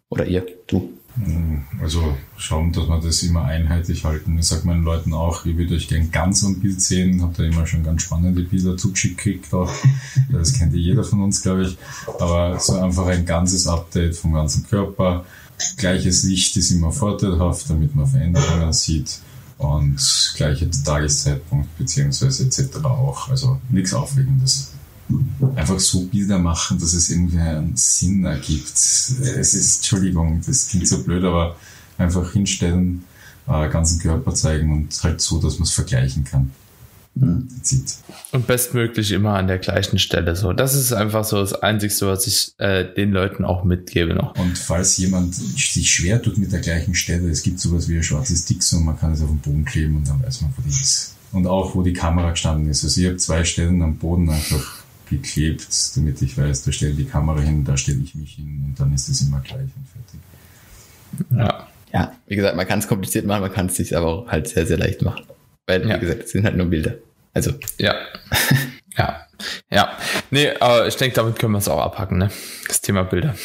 Oder 0.08 0.26
ihr, 0.26 0.46
du. 0.66 0.90
Also 1.82 2.16
schauen, 2.36 2.72
dass 2.72 2.86
wir 2.86 3.00
das 3.00 3.22
immer 3.24 3.44
einheitlich 3.44 4.04
halten. 4.04 4.38
Ich 4.38 4.46
sage 4.46 4.66
meinen 4.66 4.84
Leuten 4.84 5.12
auch, 5.12 5.44
ich 5.44 5.56
würde 5.56 5.74
euch 5.74 5.88
gern 5.88 6.10
ganz 6.10 6.44
am 6.44 6.60
Bild 6.60 6.80
sehen. 6.80 7.20
Habt 7.20 7.38
da 7.38 7.42
immer 7.42 7.66
schon 7.66 7.82
ganz 7.82 8.02
spannende 8.02 8.42
Bilder 8.42 8.76
zugeschickt 8.76 9.18
gekriegt 9.18 9.52
auch. 9.52 9.70
Das 10.30 10.52
kennt 10.54 10.72
ja 10.72 10.78
jeder 10.78 11.04
von 11.04 11.22
uns, 11.22 11.42
glaube 11.42 11.62
ich. 11.62 11.76
Aber 12.20 12.58
so 12.60 12.74
einfach 12.74 13.06
ein 13.06 13.26
ganzes 13.26 13.66
Update 13.66 14.16
vom 14.16 14.32
ganzen 14.32 14.66
Körper. 14.68 15.24
Gleiches 15.76 16.22
Licht 16.22 16.56
ist 16.56 16.70
immer 16.70 16.92
vorteilhaft, 16.92 17.68
damit 17.68 17.94
man 17.94 18.06
Veränderungen 18.06 18.72
sieht. 18.72 19.18
Und 19.58 20.32
gleicher 20.36 20.70
Tageszeitpunkt 20.70 21.76
beziehungsweise 21.76 22.44
etc. 22.44 22.84
auch. 22.84 23.28
Also 23.28 23.58
nichts 23.68 23.92
Aufregendes 23.92 24.72
einfach 25.56 25.80
so 25.80 26.06
Bilder 26.06 26.38
machen, 26.38 26.78
dass 26.78 26.92
es 26.92 27.10
irgendwie 27.10 27.38
einen 27.38 27.76
Sinn 27.76 28.24
ergibt. 28.24 28.72
Es 28.74 29.54
ist, 29.54 29.76
Entschuldigung, 29.78 30.40
das 30.46 30.68
klingt 30.68 30.88
so 30.88 31.02
blöd, 31.02 31.24
aber 31.24 31.56
einfach 31.98 32.32
hinstellen, 32.32 33.04
äh, 33.46 33.68
ganzen 33.68 34.00
Körper 34.00 34.34
zeigen 34.34 34.72
und 34.72 35.02
halt 35.02 35.20
so, 35.20 35.40
dass 35.40 35.58
man 35.58 35.64
es 35.64 35.72
vergleichen 35.72 36.24
kann. 36.24 36.50
Mhm. 37.14 37.48
Und 38.32 38.46
bestmöglich 38.46 39.10
immer 39.10 39.34
an 39.34 39.48
der 39.48 39.58
gleichen 39.58 39.98
Stelle. 39.98 40.36
So, 40.36 40.52
das 40.52 40.74
ist 40.74 40.92
einfach 40.92 41.24
so 41.24 41.38
das 41.38 41.54
Einzige, 41.54 41.92
was 42.06 42.26
ich 42.26 42.52
äh, 42.58 42.84
den 42.84 43.10
Leuten 43.10 43.44
auch 43.44 43.64
mitgebe 43.64 44.14
noch. 44.14 44.38
Und 44.38 44.56
falls 44.56 44.96
jemand 44.96 45.34
sich 45.34 45.90
schwer 45.90 46.22
tut 46.22 46.38
mit 46.38 46.52
der 46.52 46.60
gleichen 46.60 46.94
Stelle, 46.94 47.28
es 47.28 47.42
gibt 47.42 47.58
sowas 47.58 47.88
wie 47.88 47.96
ein 47.96 48.02
schwarzes 48.02 48.44
Dixon, 48.44 48.84
man 48.84 48.98
kann 48.98 49.12
es 49.12 49.22
auf 49.22 49.28
den 49.28 49.38
Boden 49.38 49.64
kleben 49.64 49.96
und 49.96 50.08
dann 50.08 50.22
weiß 50.22 50.42
man, 50.42 50.52
wo 50.56 50.62
die 50.62 50.70
ist. 50.70 51.16
Und 51.32 51.46
auch, 51.46 51.74
wo 51.74 51.82
die 51.82 51.92
Kamera 51.92 52.30
gestanden 52.30 52.68
ist. 52.70 52.84
Also 52.84 53.00
ich 53.00 53.06
habe 53.06 53.16
zwei 53.16 53.44
Stellen 53.44 53.82
am 53.82 53.96
Boden 53.96 54.30
einfach 54.30 54.79
geklebt, 55.10 55.66
damit 55.96 56.22
ich 56.22 56.38
weiß, 56.38 56.64
da 56.64 56.72
stelle 56.72 56.94
die 56.94 57.04
Kamera 57.04 57.40
hin, 57.40 57.64
da 57.64 57.76
stelle 57.76 58.00
ich 58.02 58.14
mich 58.14 58.34
hin 58.36 58.64
und 58.66 58.80
dann 58.80 58.94
ist 58.94 59.08
es 59.08 59.20
immer 59.22 59.40
gleich 59.40 59.60
und 59.60 59.88
fertig. 59.88 60.20
Ja. 61.30 61.66
Ja, 61.92 62.12
wie 62.28 62.36
gesagt, 62.36 62.56
man 62.56 62.68
kann 62.68 62.78
es 62.78 62.86
kompliziert 62.86 63.26
machen, 63.26 63.40
man 63.40 63.52
kann 63.52 63.66
es 63.66 63.74
sich 63.76 63.96
aber 63.96 64.06
auch 64.06 64.28
halt 64.28 64.48
sehr, 64.48 64.64
sehr 64.64 64.78
leicht 64.78 65.02
machen. 65.02 65.24
Weil, 65.66 65.88
ja. 65.88 65.96
wie 65.96 66.00
gesagt, 66.00 66.22
es 66.22 66.30
sind 66.30 66.44
halt 66.44 66.56
nur 66.56 66.66
Bilder. 66.66 66.94
Also. 67.34 67.52
Ja. 67.78 67.94
Ja, 68.98 69.20
ja. 69.70 69.96
Nee, 70.30 70.50
aber 70.58 70.88
ich 70.88 70.96
denke, 70.96 71.14
damit 71.14 71.38
können 71.38 71.52
wir 71.52 71.58
es 71.58 71.68
auch 71.68 71.80
abhacken, 71.80 72.18
ne? 72.18 72.28
Das 72.66 72.80
Thema 72.80 73.04
Bilder. 73.04 73.36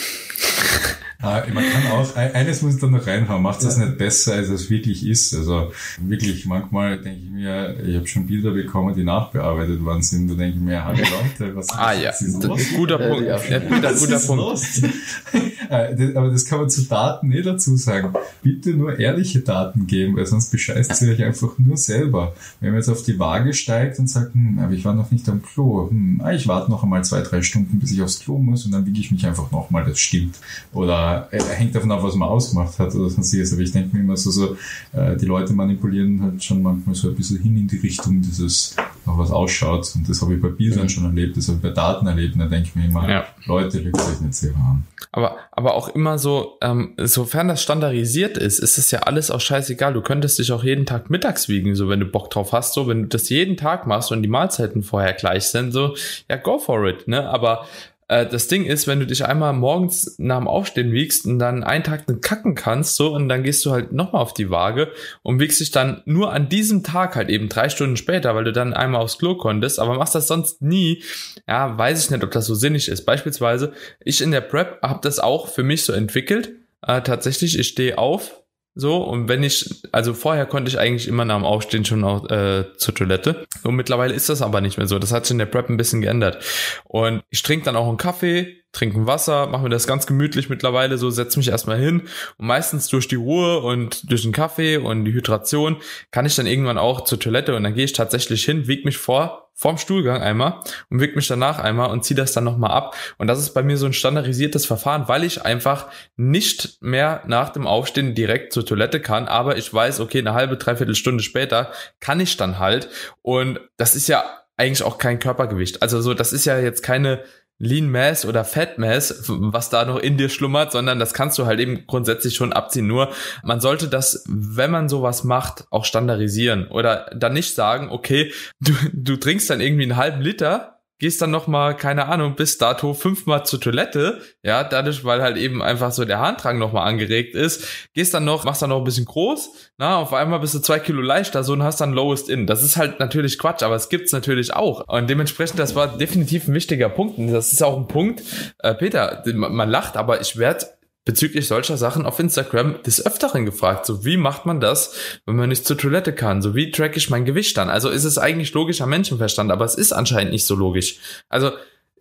Ah, 1.25 1.43
man 1.53 1.63
kann 1.63 1.91
auch, 1.91 2.15
eines 2.15 2.61
muss 2.61 2.75
ich 2.75 2.81
da 2.81 2.87
noch 2.87 3.05
reinhauen, 3.07 3.41
macht 3.41 3.63
es 3.63 3.77
ja. 3.77 3.85
nicht 3.85 3.97
besser, 3.97 4.33
als 4.33 4.49
es 4.49 4.69
wirklich 4.69 5.05
ist. 5.05 5.33
Also 5.33 5.71
wirklich, 5.99 6.45
manchmal 6.45 6.99
denke 6.99 7.21
ich 7.23 7.31
mir, 7.31 7.75
ich 7.85 7.95
habe 7.95 8.07
schon 8.07 8.27
Bilder 8.27 8.51
bekommen, 8.51 8.95
die 8.95 9.03
nachbearbeitet 9.03 9.83
worden 9.83 10.03
sind. 10.03 10.29
Da 10.29 10.35
denke 10.35 10.57
ich 10.57 10.63
mir, 10.63 10.83
hallo 10.83 10.99
Leute, 10.99 11.55
was 11.55 11.69
ah, 11.69 11.93
ja. 11.93 12.11
ist 12.11 12.43
los? 12.43 12.61
Guter 12.75 12.97
Punkt. 12.97 13.25
Ja, 13.27 13.37
guter, 13.59 13.93
guter 13.93 14.19
Punkt. 14.19 14.61
Äh, 15.67 16.13
aber 16.15 16.29
das 16.29 16.45
kann 16.45 16.59
man 16.59 16.69
zu 16.69 16.83
Daten 16.83 17.29
nicht 17.29 17.45
dazu 17.45 17.75
sagen. 17.75 18.13
Bitte 18.43 18.71
nur 18.71 18.99
ehrliche 18.99 19.39
Daten 19.39 19.87
geben, 19.87 20.15
weil 20.15 20.27
sonst 20.27 20.51
bescheißt 20.51 21.01
ihr 21.01 21.13
euch 21.13 21.23
einfach 21.23 21.57
nur 21.57 21.75
selber. 21.75 22.35
Wenn 22.59 22.69
man 22.69 22.77
jetzt 22.77 22.89
auf 22.89 23.01
die 23.01 23.17
Waage 23.17 23.51
steigt 23.53 23.97
und 23.97 24.07
sagt, 24.07 24.35
hm, 24.35 24.59
aber 24.59 24.73
ich 24.73 24.85
war 24.85 24.93
noch 24.93 25.09
nicht 25.09 25.27
am 25.27 25.41
Klo, 25.41 25.89
hm, 25.89 26.21
ah, 26.23 26.33
ich 26.33 26.47
warte 26.47 26.69
noch 26.69 26.83
einmal 26.83 27.03
zwei, 27.03 27.21
drei 27.21 27.41
Stunden, 27.41 27.79
bis 27.79 27.91
ich 27.91 28.01
aufs 28.03 28.19
Klo 28.19 28.37
muss 28.37 28.65
und 28.65 28.73
dann 28.73 28.85
wiege 28.85 28.99
ich 28.99 29.11
mich 29.11 29.25
einfach 29.25 29.51
nochmal, 29.51 29.85
das 29.85 29.99
stimmt. 29.99 30.35
Oder 30.71 31.14
äh, 31.31 31.41
hängt 31.41 31.75
davon 31.75 31.91
ab, 31.91 32.03
was 32.03 32.15
man 32.15 32.29
ausgemacht 32.29 32.77
hat 32.79 32.93
oder 32.95 33.05
was 33.05 33.17
man. 33.17 33.25
Aber 33.53 33.61
ich 33.61 33.71
denke 33.71 33.95
mir 33.95 34.03
immer 34.03 34.17
so, 34.17 34.31
so 34.31 34.57
äh, 34.93 35.15
die 35.17 35.25
Leute 35.25 35.53
manipulieren 35.53 36.21
halt 36.21 36.43
schon 36.43 36.61
manchmal 36.61 36.95
so 36.95 37.09
ein 37.09 37.15
bisschen 37.15 37.41
hin 37.41 37.57
in 37.57 37.67
die 37.67 37.77
Richtung, 37.77 38.21
dieses 38.21 38.75
noch 39.05 39.17
was 39.17 39.31
ausschaut. 39.31 39.91
Und 39.95 40.09
das 40.09 40.21
habe 40.21 40.35
ich 40.35 40.41
bei 40.41 40.49
Bildern 40.49 40.83
mhm. 40.83 40.89
schon 40.89 41.05
erlebt, 41.05 41.37
das 41.37 41.47
habe 41.47 41.57
ich 41.57 41.63
bei 41.63 41.69
Daten 41.69 42.07
erlebt. 42.07 42.33
Und 42.33 42.39
da 42.39 42.47
denke 42.47 42.69
ich 42.69 42.75
mir 42.75 42.85
immer, 42.85 43.09
ja. 43.09 43.25
Leute, 43.45 43.79
legt 43.79 43.97
euch 43.97 44.21
nicht 44.21 44.33
selber 44.33 44.59
an. 44.59 44.83
Aber, 45.11 45.37
aber 45.51 45.75
auch 45.75 45.89
immer 45.89 46.17
so, 46.17 46.57
ähm, 46.61 46.93
sofern 46.97 47.47
das 47.47 47.61
standardisiert 47.61 48.37
ist, 48.37 48.59
ist 48.59 48.77
es 48.77 48.91
ja 48.91 48.99
alles 48.99 49.31
auch 49.31 49.39
scheißegal. 49.39 49.93
Du 49.93 50.01
könntest 50.01 50.39
dich 50.39 50.51
auch 50.51 50.63
jeden 50.63 50.85
Tag 50.85 51.09
mittags 51.09 51.47
wiegen, 51.47 51.75
so 51.75 51.87
wenn 51.87 51.99
du 51.99 52.05
Bock 52.05 52.29
drauf 52.29 52.51
hast, 52.51 52.73
so 52.73 52.87
wenn 52.87 53.03
du 53.03 53.07
das 53.07 53.29
jeden 53.29 53.55
Tag 53.55 53.87
machst 53.87 54.11
und 54.11 54.21
die 54.23 54.29
Mahlzeiten 54.29 54.83
vorher 54.83 55.13
gleich 55.13 55.45
sind, 55.45 55.71
so, 55.71 55.95
ja, 56.29 56.37
go 56.37 56.57
for 56.57 56.85
it, 56.85 57.07
ne? 57.07 57.29
Aber 57.29 57.65
äh, 58.07 58.25
das 58.25 58.47
Ding 58.47 58.65
ist, 58.65 58.87
wenn 58.87 58.99
du 58.99 59.07
dich 59.07 59.25
einmal 59.25 59.53
morgens 59.53 60.15
nach 60.19 60.37
dem 60.37 60.47
Aufstehen 60.47 60.91
wiegst 60.91 61.25
und 61.25 61.39
dann 61.39 61.63
einen 61.63 61.83
Tag 61.83 62.05
dann 62.07 62.21
kacken 62.21 62.55
kannst, 62.55 62.95
so, 62.95 63.13
und 63.13 63.29
dann 63.29 63.43
gehst 63.43 63.65
du 63.65 63.71
halt 63.71 63.91
nochmal 63.91 64.21
auf 64.21 64.33
die 64.33 64.49
Waage 64.49 64.91
und 65.23 65.39
wiegst 65.39 65.59
dich 65.59 65.71
dann 65.71 66.01
nur 66.05 66.31
an 66.31 66.49
diesem 66.49 66.83
Tag 66.83 67.15
halt 67.15 67.29
eben 67.29 67.49
drei 67.49 67.69
Stunden 67.69 67.97
später, 67.97 68.35
weil 68.35 68.43
du 68.43 68.53
dann 68.53 68.73
einmal 68.73 69.01
aufs 69.01 69.17
Klo 69.17 69.35
konntest, 69.35 69.79
aber 69.79 69.95
machst 69.95 70.15
das 70.15 70.27
sonst 70.27 70.61
nie, 70.61 71.03
ja, 71.47 71.77
weiß 71.77 72.03
ich 72.03 72.11
nicht, 72.11 72.23
ob 72.23 72.31
das 72.31 72.45
so 72.45 72.55
sinnig 72.55 72.87
ist. 72.87 73.05
Beispielsweise, 73.05 73.73
ich 74.03 74.21
in 74.21 74.31
der 74.31 74.41
Prep 74.41 74.81
habe 74.81 74.99
das 75.01 75.19
auch 75.19 75.47
für 75.47 75.63
mich 75.63 75.83
so 75.83 75.93
entwickelt. 75.93 76.53
Äh, 76.81 77.01
tatsächlich, 77.01 77.57
ich 77.57 77.67
stehe 77.67 77.97
auf, 77.97 78.44
so, 78.77 78.97
und 78.97 79.29
wenn 79.29 79.41
ich, 79.41 79.83
also 79.93 80.13
vorher 80.13 80.45
konnte 80.45 80.69
ich 80.69 80.77
eigentlich 80.77 81.07
immer 81.07 81.23
nach 81.23 81.37
dem 81.37 81.45
Aufstehen 81.45 81.85
schon 81.85 82.03
auch 82.03 82.29
äh, 82.29 82.65
zur 82.75 82.93
Toilette. 82.93 83.47
Und 83.63 83.75
mittlerweile 83.75 84.13
ist 84.13 84.27
das 84.27 84.41
aber 84.41 84.59
nicht 84.59 84.77
mehr 84.77 84.87
so. 84.87 84.99
Das 84.99 85.13
hat 85.13 85.25
sich 85.25 85.31
in 85.31 85.37
der 85.37 85.45
Prep 85.45 85.69
ein 85.69 85.77
bisschen 85.77 86.01
geändert. 86.01 86.43
Und 86.83 87.23
ich 87.29 87.41
trinke 87.41 87.63
dann 87.63 87.77
auch 87.77 87.87
einen 87.87 87.95
Kaffee, 87.95 88.64
trinken 88.75 89.07
Wasser, 89.07 89.47
mache 89.47 89.63
mir 89.63 89.69
das 89.69 89.87
ganz 89.87 90.05
gemütlich 90.05 90.49
mittlerweile, 90.49 90.97
so 90.97 91.09
setze 91.09 91.39
mich 91.39 91.47
erstmal 91.47 91.79
hin. 91.79 92.03
Und 92.37 92.47
meistens 92.47 92.87
durch 92.87 93.07
die 93.07 93.15
Ruhe 93.15 93.61
und 93.61 94.11
durch 94.11 94.23
den 94.23 94.31
Kaffee 94.31 94.77
und 94.77 95.05
die 95.05 95.13
Hydration 95.13 95.77
kann 96.11 96.25
ich 96.25 96.35
dann 96.35 96.45
irgendwann 96.45 96.77
auch 96.77 97.01
zur 97.01 97.19
Toilette 97.19 97.55
und 97.55 97.63
dann 97.63 97.73
gehe 97.73 97.85
ich 97.85 97.93
tatsächlich 97.93 98.43
hin, 98.43 98.67
wieg 98.67 98.85
mich 98.85 98.97
vor, 98.97 99.49
vorm 99.53 99.77
Stuhlgang 99.77 100.21
einmal 100.21 100.59
und 100.89 100.99
wieg 100.99 101.15
mich 101.15 101.27
danach 101.27 101.59
einmal 101.59 101.89
und 101.89 102.03
ziehe 102.03 102.17
das 102.17 102.33
dann 102.33 102.43
nochmal 102.43 102.71
ab. 102.71 102.95
Und 103.17 103.27
das 103.27 103.39
ist 103.39 103.53
bei 103.53 103.63
mir 103.63 103.77
so 103.77 103.85
ein 103.85 103.93
standardisiertes 103.93 104.65
Verfahren, 104.65 105.07
weil 105.07 105.23
ich 105.23 105.43
einfach 105.43 105.87
nicht 106.17 106.77
mehr 106.81 107.23
nach 107.25 107.49
dem 107.49 107.65
Aufstehen 107.65 108.13
direkt 108.13 108.51
zur 108.51 108.65
Toilette 108.65 108.99
kann, 108.99 109.27
aber 109.27 109.57
ich 109.57 109.73
weiß, 109.73 110.01
okay, 110.01 110.19
eine 110.19 110.33
halbe, 110.33 110.57
dreiviertel 110.57 110.95
Stunde 110.95 111.23
später 111.23 111.71
kann 112.01 112.19
ich 112.19 112.35
dann 112.35 112.59
halt. 112.59 112.89
Und 113.21 113.61
das 113.77 113.95
ist 113.95 114.09
ja 114.09 114.25
eigentlich 114.57 114.83
auch 114.83 114.97
kein 114.97 115.19
Körpergewicht. 115.19 115.81
Also 115.81 116.01
so, 116.01 116.13
das 116.13 116.33
ist 116.33 116.45
ja 116.45 116.59
jetzt 116.59 116.83
keine 116.83 117.23
Lean 117.57 117.89
Mass 117.89 118.25
oder 118.25 118.43
Fat 118.43 118.77
Mass, 118.77 119.23
was 119.27 119.69
da 119.69 119.85
noch 119.85 119.99
in 119.99 120.17
dir 120.17 120.29
schlummert, 120.29 120.71
sondern 120.71 120.99
das 120.99 121.13
kannst 121.13 121.37
du 121.37 121.45
halt 121.45 121.59
eben 121.59 121.87
grundsätzlich 121.87 122.35
schon 122.35 122.51
abziehen. 122.51 122.87
Nur 122.87 123.11
man 123.43 123.61
sollte 123.61 123.87
das, 123.87 124.23
wenn 124.27 124.71
man 124.71 124.89
sowas 124.89 125.23
macht, 125.23 125.65
auch 125.71 125.85
standardisieren 125.85 126.67
oder 126.67 127.09
dann 127.15 127.33
nicht 127.33 127.55
sagen, 127.55 127.89
okay, 127.89 128.33
du, 128.59 128.73
du 128.91 129.15
trinkst 129.15 129.49
dann 129.49 129.61
irgendwie 129.61 129.83
einen 129.83 129.95
halben 129.95 130.21
Liter 130.21 130.74
gehst 130.99 131.21
dann 131.21 131.31
noch 131.31 131.47
mal 131.47 131.75
keine 131.75 132.07
Ahnung 132.07 132.35
bis 132.35 132.57
dato 132.57 132.93
fünfmal 132.93 133.45
zur 133.45 133.59
Toilette, 133.59 134.21
ja, 134.43 134.63
dadurch, 134.63 135.03
weil 135.03 135.21
halt 135.21 135.37
eben 135.37 135.61
einfach 135.61 135.91
so 135.91 136.05
der 136.05 136.19
Harndrang 136.19 136.57
noch 136.57 136.71
mal 136.71 136.83
angeregt 136.83 137.35
ist, 137.35 137.67
gehst 137.93 138.13
dann 138.13 138.25
noch, 138.25 138.43
machst 138.43 138.61
dann 138.61 138.69
noch 138.69 138.77
ein 138.77 138.83
bisschen 138.83 139.05
groß, 139.05 139.71
na, 139.77 139.97
auf 139.97 140.13
einmal 140.13 140.39
bist 140.39 140.53
du 140.53 140.59
zwei 140.59 140.79
Kilo 140.79 141.01
leichter 141.01 141.43
so 141.43 141.53
und 141.53 141.63
hast 141.63 141.81
dann 141.81 141.93
Lowest 141.93 142.29
In. 142.29 142.47
Das 142.47 142.63
ist 142.63 142.77
halt 142.77 142.99
natürlich 142.99 143.37
Quatsch, 143.37 143.63
aber 143.63 143.75
es 143.75 143.89
gibt's 143.89 144.11
natürlich 144.11 144.53
auch 144.53 144.87
und 144.87 145.09
dementsprechend, 145.09 145.59
das 145.59 145.75
war 145.75 145.97
definitiv 145.97 146.47
ein 146.47 146.53
wichtiger 146.53 146.89
Punkt 146.89 147.17
und 147.17 147.31
das 147.31 147.51
ist 147.51 147.63
auch 147.63 147.77
ein 147.77 147.87
Punkt, 147.87 148.23
äh, 148.59 148.73
Peter, 148.73 149.23
man 149.33 149.69
lacht, 149.69 149.97
aber 149.97 150.21
ich 150.21 150.37
werde 150.37 150.65
bezüglich 151.05 151.47
solcher 151.47 151.77
Sachen 151.77 152.05
auf 152.05 152.19
Instagram 152.19 152.81
des 152.83 153.05
Öfteren 153.05 153.45
gefragt. 153.45 153.85
So, 153.85 154.03
wie 154.03 154.17
macht 154.17 154.45
man 154.45 154.59
das, 154.59 154.93
wenn 155.25 155.35
man 155.35 155.49
nicht 155.49 155.65
zur 155.65 155.77
Toilette 155.77 156.13
kann? 156.13 156.41
So, 156.41 156.55
wie 156.55 156.71
track 156.71 156.97
ich 156.97 157.09
mein 157.09 157.25
Gewicht 157.25 157.55
dann? 157.57 157.69
Also 157.69 157.89
ist 157.89 158.03
es 158.03 158.17
eigentlich 158.17 158.53
logischer 158.53 158.87
Menschenverstand, 158.87 159.51
aber 159.51 159.65
es 159.65 159.75
ist 159.75 159.93
anscheinend 159.93 160.33
nicht 160.33 160.45
so 160.45 160.55
logisch. 160.55 160.97
Also, 161.29 161.51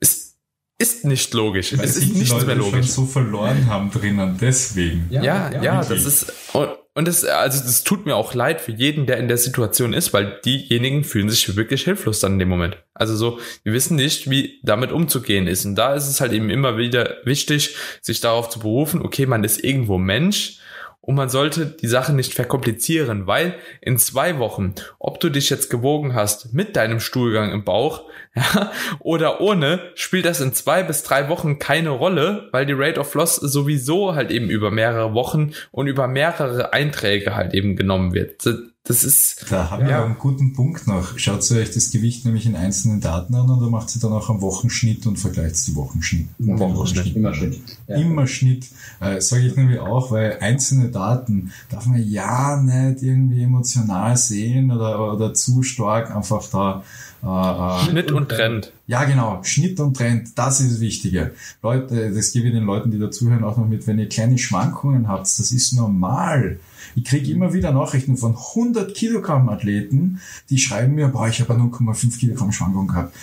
es 0.01 0.37
ist 0.79 1.05
nicht 1.05 1.33
logisch. 1.35 1.77
Weil 1.77 1.85
es 1.85 1.97
ist 1.97 2.14
nicht 2.14 2.47
mehr 2.47 2.57
logisch. 2.57 2.73
schon 2.73 2.83
so 2.83 3.07
verloren 3.07 3.67
haben 3.67 3.90
drinnen, 3.90 4.38
deswegen. 4.40 5.07
Ja, 5.11 5.23
ja, 5.23 5.53
ja, 5.53 5.62
ja 5.62 5.85
das 5.85 6.05
ist, 6.05 6.33
und, 6.53 6.69
und 6.95 7.09
das, 7.09 7.25
also 7.25 7.63
das 7.63 7.83
tut 7.83 8.07
mir 8.07 8.15
auch 8.15 8.35
leid 8.35 8.61
für 8.61 8.71
jeden, 8.71 9.07
der 9.07 9.19
in 9.19 9.27
der 9.27 9.37
Situation 9.37 9.93
ist, 9.93 10.13
weil 10.13 10.41
diejenigen 10.45 11.03
fühlen 11.03 11.29
sich 11.29 11.57
wirklich 11.57 11.83
hilflos 11.83 12.21
dann 12.21 12.35
in 12.35 12.39
dem 12.39 12.49
Moment. 12.49 12.77
Also 12.95 13.17
so, 13.17 13.41
wir 13.65 13.73
wissen 13.73 13.97
nicht, 13.97 14.31
wie 14.31 14.61
damit 14.63 14.93
umzugehen 14.93 15.49
ist. 15.49 15.65
Und 15.65 15.75
da 15.75 15.95
ist 15.95 16.07
es 16.07 16.21
halt 16.21 16.33
eben 16.33 16.51
immer 16.51 16.79
wieder 16.79 17.17
wichtig, 17.25 17.77
sich 18.01 18.21
darauf 18.21 18.49
zu 18.49 18.61
berufen, 18.61 19.03
okay, 19.03 19.27
man 19.27 19.43
ist 19.43 19.65
irgendwo 19.65 19.99
Mensch 19.99 20.61
und 21.07 21.17
man 21.17 21.29
sollte 21.29 21.67
die 21.67 21.87
Sache 21.87 22.14
nicht 22.14 22.33
verkomplizieren, 22.33 23.27
weil 23.27 23.55
in 23.83 23.99
zwei 23.99 24.38
Wochen, 24.38 24.75
ob 24.99 25.21
du 25.21 25.29
dich 25.29 25.51
jetzt 25.51 25.69
gewogen 25.69 26.14
hast 26.14 26.55
mit 26.55 26.77
deinem 26.77 26.99
Stuhlgang 26.99 27.53
im 27.53 27.64
Bauch 27.64 28.05
ja, 28.35 28.73
oder 29.01 29.40
ohne, 29.40 29.81
spielt 29.95 30.25
das 30.25 30.40
in 30.40 30.55
zwei 30.55 30.83
bis 30.83 31.03
drei 31.03 31.29
Wochen 31.29 31.59
keine 31.59 31.90
Rolle, 31.90 32.49
weil 32.53 32.64
die 32.67 32.73
Rate 32.73 33.01
of 33.01 33.14
Loss 33.14 33.37
sowieso 33.37 34.14
halt 34.14 34.31
eben 34.31 34.49
über 34.49 34.71
mehrere 34.71 35.12
Wochen 35.14 35.53
und 35.73 35.87
über 35.88 36.09
mehrere 36.09 36.73
Einträge 36.73 37.37
halt 37.37 37.53
eben 37.53 37.77
genommen 37.77 38.14
wird. 38.14 38.43
Das 38.87 39.03
ist. 39.03 39.47
Da 39.51 39.70
haben 39.70 39.85
ja. 39.85 39.88
wir 39.88 40.05
einen 40.05 40.18
guten 40.18 40.53
Punkt 40.53 40.87
noch. 40.87 41.18
Schaut 41.18 41.51
euch 41.51 41.70
das 41.70 41.90
Gewicht 41.90 42.27
nämlich 42.27 42.44
in 42.44 42.55
einzelnen 42.55 43.01
Daten 43.01 43.35
an 43.35 43.49
und 43.49 43.59
dann 43.62 43.70
macht 43.70 43.88
sie 43.88 43.99
dann 43.99 44.12
auch 44.12 44.29
am 44.29 44.42
Wochenschnitt 44.42 45.07
und 45.07 45.16
vergleicht 45.16 45.66
die 45.66 45.75
Wochenschnitt. 45.75 46.29
Wochenschnitt. 46.38 47.16
Immer 47.16 47.33
Schnitt. 47.33 47.62
Ja. 47.88 47.97
Immer 47.97 48.27
Schnitt. 48.27 48.66
Äh, 49.01 49.23
Sage 49.23 49.47
ich 49.47 49.57
nämlich 49.57 49.81
auch, 49.81 50.11
weil 50.11 50.37
einzelne 50.40 50.90
Daten 50.90 51.51
darf 51.70 51.87
man 51.87 52.07
ja 52.07 52.61
nicht 52.61 53.03
irgendwie 53.03 53.44
emotional 53.44 54.18
sehen 54.18 54.70
oder, 54.70 55.14
oder 55.14 55.33
zu 55.33 55.62
stark 55.62 56.14
einfach 56.14 56.47
da 56.51 56.85
äh, 57.23 57.87
äh 57.87 57.90
Schnitt 57.90 58.12
und 58.12 58.29
Trend. 58.29 58.70
Ja, 58.87 59.05
genau. 59.05 59.42
Schnitt 59.44 59.81
und 59.81 59.97
Trend, 59.97 60.38
das 60.38 60.61
ist 60.61 60.73
das 60.73 60.81
Wichtige. 60.81 61.33
Leute, 61.62 62.12
das 62.12 62.33
gebe 62.33 62.49
ich 62.49 62.53
den 62.53 62.64
Leuten, 62.64 62.90
die 62.90 62.99
dazuhören, 62.99 63.44
auch 63.44 63.57
noch 63.57 63.66
mit, 63.66 63.87
wenn 63.87 63.99
ihr 63.99 64.11
kleine 64.11 64.37
Schwankungen 64.37 65.09
habt, 65.09 65.23
das 65.23 65.53
ist 65.53 65.73
normal. 65.73 66.61
Ich 66.97 67.05
kriege 67.05 67.31
immer 67.31 67.53
wieder 67.53 67.73
Nachrichten 67.73 68.17
von 68.17 68.33
100 68.33 68.95
Kilogramm 68.95 69.49
Athleten, 69.49 70.21
die 70.51 70.59
schreiben 70.59 70.95
mir, 70.95 71.09
boah, 71.09 71.29
ich 71.29 71.41
habe 71.41 71.55
0,5 71.55 72.19
Kilogramm 72.19 72.53
Schwankung 72.53 72.89
gehabt. 72.89 73.15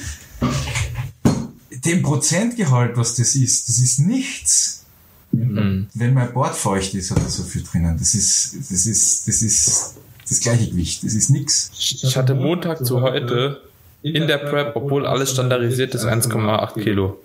Dem 1.85 2.01
Prozentgehalt, 2.01 2.97
was 2.97 3.15
das 3.15 3.35
ist, 3.35 3.69
das 3.69 3.79
ist 3.79 3.99
nichts. 3.99 4.85
Mhm. 5.31 5.87
Wenn 5.93 6.13
mein 6.13 6.33
Bord 6.33 6.55
feucht 6.55 6.93
ist, 6.93 7.11
hat 7.11 7.19
er 7.19 7.29
so 7.29 7.43
viel 7.43 7.63
drinnen. 7.63 7.97
Das 7.97 8.13
ist, 8.13 8.55
das 8.69 8.85
ist, 8.85 9.27
das 9.27 9.41
ist 9.41 9.95
das 10.27 10.39
gleiche 10.41 10.69
Gewicht. 10.69 11.03
Das 11.03 11.13
ist 11.13 11.29
nichts. 11.29 11.71
Ich 11.73 12.17
hatte 12.17 12.35
Montag 12.35 12.85
zu 12.85 13.01
heute 13.01 13.61
in 14.01 14.27
der 14.27 14.37
Prep, 14.37 14.75
obwohl 14.75 15.05
alles 15.05 15.31
standardisiert 15.31 15.95
ist, 15.95 16.05
1,8 16.05 16.81
Kilo. 16.81 17.19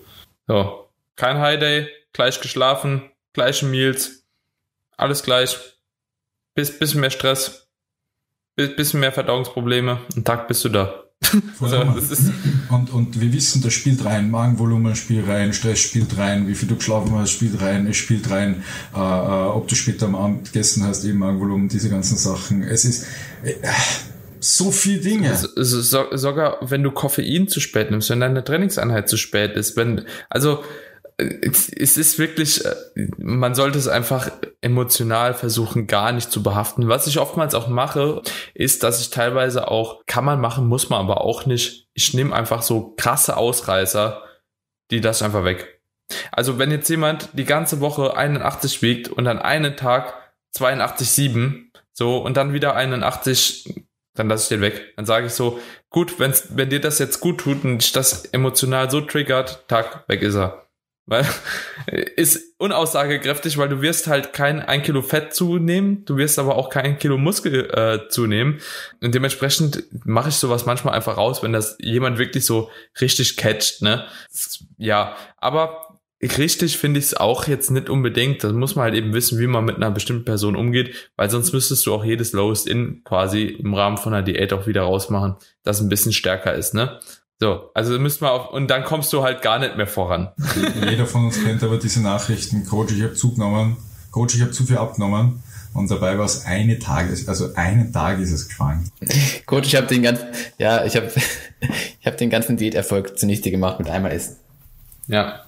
So. 0.47 0.87
Kein 1.17 1.39
High 1.39 1.59
Day, 1.59 1.89
gleich 2.13 2.41
geschlafen, 2.41 3.03
gleiche 3.33 3.65
Meals, 3.67 4.23
alles 4.97 5.23
gleich 5.23 5.57
bis, 6.57 6.77
bisschen 6.77 7.01
mehr 7.01 7.11
Stress, 7.11 7.69
bisschen 8.57 9.01
mehr 9.01 9.13
Verdauungsprobleme, 9.13 10.01
einen 10.15 10.25
Tag 10.25 10.49
bist 10.49 10.65
du 10.65 10.71
da. 10.71 11.03
also, 11.61 11.83
und, 12.71 12.93
und 12.93 13.21
wir 13.21 13.33
wissen, 13.33 13.63
das 13.63 13.73
spielt 13.73 14.05
rein, 14.05 14.31
Magenvolumen 14.31 14.95
spielt 14.97 15.27
rein, 15.29 15.53
Stress 15.55 15.79
spielt 15.79 16.19
rein, 16.19 16.47
wie 16.47 16.55
viel 16.55 16.69
du 16.69 16.77
geschlafen 16.77 17.15
hast, 17.15 17.31
spielt 17.31 17.61
rein, 17.63 17.87
es 17.87 17.97
spielt 17.97 18.31
rein, 18.31 18.65
äh, 18.95 18.99
äh, 18.99 19.01
ob 19.01 19.67
du 19.69 19.75
später 19.75 20.07
am 20.07 20.15
Abend 20.15 20.45
gegessen 20.53 20.85
hast, 20.85 21.05
eben 21.05 21.19
Magenvolumen, 21.19 21.69
diese 21.69 21.89
ganzen 21.89 22.19
Sachen. 22.19 22.63
Es 22.63 22.85
ist 22.85 23.07
äh, 23.45 23.55
so 24.41 24.71
viel 24.71 25.01
Dinge. 25.01 25.35
So, 25.35 25.81
so, 25.81 26.05
sogar 26.13 26.59
wenn 26.61 26.83
du 26.83 26.91
Koffein 26.91 27.49
zu 27.49 27.61
spät 27.61 27.91
nimmst, 27.91 28.11
wenn 28.11 28.21
deine 28.21 28.45
Trainingseinheit 28.45 29.09
zu 29.09 29.17
spät 29.17 29.57
ist, 29.57 29.77
wenn, 29.77 30.05
also 30.29 30.63
es 31.19 31.97
ist 31.97 32.19
wirklich, 32.19 32.65
äh, 32.65 32.75
man 33.17 33.55
sollte 33.55 33.79
es 33.79 33.89
einfach 33.89 34.31
emotional 34.61 35.35
versuchen 35.35 35.87
gar 35.87 36.13
nicht 36.13 36.31
zu 36.31 36.43
behaften. 36.43 36.89
Was 36.89 37.07
ich 37.07 37.19
oftmals 37.19 37.55
auch 37.55 37.69
mache, 37.69 38.23
ist, 38.55 38.83
dass 38.83 39.01
ich 39.01 39.11
teilweise 39.11 39.69
auch, 39.69 40.05
kann 40.07 40.25
man 40.25 40.41
machen, 40.41 40.67
muss 40.67 40.91
man 40.91 41.01
aber 41.01 41.23
auch 41.23 41.47
nicht. 41.47 41.89
Ich 41.95 42.13
nehme 42.13 42.35
einfach 42.35 42.63
so 42.63 42.95
krasse 42.97 43.37
Ausreißer, 43.37 44.23
die 44.91 45.01
das 45.01 45.23
einfach 45.23 45.45
weg. 45.45 45.81
Also 46.33 46.59
wenn 46.59 46.71
jetzt 46.71 46.89
jemand 46.89 47.31
die 47.33 47.45
ganze 47.45 47.81
Woche 47.81 48.17
81 48.17 48.83
wiegt 48.83 49.09
und 49.09 49.25
dann 49.25 49.39
einen 49.39 49.77
Tag 49.77 50.15
82,7, 50.55 51.65
so, 51.93 52.19
und 52.19 52.37
dann 52.37 52.53
wieder 52.53 52.77
81, 52.77 53.87
dann 54.15 54.29
lasse 54.29 54.45
ich 54.45 54.49
den 54.49 54.61
weg. 54.61 54.95
Dann 54.97 55.07
sage 55.07 55.27
ich 55.27 55.33
so, 55.33 55.59
gut, 55.89 56.19
wenn's, 56.19 56.49
wenn 56.51 56.69
dir 56.69 56.81
das 56.81 56.99
jetzt 56.99 57.21
gut 57.21 57.39
tut 57.39 57.65
und 57.65 57.79
dich 57.79 57.93
das 57.93 58.27
emotional 58.27 58.91
so 58.91 59.01
triggert, 59.01 59.67
Tag, 59.67 60.07
weg 60.09 60.21
ist 60.23 60.35
er. 60.35 60.66
Weil 61.07 61.25
ist 62.17 62.55
unaussagekräftig, 62.59 63.59
weil 63.59 63.69
du 63.69 63.81
wirst 63.81 64.09
halt 64.09 64.33
kein 64.33 64.61
ein 64.61 64.83
Kilo 64.83 65.03
Fett 65.03 65.35
zunehmen, 65.35 66.05
du 66.05 66.17
wirst 66.17 66.39
aber 66.39 66.57
auch 66.57 66.69
kein 66.69 66.99
Kilo 66.99 67.17
Muskel 67.17 67.71
äh, 67.71 68.09
zunehmen. 68.09 68.61
Und 69.01 69.15
dementsprechend 69.15 69.85
mache 70.05 70.31
ich 70.31 70.37
sowas 70.37 70.67
manchmal 70.67 70.95
einfach 70.95 71.17
raus, 71.17 71.43
wenn 71.43 71.53
das 71.53 71.77
jemand 71.81 72.19
wirklich 72.19 72.45
so 72.45 72.71
richtig 73.01 73.37
catcht, 73.37 73.83
ne? 73.83 74.07
Ja, 74.79 75.17
aber 75.39 75.87
richtig 76.23 76.79
finde 76.79 76.99
ich 76.99 77.07
es 77.07 77.15
auch 77.15 77.47
jetzt 77.47 77.71
nicht 77.71 77.89
unbedingt. 77.89 78.43
Das 78.43 78.53
muss 78.53 78.75
man 78.75 78.85
halt 78.85 78.95
eben 78.95 79.13
wissen, 79.13 79.39
wie 79.39 79.47
man 79.47 79.65
mit 79.65 79.77
einer 79.77 79.91
bestimmten 79.91 80.25
Person 80.25 80.57
umgeht, 80.57 81.11
weil 81.17 81.31
sonst 81.31 81.53
müsstest 81.53 81.87
du 81.87 81.95
auch 81.95 82.05
jedes 82.05 82.33
Lowest 82.33 82.67
In 82.67 83.05
quasi 83.05 83.45
im 83.45 83.75
Rahmen 83.75 83.99
von 83.99 84.15
einer 84.15 84.23
Diät 84.23 84.53
auch 84.53 84.67
wieder 84.67 84.83
rausmachen, 84.83 85.37
das 85.63 85.81
ein 85.81 85.89
bisschen 85.89 86.13
stärker 86.13 86.55
ist, 86.55 86.75
ne? 86.75 87.01
So, 87.39 87.71
also 87.75 87.99
müssen 87.99 88.23
wir 88.23 88.33
auf, 88.33 88.51
und 88.51 88.69
dann 88.69 88.85
kommst 88.85 89.13
du 89.13 89.23
halt 89.23 89.43
gar 89.43 89.59
nicht 89.59 89.77
mehr 89.77 89.87
voran. 89.87 90.31
Jeder 90.89 91.07
von 91.07 91.27
uns 91.27 91.43
kennt 91.43 91.63
aber 91.63 91.77
diese 91.77 92.01
Nachrichten, 92.01 92.65
Coach, 92.65 92.95
ich 92.95 93.03
habe 93.03 93.13
zugenommen, 93.13 93.77
Coach, 94.11 94.35
ich 94.37 94.41
habe 94.41 94.53
zu 94.53 94.65
viel 94.65 94.79
abgenommen. 94.79 95.43
Und 95.75 95.91
dabei 95.91 96.17
war 96.17 96.25
es 96.25 96.47
eine 96.47 96.79
Tag, 96.79 97.11
also 97.27 97.53
einen 97.55 97.93
Tag 97.93 98.19
ist 98.19 98.33
es 98.33 98.49
gefallen. 98.49 98.91
Coach, 99.47 99.69
ich 99.69 99.77
habe 99.77 99.87
den 99.87 100.03
ganzen, 100.03 100.25
ja, 100.57 100.87
ich 100.87 100.97
habe, 100.97 101.13
ich 102.01 102.07
habe 102.07 102.17
den 102.17 102.31
ganzen 102.31 102.57
Diäterfolg 102.57 103.19
zunichte 103.19 103.51
gemacht 103.51 103.79
mit 103.79 103.91
einmal 103.91 104.13
Essen. 104.13 104.37
Ja. 105.07 105.45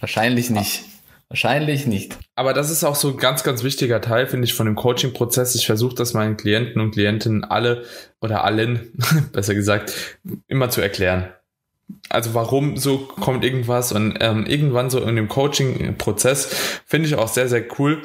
Wahrscheinlich 0.00 0.48
nicht. 0.48 0.84
Wahrscheinlich 1.30 1.86
nicht. 1.86 2.18
Aber 2.34 2.54
das 2.54 2.70
ist 2.70 2.84
auch 2.84 2.94
so 2.94 3.08
ein 3.10 3.18
ganz, 3.18 3.44
ganz 3.44 3.62
wichtiger 3.62 4.00
Teil, 4.00 4.26
finde 4.26 4.46
ich, 4.46 4.54
von 4.54 4.64
dem 4.64 4.76
Coaching-Prozess. 4.76 5.54
Ich 5.54 5.66
versuche 5.66 5.94
das 5.94 6.14
meinen 6.14 6.38
Klienten 6.38 6.80
und 6.80 6.92
Klientinnen 6.92 7.44
alle 7.44 7.84
oder 8.20 8.44
allen, 8.44 8.92
besser 9.32 9.54
gesagt, 9.54 9.92
immer 10.46 10.70
zu 10.70 10.80
erklären. 10.80 11.28
Also 12.08 12.32
warum 12.34 12.76
so 12.76 12.98
kommt 12.98 13.44
irgendwas 13.44 13.92
und 13.92 14.16
ähm, 14.20 14.46
irgendwann 14.46 14.90
so 14.90 15.00
in 15.00 15.16
dem 15.16 15.28
Coaching-Prozess 15.28 16.80
finde 16.86 17.08
ich 17.08 17.14
auch 17.14 17.28
sehr, 17.28 17.48
sehr 17.48 17.64
cool. 17.78 18.02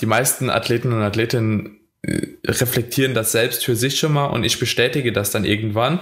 Die 0.00 0.06
meisten 0.06 0.50
Athleten 0.50 0.92
und 0.92 1.02
Athletinnen 1.02 1.80
äh, 2.02 2.26
reflektieren 2.44 3.14
das 3.14 3.32
selbst 3.32 3.64
für 3.64 3.76
sich 3.76 3.98
schon 3.98 4.12
mal 4.12 4.26
und 4.26 4.44
ich 4.44 4.58
bestätige 4.58 5.12
das 5.12 5.30
dann 5.30 5.44
irgendwann 5.44 6.00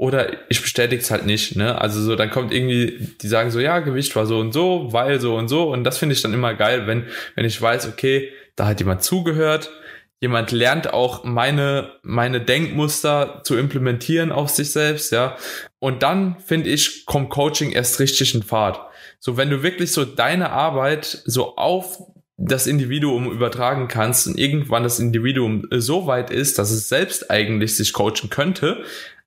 oder 0.00 0.48
ich 0.48 0.62
bestätige 0.62 1.02
es 1.02 1.10
halt 1.10 1.26
nicht. 1.26 1.56
Ne? 1.56 1.78
Also 1.78 2.00
so, 2.00 2.16
dann 2.16 2.30
kommt 2.30 2.54
irgendwie, 2.54 3.14
die 3.20 3.28
sagen 3.28 3.50
so, 3.50 3.60
ja, 3.60 3.80
Gewicht 3.80 4.16
war 4.16 4.24
so 4.24 4.38
und 4.38 4.50
so, 4.52 4.94
weil 4.94 5.20
so 5.20 5.36
und 5.36 5.48
so. 5.48 5.70
Und 5.70 5.84
das 5.84 5.98
finde 5.98 6.14
ich 6.14 6.22
dann 6.22 6.32
immer 6.32 6.54
geil, 6.54 6.86
wenn, 6.86 7.04
wenn 7.34 7.44
ich 7.44 7.60
weiß, 7.60 7.86
okay, 7.86 8.30
da 8.56 8.66
hat 8.66 8.80
jemand 8.80 9.02
zugehört, 9.02 9.70
jemand 10.18 10.52
lernt 10.52 10.90
auch 10.94 11.24
meine, 11.24 11.92
meine 12.02 12.40
Denkmuster 12.40 13.42
zu 13.44 13.58
implementieren 13.58 14.32
auf 14.32 14.48
sich 14.48 14.72
selbst, 14.72 15.12
ja. 15.12 15.36
Und 15.80 16.02
dann, 16.02 16.40
finde 16.40 16.70
ich, 16.70 17.04
kommt 17.04 17.28
Coaching 17.28 17.70
erst 17.70 18.00
richtig 18.00 18.34
in 18.34 18.42
Fahrt. 18.42 18.80
So, 19.18 19.36
wenn 19.36 19.50
du 19.50 19.62
wirklich 19.62 19.92
so 19.92 20.06
deine 20.06 20.48
Arbeit 20.48 21.22
so 21.26 21.56
auf 21.56 21.98
das 22.38 22.66
Individuum 22.66 23.30
übertragen 23.30 23.86
kannst 23.86 24.26
und 24.26 24.38
irgendwann 24.38 24.82
das 24.82 24.98
Individuum 24.98 25.68
so 25.70 26.06
weit 26.06 26.30
ist, 26.30 26.58
dass 26.58 26.70
es 26.70 26.88
selbst 26.88 27.30
eigentlich 27.30 27.76
sich 27.76 27.92
coachen 27.92 28.30
könnte, 28.30 28.82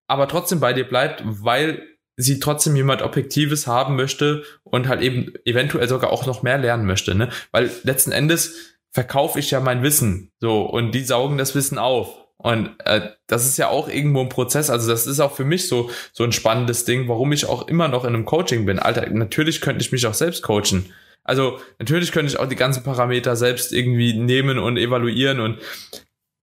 aber 0.08 0.28
trotzdem 0.28 0.60
bei 0.60 0.74
dir 0.74 0.88
bleibt, 0.88 1.24
weil 1.26 1.88
sie 2.16 2.40
trotzdem 2.40 2.76
jemand 2.76 3.02
Objektives 3.02 3.66
haben 3.66 3.96
möchte 3.96 4.44
und 4.64 4.88
halt 4.88 5.02
eben 5.02 5.34
eventuell 5.46 5.88
sogar 5.88 6.12
auch 6.12 6.26
noch 6.26 6.44
mehr 6.44 6.58
lernen 6.58 6.86
möchte, 6.86 7.16
ne? 7.16 7.30
Weil 7.52 7.72
letzten 7.84 8.12
Endes 8.12 8.76
verkaufe 8.92 9.40
ich 9.40 9.52
ja 9.52 9.60
mein 9.60 9.82
Wissen, 9.82 10.32
so, 10.40 10.62
und 10.62 10.92
die 10.92 11.04
saugen 11.04 11.38
das 11.38 11.56
Wissen 11.56 11.80
auf. 11.80 12.24
Und 12.38 12.76
äh, 12.86 13.10
das 13.28 13.46
ist 13.46 13.58
ja 13.58 13.70
auch 13.70 13.88
irgendwo 13.88 14.20
ein 14.20 14.30
Prozess. 14.30 14.70
Also 14.70 14.90
das 14.90 15.08
ist 15.08 15.22
auch 15.22 15.32
für 15.32 15.46
mich 15.46 15.68
so 15.68 15.90
so 16.12 16.24
ein 16.26 16.34
spannendes 16.34 16.84
Ding, 16.84 17.08
warum 17.08 17.32
ich 17.32 17.46
auch 17.46 17.68
immer 17.68 17.88
noch 17.88 18.04
in 18.04 18.14
einem 18.14 18.26
Coaching 18.26 18.66
bin. 18.66 18.80
Alter, 18.80 19.10
natürlich 19.10 19.62
könnte 19.62 19.82
ich 19.82 19.92
mich 19.94 20.06
auch 20.06 20.14
selbst 20.14 20.44
coachen. 20.44 20.92
Also 21.24 21.60
natürlich 21.80 22.12
könnte 22.12 22.32
ich 22.32 22.40
auch 22.40 22.48
die 22.50 22.58
ganzen 22.58 22.84
Parameter 22.84 23.38
selbst 23.38 23.72
irgendwie 23.72 24.14
nehmen 24.14 24.60
und 24.60 24.78
evaluieren 24.78 25.40
und 25.40 25.60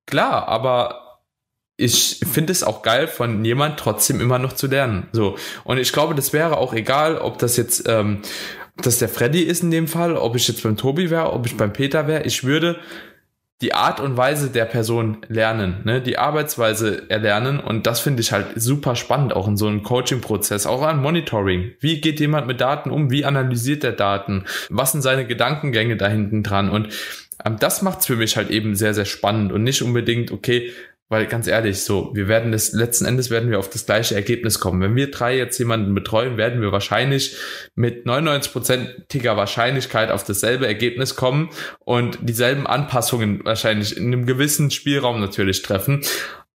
klar, 0.07 0.49
aber 0.49 1.10
ich 1.81 2.21
finde 2.31 2.53
es 2.53 2.63
auch 2.63 2.83
geil, 2.83 3.09
von 3.09 3.45
jemand 3.45 3.79
trotzdem 3.79 4.21
immer 4.21 4.39
noch 4.39 4.53
zu 4.53 4.67
lernen. 4.67 5.07
So. 5.13 5.37
Und 5.65 5.79
ich 5.79 5.93
glaube, 5.93 6.15
das 6.15 6.33
wäre 6.33 6.59
auch 6.59 6.75
egal, 6.75 7.19
ob 7.19 7.39
das 7.39 7.57
jetzt, 7.57 7.89
ähm, 7.89 8.19
ob 8.77 8.85
das 8.85 8.99
der 8.99 9.09
Freddy 9.09 9.43
ist 9.43 9.63
in 9.63 9.71
dem 9.71 9.89
Fall, 9.89 10.17
ob 10.17 10.37
ich 10.37 10.47
jetzt 10.47 10.63
beim 10.63 10.77
Tobi 10.77 11.11
wäre, 11.11 11.33
ob 11.33 11.47
ich 11.47 11.57
beim 11.57 11.73
Peter 11.73 12.07
wäre. 12.07 12.25
Ich 12.25 12.45
würde 12.45 12.79
die 13.63 13.75
Art 13.75 14.01
und 14.01 14.17
Weise 14.17 14.49
der 14.49 14.65
Person 14.65 15.19
lernen, 15.29 15.81
ne, 15.85 16.01
die 16.01 16.17
Arbeitsweise 16.17 17.11
erlernen 17.11 17.61
und 17.61 17.87
das 17.87 18.01
finde 18.01 18.23
ich 18.23 18.33
halt 18.33 18.47
super 18.57 18.97
spannend 18.97 19.35
auch 19.35 19.47
in 19.47 19.59
so 19.59 19.67
einem 19.67 19.83
Coaching-Prozess, 19.83 20.67
auch 20.67 20.83
an 20.83 21.03
Monitoring. 21.03 21.73
Wie 21.79 22.01
geht 22.01 22.21
jemand 22.21 22.47
mit 22.47 22.61
Daten 22.63 22.91
um? 22.91 23.11
Wie 23.11 23.27
analysiert 23.27 23.85
er 23.85 23.93
Daten? 23.93 24.45
Was 24.71 24.93
sind 24.93 25.03
seine 25.03 25.27
Gedankengänge 25.27 25.99
da 25.99 26.09
hinten 26.09 26.43
dran? 26.43 26.71
Und 26.71 26.89
ähm, 27.45 27.57
das 27.59 27.83
macht's 27.83 28.07
für 28.07 28.17
mich 28.17 28.37
halt 28.37 28.51
eben 28.51 28.75
sehr, 28.75 28.95
sehr 28.95 29.05
spannend 29.05 29.53
und 29.53 29.63
nicht 29.63 29.83
unbedingt, 29.83 30.31
okay, 30.31 30.73
weil 31.11 31.27
ganz 31.27 31.49
ehrlich, 31.49 31.83
so, 31.83 32.13
wir 32.15 32.29
werden 32.29 32.53
das, 32.53 32.73
letzten 32.73 33.05
Endes 33.05 33.31
werden 33.31 33.51
wir 33.51 33.59
auf 33.59 33.69
das 33.69 33.85
gleiche 33.85 34.15
Ergebnis 34.15 34.61
kommen. 34.61 34.81
Wenn 34.81 34.95
wir 34.95 35.11
drei 35.11 35.37
jetzt 35.37 35.59
jemanden 35.59 35.93
betreuen, 35.93 36.37
werden 36.37 36.63
wir 36.63 36.71
wahrscheinlich 36.71 37.37
mit 37.75 38.07
99%iger 38.07 39.37
Wahrscheinlichkeit 39.37 40.13
auf 40.13 40.23
dasselbe 40.23 40.69
Ergebnis 40.69 41.17
kommen 41.17 41.51
und 41.81 42.19
dieselben 42.23 42.67
Anpassungen 42.67 43.45
wahrscheinlich 43.45 43.97
in 43.97 44.07
einem 44.07 44.25
gewissen 44.25 44.71
Spielraum 44.71 45.21
natürlich 45.21 45.63
treffen. 45.63 46.03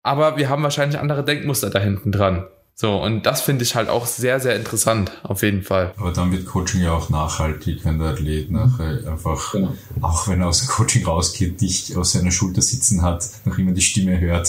Aber 0.04 0.36
wir 0.36 0.48
haben 0.48 0.62
wahrscheinlich 0.62 1.00
andere 1.00 1.24
Denkmuster 1.24 1.68
da 1.68 1.80
hinten 1.80 2.12
dran. 2.12 2.46
So, 2.76 3.00
und 3.00 3.24
das 3.24 3.40
finde 3.40 3.62
ich 3.62 3.76
halt 3.76 3.88
auch 3.88 4.04
sehr, 4.04 4.40
sehr 4.40 4.56
interessant, 4.56 5.12
auf 5.22 5.42
jeden 5.42 5.62
Fall. 5.62 5.94
Aber 5.96 6.10
dann 6.10 6.32
wird 6.32 6.44
Coaching 6.44 6.82
ja 6.82 6.90
auch 6.90 7.08
nachhaltig, 7.08 7.84
wenn 7.84 8.00
der 8.00 8.08
Athlet 8.08 8.50
nachher 8.50 8.98
einfach, 9.06 9.52
genau. 9.52 9.74
auch 10.00 10.26
wenn 10.26 10.40
er 10.40 10.48
aus 10.48 10.58
dem 10.58 10.68
Coaching 10.68 11.04
rausgeht, 11.06 11.60
dich 11.60 11.96
auf 11.96 12.06
seiner 12.06 12.32
Schulter 12.32 12.62
sitzen 12.62 13.02
hat, 13.02 13.24
noch 13.44 13.56
immer 13.58 13.70
die 13.70 13.80
Stimme 13.80 14.18
hört, 14.18 14.48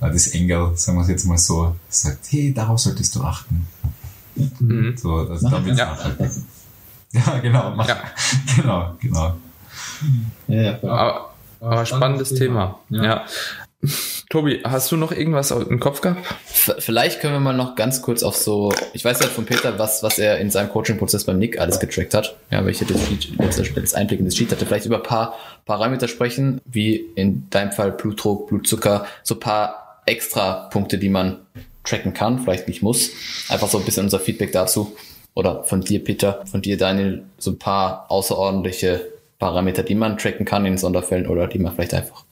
äh, 0.00 0.08
das 0.08 0.28
Engel, 0.28 0.76
sagen 0.76 0.98
wir 0.98 1.02
es 1.02 1.08
jetzt 1.08 1.24
mal 1.24 1.36
so, 1.36 1.74
sagt, 1.88 2.26
hey, 2.30 2.54
darauf 2.54 2.78
solltest 2.78 3.16
du 3.16 3.22
achten. 3.22 3.66
Mhm. 4.60 4.96
So, 4.96 5.12
also 5.12 5.48
dann 5.48 5.64
wird 5.66 5.78
ja. 5.78 5.86
nachhaltig. 5.86 6.30
Ja, 7.14 7.38
genau, 7.38 7.72
mach, 7.76 7.86
ja. 7.86 7.96
genau, 8.56 8.96
genau. 9.00 9.36
Ja, 10.48 10.62
ja, 10.62 10.78
aber, 10.82 11.34
aber 11.60 11.86
spannendes 11.86 12.30
Thema. 12.30 12.80
Thema. 12.88 13.04
Ja. 13.04 13.04
ja. 13.04 13.24
Tobi, 14.30 14.60
hast 14.64 14.90
du 14.90 14.96
noch 14.96 15.12
irgendwas 15.12 15.50
im 15.50 15.80
Kopf 15.80 16.00
gehabt? 16.00 16.24
Vielleicht 16.78 17.20
können 17.20 17.34
wir 17.34 17.40
mal 17.40 17.52
noch 17.52 17.74
ganz 17.74 18.02
kurz 18.02 18.22
auf 18.22 18.36
so, 18.36 18.72
ich 18.92 19.04
weiß 19.04 19.20
ja 19.20 19.26
von 19.26 19.44
Peter, 19.44 19.78
was, 19.78 20.02
was 20.02 20.18
er 20.18 20.38
in 20.38 20.50
seinem 20.50 20.70
Coaching-Prozess 20.70 21.24
beim 21.24 21.38
Nick 21.38 21.60
alles 21.60 21.80
getrackt 21.80 22.14
hat. 22.14 22.36
Ja, 22.50 22.62
weil 22.62 22.70
ich 22.70 22.80
jetzt, 22.80 22.92
jetzt 23.76 23.94
Einblick 23.94 24.20
in 24.20 24.26
das 24.26 24.36
Sheet 24.36 24.52
hatte. 24.52 24.66
Vielleicht 24.66 24.86
über 24.86 24.96
ein 24.96 25.02
paar 25.02 25.34
Parameter 25.66 26.08
sprechen, 26.08 26.60
wie 26.64 26.96
in 27.14 27.48
deinem 27.50 27.72
Fall 27.72 27.92
Blutdruck, 27.92 28.48
Blutzucker, 28.48 29.06
so 29.22 29.34
ein 29.34 29.40
paar 29.40 30.00
extra 30.06 30.68
Punkte, 30.70 30.98
die 30.98 31.08
man 31.08 31.38
tracken 31.84 32.14
kann, 32.14 32.38
vielleicht 32.38 32.68
nicht 32.68 32.82
muss. 32.82 33.10
Einfach 33.48 33.68
so 33.68 33.78
ein 33.78 33.84
bisschen 33.84 34.04
unser 34.04 34.20
Feedback 34.20 34.52
dazu. 34.52 34.96
Oder 35.34 35.64
von 35.64 35.80
dir, 35.80 36.02
Peter, 36.02 36.44
von 36.46 36.62
dir, 36.62 36.76
Daniel, 36.76 37.24
so 37.38 37.50
ein 37.50 37.58
paar 37.58 38.06
außerordentliche 38.10 39.04
Parameter, 39.38 39.82
die 39.82 39.94
man 39.94 40.16
tracken 40.16 40.46
kann 40.46 40.64
in 40.64 40.78
Sonderfällen 40.78 41.26
oder 41.26 41.46
die 41.46 41.58
man 41.58 41.74
vielleicht 41.74 41.94
einfach 41.94 42.24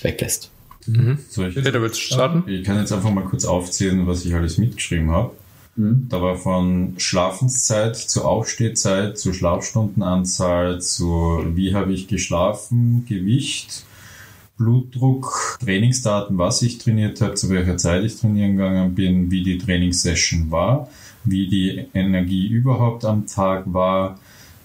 weglässt. 0.00 0.51
Mhm. 0.86 1.18
So, 1.28 1.44
ich, 1.44 1.54
Peter, 1.54 1.80
willst 1.80 1.96
du 1.96 2.14
starten? 2.14 2.50
Ich 2.50 2.64
kann 2.64 2.78
jetzt 2.78 2.92
einfach 2.92 3.10
mal 3.10 3.24
kurz 3.24 3.44
aufzählen, 3.44 4.06
was 4.06 4.24
ich 4.24 4.34
alles 4.34 4.58
mitgeschrieben 4.58 5.10
habe. 5.10 5.32
Mhm. 5.76 6.06
Da 6.08 6.20
war 6.20 6.36
von 6.36 6.94
Schlafenszeit 6.98 7.96
zu 7.96 8.24
Aufstehzeit, 8.24 9.18
zu 9.18 9.32
Schlafstundenanzahl, 9.32 10.80
zu 10.80 11.44
wie 11.54 11.74
habe 11.74 11.92
ich 11.92 12.08
geschlafen, 12.08 13.06
Gewicht, 13.08 13.84
Blutdruck, 14.58 15.58
Trainingsdaten, 15.64 16.38
was 16.38 16.62
ich 16.62 16.78
trainiert 16.78 17.20
habe, 17.20 17.34
zu 17.34 17.48
welcher 17.48 17.78
Zeit 17.78 18.04
ich 18.04 18.20
trainieren 18.20 18.56
gegangen 18.56 18.94
bin, 18.94 19.30
wie 19.30 19.42
die 19.42 19.58
Trainingssession 19.58 20.50
war, 20.50 20.88
wie 21.24 21.48
die 21.48 21.86
Energie 21.94 22.46
überhaupt 22.48 23.04
am 23.04 23.26
Tag 23.26 23.64
war. 23.72 24.18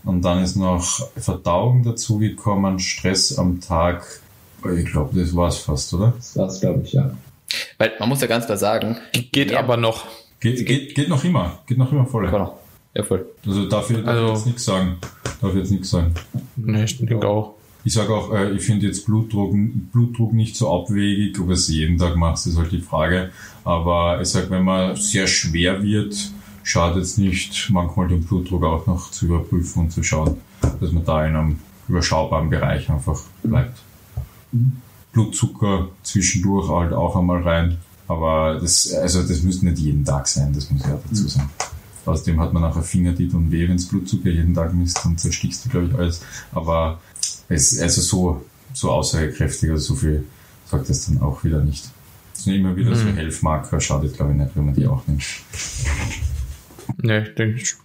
Und 0.03 0.24
dann 0.24 0.43
ist 0.43 0.55
noch 0.55 1.09
Verdauung 1.15 1.84
dazugekommen, 1.84 2.80
Stress 2.80 3.38
am 3.38 3.59
Tag, 3.59 4.22
ich 4.74 4.86
glaube, 4.86 5.20
das 5.20 5.36
war's 5.36 5.57
fast, 5.57 5.93
oder? 5.93 6.13
Das 6.18 6.36
war's, 6.36 6.59
glaube 6.59 6.82
ich, 6.84 6.93
ja. 6.93 7.11
Weil 7.78 7.93
man 7.99 8.09
muss 8.09 8.22
ja 8.22 8.28
ganz 8.28 8.45
klar 8.45 8.57
sagen, 8.57 8.97
geht 9.32 9.51
ja. 9.51 9.59
aber 9.59 9.78
noch. 9.78 10.05
Geht, 10.39 10.65
geht, 10.65 10.95
geht 10.95 11.09
noch 11.09 11.24
immer. 11.24 11.59
Geht 11.65 11.78
noch 11.78 11.91
immer 11.91 12.05
voll. 12.05 12.30
Genau. 12.30 12.57
Ja, 12.93 13.03
voll. 13.03 13.26
Also 13.45 13.68
dafür 13.68 14.01
darf 14.01 14.07
also, 14.07 14.26
ich 14.26 14.34
jetzt 14.34 14.45
nichts 14.45 14.65
sagen. 14.65 14.97
Darf 15.41 15.51
ich 15.51 15.59
jetzt 15.59 15.72
nichts 15.72 15.89
sagen. 15.89 16.13
Nee, 16.55 16.84
ich 16.84 16.97
denke 16.97 17.28
auch. 17.28 17.53
Ich 17.84 17.93
sage 17.93 18.13
auch, 18.13 18.34
äh, 18.34 18.51
ich 18.51 18.63
finde 18.63 18.88
jetzt 18.88 19.05
Blutdruck, 19.05 19.55
Blutdruck 19.93 20.34
nicht 20.34 20.57
so 20.57 20.74
abwegig, 20.74 21.39
ob 21.39 21.51
es 21.51 21.70
jeden 21.70 21.97
Tag 21.97 22.18
macht, 22.18 22.45
ist 22.45 22.57
halt 22.57 22.72
die 22.72 22.82
Frage. 22.82 23.30
Aber 23.63 24.20
ich 24.20 24.28
sage, 24.28 24.49
wenn 24.49 24.63
man 24.63 24.95
sehr 24.95 25.28
schwer 25.28 25.82
wird, 25.82 26.15
schadet 26.63 27.03
es 27.03 27.18
nicht, 27.18 27.70
manchmal 27.72 28.09
den 28.09 28.24
Blutdruck 28.24 28.63
auch 28.65 28.88
noch 28.88 29.11
zu 29.11 29.28
überprüfen 29.28 29.84
und 29.84 29.91
zu 29.91 30.03
schauen, 30.03 30.38
dass 30.82 30.91
man 30.91 31.05
da 31.05 31.26
in 31.26 31.36
einem 31.36 31.59
überschaubaren 31.88 32.49
Bereich 32.49 32.89
einfach 32.89 33.22
bleibt. 33.41 33.78
Blutzucker 35.12 35.89
zwischendurch 36.04 36.70
halt 36.70 36.93
auch 36.93 37.16
einmal 37.16 37.41
rein. 37.41 37.78
Aber 38.08 38.60
das, 38.60 38.93
also 38.93 39.22
das 39.22 39.41
müsste 39.41 39.66
nicht 39.66 39.80
jeden 39.80 40.06
Tag 40.06 40.28
sein, 40.28 40.54
das 40.54 40.70
muss 40.70 40.86
ich 40.86 40.91
auch 40.91 41.02
dazu 41.10 41.28
sagen. 41.28 41.50
Außerdem 42.06 42.39
hat 42.39 42.54
man 42.54 42.62
nachher 42.62 42.84
Fingertit 42.84 43.34
und 43.34 43.52
weh, 43.52 43.68
wenn 43.68 43.76
Blutzucker 43.86 44.30
jeden 44.30 44.54
Tag 44.54 44.74
misst, 44.74 45.04
dann 45.04 45.18
zerstichst 45.18 45.66
du, 45.66 45.70
glaube 45.70 45.88
ich, 45.88 45.95
alles. 45.95 46.22
Aber 46.54 47.02
es, 47.50 47.80
also 47.82 48.02
so, 48.02 48.45
so 48.74 48.91
aussagekräftig, 48.91 49.70
also 49.72 49.93
so 49.93 50.00
viel 50.00 50.24
sagt 50.66 50.89
das 50.89 51.08
dann 51.08 51.22
auch 51.22 51.43
wieder 51.43 51.62
nicht. 51.62 51.89
Es 52.34 52.43
sind 52.43 52.54
immer 52.54 52.76
wieder 52.76 52.91
mhm. 52.91 52.95
so 52.95 53.08
Helfmarker, 53.08 53.82
schadet, 53.82 54.16
glaube 54.16 54.32
ich, 54.32 54.38
nicht, 54.38 54.52
wenn 54.56 54.66
man 54.66 54.76
die 54.76 54.88
auch 54.88 55.06
nimmt. 55.08 55.24
Nee, 57.02 57.22
denke 57.34 57.62
ich 57.62 57.76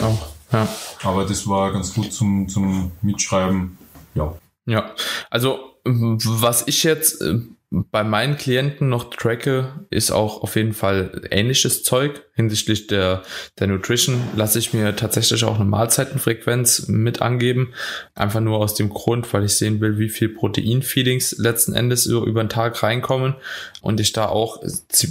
auch. 0.00 0.28
Ja. 0.52 0.68
Aber 1.02 1.26
das 1.26 1.46
war 1.46 1.72
ganz 1.72 1.92
gut 1.92 2.12
zum, 2.12 2.48
zum 2.48 2.92
Mitschreiben. 3.02 3.76
Ja. 4.14 4.34
Ja, 4.64 4.94
also 5.28 5.71
was 5.84 6.66
ich 6.66 6.84
jetzt 6.84 7.22
äh, 7.22 7.40
bei 7.72 8.04
meinen 8.04 8.36
Klienten 8.36 8.90
noch 8.90 9.08
tracke, 9.08 9.86
ist 9.88 10.10
auch 10.10 10.42
auf 10.42 10.56
jeden 10.56 10.74
Fall 10.74 11.22
ähnliches 11.30 11.82
Zeug. 11.84 12.22
Hinsichtlich 12.34 12.86
der, 12.86 13.22
der 13.58 13.66
Nutrition 13.66 14.20
lasse 14.36 14.58
ich 14.58 14.74
mir 14.74 14.94
tatsächlich 14.94 15.44
auch 15.44 15.56
eine 15.56 15.64
Mahlzeitenfrequenz 15.64 16.88
mit 16.88 17.22
angeben. 17.22 17.72
Einfach 18.14 18.40
nur 18.40 18.58
aus 18.58 18.74
dem 18.74 18.90
Grund, 18.90 19.32
weil 19.32 19.44
ich 19.44 19.56
sehen 19.56 19.80
will, 19.80 19.98
wie 19.98 20.10
viel 20.10 20.28
Proteinfeedings 20.28 21.38
letzten 21.38 21.72
Endes 21.72 22.04
über, 22.04 22.26
über 22.26 22.44
den 22.44 22.50
Tag 22.50 22.82
reinkommen. 22.82 23.34
Und 23.80 24.00
ich 24.00 24.12
da 24.12 24.26
auch 24.26 24.62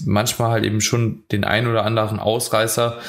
manchmal 0.06 0.52
halt 0.52 0.64
eben 0.64 0.82
schon 0.82 1.24
den 1.32 1.44
ein 1.44 1.68
oder 1.68 1.84
anderen 1.84 2.20
Ausreißer 2.20 3.00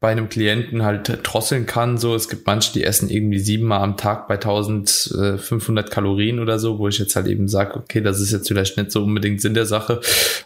bei 0.00 0.08
einem 0.08 0.28
Klienten 0.28 0.82
halt 0.82 1.20
drosseln 1.22 1.64
kann. 1.64 1.96
So, 1.96 2.14
es 2.14 2.28
gibt 2.28 2.46
manche, 2.46 2.72
die 2.72 2.82
essen 2.82 3.08
irgendwie 3.08 3.38
siebenmal 3.38 3.82
am 3.82 3.96
Tag 3.96 4.26
bei 4.26 4.34
1500 4.34 5.90
Kalorien 5.90 6.40
oder 6.40 6.58
so, 6.58 6.78
wo 6.78 6.88
ich 6.88 6.98
jetzt 6.98 7.14
halt 7.14 7.28
eben 7.28 7.46
sage, 7.46 7.76
okay, 7.76 8.00
das 8.00 8.20
ist 8.20 8.32
jetzt 8.32 8.48
vielleicht 8.48 8.76
nicht 8.76 8.90
so 8.90 9.04
unbedingt 9.04 9.40
Sinn 9.40 9.54
der 9.54 9.66
Sache. 9.66 10.00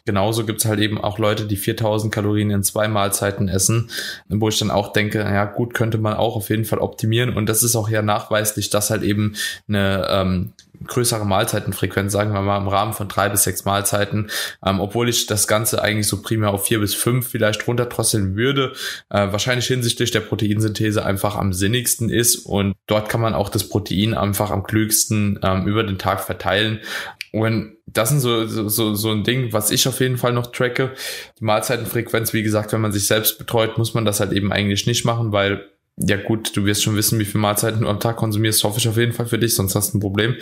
Genauso 0.05 0.45
gibt's 0.45 0.67
halt 0.67 0.79
eben 0.81 1.01
auch 1.01 1.19
Leute, 1.19 1.47
die 1.47 1.57
4000 1.57 2.13
Kalorien 2.13 2.51
in 2.51 2.63
zwei 2.63 2.87
Mahlzeiten 2.87 3.49
essen, 3.49 3.91
wo 4.29 4.49
ich 4.49 4.59
dann 4.59 4.71
auch 4.71 4.93
denke, 4.93 5.21
ja 5.21 5.47
gut, 5.47 5.73
könnte 5.73 5.97
man 5.97 6.15
auch 6.15 6.37
auf 6.37 6.51
jeden 6.51 6.67
Fall 6.67 6.79
optimieren. 6.79 7.35
Und 7.35 7.49
das 7.49 7.63
ist 7.63 7.77
auch 7.77 7.89
ja 7.89 8.03
nachweislich, 8.03 8.69
dass 8.69 8.91
halt 8.91 9.03
eben 9.03 9.37
eine 9.69 10.07
ähm, 10.11 10.53
größere 10.87 11.27
Mahlzeitenfrequenz, 11.27 12.13
sagen 12.13 12.33
wir 12.33 12.41
mal 12.41 12.59
im 12.59 12.69
Rahmen 12.69 12.93
von 12.93 13.09
drei 13.09 13.29
bis 13.29 13.45
sechs 13.45 13.65
Mahlzeiten, 13.65 14.31
ähm, 14.65 14.81
obwohl 14.81 15.09
ich 15.09 15.27
das 15.27 15.47
Ganze 15.47 15.83
eigentlich 15.83 16.07
so 16.07 16.23
primär 16.23 16.51
auf 16.51 16.67
vier 16.67 16.81
bis 16.81 16.95
fünf 16.95 17.29
vielleicht 17.29 17.67
runterdrosseln 17.67 18.37
würde, 18.37 18.73
äh, 19.11 19.33
wahrscheinlich 19.33 19.67
hinsichtlich 19.67 20.11
der 20.11 20.21
Proteinsynthese 20.21 21.05
einfach 21.05 21.37
am 21.37 21.53
sinnigsten 21.53 22.11
ist 22.11 22.37
und 22.37 22.75
dort 22.87 23.09
kann 23.09 23.21
man 23.21 23.35
auch 23.35 23.49
das 23.49 23.69
Protein 23.69 24.15
einfach 24.15 24.51
am 24.51 24.63
klügsten 24.63 25.39
ähm, 25.43 25.67
über 25.67 25.83
den 25.83 25.99
Tag 25.99 26.21
verteilen. 26.25 26.81
Und 27.33 27.77
das 27.87 28.09
sind 28.09 28.21
so, 28.21 28.47
so, 28.47 28.95
so 28.95 29.11
ein 29.11 29.25
Ding, 29.25 29.53
was 29.53 29.71
ich 29.71 29.87
auf 29.87 30.01
jeden 30.01 30.17
Fall 30.17 30.33
noch 30.33 30.49
tracke. 30.49 30.93
Die 31.39 31.45
Mahlzeitenfrequenz, 31.45 32.33
wie 32.33 32.43
gesagt, 32.43 32.73
wenn 32.73 32.81
man 32.81 32.93
sich 32.93 33.07
selbst 33.07 33.39
betreut, 33.39 33.79
muss 33.79 33.95
man 33.95 34.05
das 34.05 34.21
halt 34.21 34.33
eben 34.33 34.53
eigentlich 34.53 34.87
nicht 34.87 35.05
machen, 35.05 35.33
weil 35.33 35.70
ja 35.97 36.17
gut, 36.17 36.57
du 36.57 36.65
wirst 36.65 36.83
schon 36.83 36.97
wissen, 36.97 37.19
wie 37.19 37.25
viele 37.25 37.43
Mahlzeiten 37.43 37.83
du 37.83 37.89
am 37.89 38.01
Tag 38.01 38.17
konsumierst, 38.17 38.65
hoffe 38.65 38.79
ich 38.79 38.89
auf 38.89 38.97
jeden 38.97 39.13
Fall 39.13 39.27
für 39.27 39.39
dich, 39.39 39.55
sonst 39.55 39.75
hast 39.75 39.93
du 39.93 39.99
ein 39.99 40.01
Problem. 40.01 40.37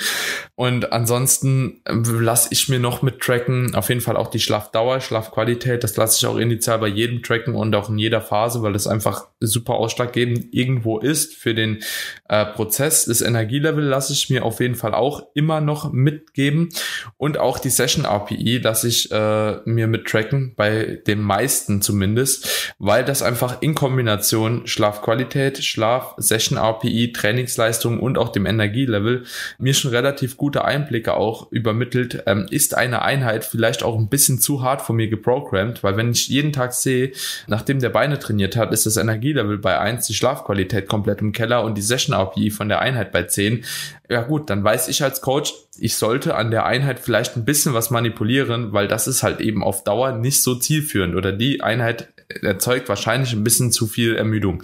Und 0.55 0.93
ansonsten 0.93 1.81
äh, 1.85 1.95
lasse 1.95 2.49
ich 2.53 2.69
mir 2.69 2.79
noch 2.79 3.03
mit 3.03 3.21
tracken, 3.21 3.75
auf 3.75 3.89
jeden 3.89 4.01
Fall 4.01 4.17
auch 4.17 4.29
die 4.29 4.41
Schlafdauer, 4.41 5.01
Schlafqualität, 5.01 5.83
das 5.83 5.97
lasse 5.97 6.19
ich 6.19 6.27
auch 6.27 6.39
initial 6.39 6.79
bei 6.79 6.89
jedem 6.89 7.23
tracken 7.23 7.55
und 7.55 7.75
auch 7.75 7.89
in 7.91 7.99
jeder 7.99 8.21
Phase, 8.21 8.63
weil 8.63 8.73
das 8.73 8.87
einfach 8.87 9.27
super 9.41 9.75
ausschlaggebend 9.75 10.47
irgendwo 10.53 10.99
ist 10.99 11.35
für 11.35 11.55
den 11.55 11.83
äh, 12.29 12.45
Prozess. 12.45 13.07
Das 13.07 13.21
Energielevel 13.21 13.85
lasse 13.85 14.13
ich 14.13 14.31
mir 14.31 14.45
auf 14.45 14.61
jeden 14.61 14.77
Fall 14.77 14.95
auch 14.95 15.27
immer 15.35 15.61
noch 15.61 15.93
mitgeben 15.93 16.69
und 17.17 17.39
auch 17.39 17.59
die 17.59 17.71
Session 17.71 18.05
RPI 18.05 18.59
lasse 18.59 18.89
ich 18.89 19.11
äh, 19.11 19.57
mir 19.65 19.89
mit 19.89 20.07
tracken, 20.07 20.55
bei 20.57 21.01
den 21.07 21.21
meisten 21.21 21.83
zumindest, 21.83 22.75
weil 22.79 23.05
das 23.05 23.23
einfach 23.23 23.61
in 23.61 23.75
Kombination 23.75 24.67
Schlafqualität 24.67 25.38
Qualität, 25.39 25.65
Schlaf, 25.65 26.15
Session 26.17 26.59
RPI, 26.59 27.13
Trainingsleistung 27.13 28.01
und 28.01 28.19
auch 28.19 28.31
dem 28.31 28.45
Energielevel 28.45 29.25
mir 29.59 29.73
schon 29.73 29.93
relativ 29.93 30.37
gute 30.37 30.65
Einblicke 30.65 31.15
auch 31.15 31.53
übermittelt. 31.53 32.25
Ähm, 32.27 32.47
ist 32.51 32.77
eine 32.77 33.03
Einheit 33.03 33.45
vielleicht 33.45 33.85
auch 33.85 33.97
ein 33.97 34.09
bisschen 34.09 34.41
zu 34.41 34.63
hart 34.63 34.83
von 34.83 34.97
mir 34.97 35.09
geprogrammt, 35.09 35.85
weil 35.85 35.97
wenn 35.97 36.11
ich 36.11 36.29
jeden 36.29 36.53
Tag 36.53 36.73
sehe, 36.73 37.13
nachdem 37.47 37.79
der 37.79 37.91
Beine 37.91 38.19
trainiert 38.19 38.57
hat, 38.57 38.73
ist 38.73 38.87
das 38.87 38.97
Energielevel 38.97 39.59
bei 39.59 39.79
1, 39.79 40.09
die 40.09 40.15
Schlafqualität 40.15 40.89
komplett 40.89 41.21
im 41.21 41.31
Keller 41.31 41.63
und 41.63 41.79
die 41.79 41.83
Session 41.83 42.15
RPI 42.17 42.51
von 42.51 42.69
der 42.69 42.81
Einheit 42.81 43.13
bei 43.13 43.23
10, 43.23 43.65
ja 44.11 44.23
gut, 44.23 44.51
dann 44.51 44.65
weiß 44.65 44.89
ich 44.89 45.05
als 45.05 45.21
Coach, 45.21 45.53
ich 45.79 45.97
sollte 45.97 46.35
an 46.35 46.51
der 46.51 46.67
Einheit 46.67 46.99
vielleicht 46.99 47.37
ein 47.37 47.45
bisschen 47.45 47.75
was 47.75 47.91
manipulieren, 47.91 48.73
weil 48.73 48.89
das 48.89 49.07
ist 49.07 49.23
halt 49.23 49.41
eben 49.41 49.63
auf 49.63 49.85
Dauer 49.85 50.13
nicht 50.13 50.43
so 50.43 50.57
zielführend 50.57 51.15
oder 51.15 51.31
die 51.31 51.63
Einheit 51.63 52.09
erzeugt 52.43 52.89
wahrscheinlich 52.89 53.33
ein 53.33 53.45
bisschen 53.45 53.73
zu 53.73 53.87
viel 53.87 54.17
Ermüdung. 54.17 54.63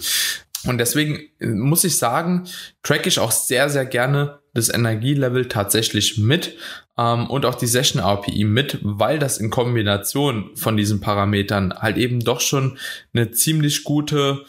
Und 0.67 0.77
deswegen 0.77 1.19
äh, 1.39 1.47
muss 1.47 1.83
ich 1.83 1.97
sagen, 1.97 2.45
track 2.83 3.07
ich 3.07 3.19
auch 3.19 3.31
sehr, 3.31 3.69
sehr 3.69 3.85
gerne 3.85 4.39
das 4.53 4.69
Energielevel 4.69 5.47
tatsächlich 5.47 6.17
mit 6.17 6.55
ähm, 6.97 7.29
und 7.29 7.45
auch 7.45 7.55
die 7.55 7.67
Session 7.67 8.01
RPI 8.01 8.45
mit, 8.45 8.79
weil 8.81 9.19
das 9.19 9.37
in 9.37 9.49
Kombination 9.49 10.51
von 10.55 10.77
diesen 10.77 11.01
Parametern 11.01 11.73
halt 11.73 11.97
eben 11.97 12.21
doch 12.21 12.39
schon 12.39 12.77
eine 13.13 13.31
ziemlich 13.31 13.83
gute 13.83 14.45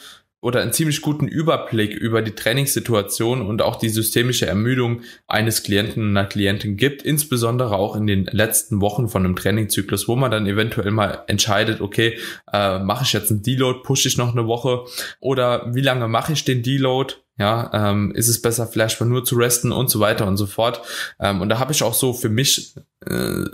oder 0.46 0.62
einen 0.62 0.72
ziemlich 0.72 1.02
guten 1.02 1.26
Überblick 1.26 1.92
über 1.92 2.22
die 2.22 2.30
Trainingssituation 2.30 3.42
und 3.44 3.62
auch 3.62 3.74
die 3.74 3.88
systemische 3.88 4.46
Ermüdung 4.46 5.00
eines 5.26 5.64
Klienten 5.64 6.04
und 6.04 6.16
einer 6.16 6.28
Klientin 6.28 6.76
gibt, 6.76 7.02
insbesondere 7.02 7.74
auch 7.74 7.96
in 7.96 8.06
den 8.06 8.26
letzten 8.26 8.80
Wochen 8.80 9.08
von 9.08 9.24
einem 9.24 9.34
Trainingzyklus, 9.34 10.06
wo 10.06 10.14
man 10.14 10.30
dann 10.30 10.46
eventuell 10.46 10.92
mal 10.92 11.24
entscheidet, 11.26 11.80
okay, 11.80 12.16
äh, 12.52 12.78
mache 12.78 13.02
ich 13.02 13.12
jetzt 13.12 13.32
einen 13.32 13.42
Deload, 13.42 13.80
pushe 13.82 14.06
ich 14.06 14.18
noch 14.18 14.30
eine 14.30 14.46
Woche 14.46 14.84
oder 15.18 15.74
wie 15.74 15.80
lange 15.80 16.06
mache 16.06 16.32
ich 16.32 16.44
den 16.44 16.62
Deload? 16.62 17.14
Ja, 17.38 17.90
ähm, 17.90 18.12
ist 18.14 18.28
es 18.28 18.40
besser, 18.40 18.68
vielleicht 18.68 19.00
nur 19.00 19.24
zu 19.24 19.34
resten 19.34 19.72
und 19.72 19.90
so 19.90 19.98
weiter 19.98 20.28
und 20.28 20.36
so 20.36 20.46
fort. 20.46 20.80
Ähm, 21.18 21.40
und 21.40 21.48
da 21.48 21.58
habe 21.58 21.72
ich 21.72 21.82
auch 21.82 21.92
so 21.92 22.12
für 22.12 22.30
mich 22.30 22.72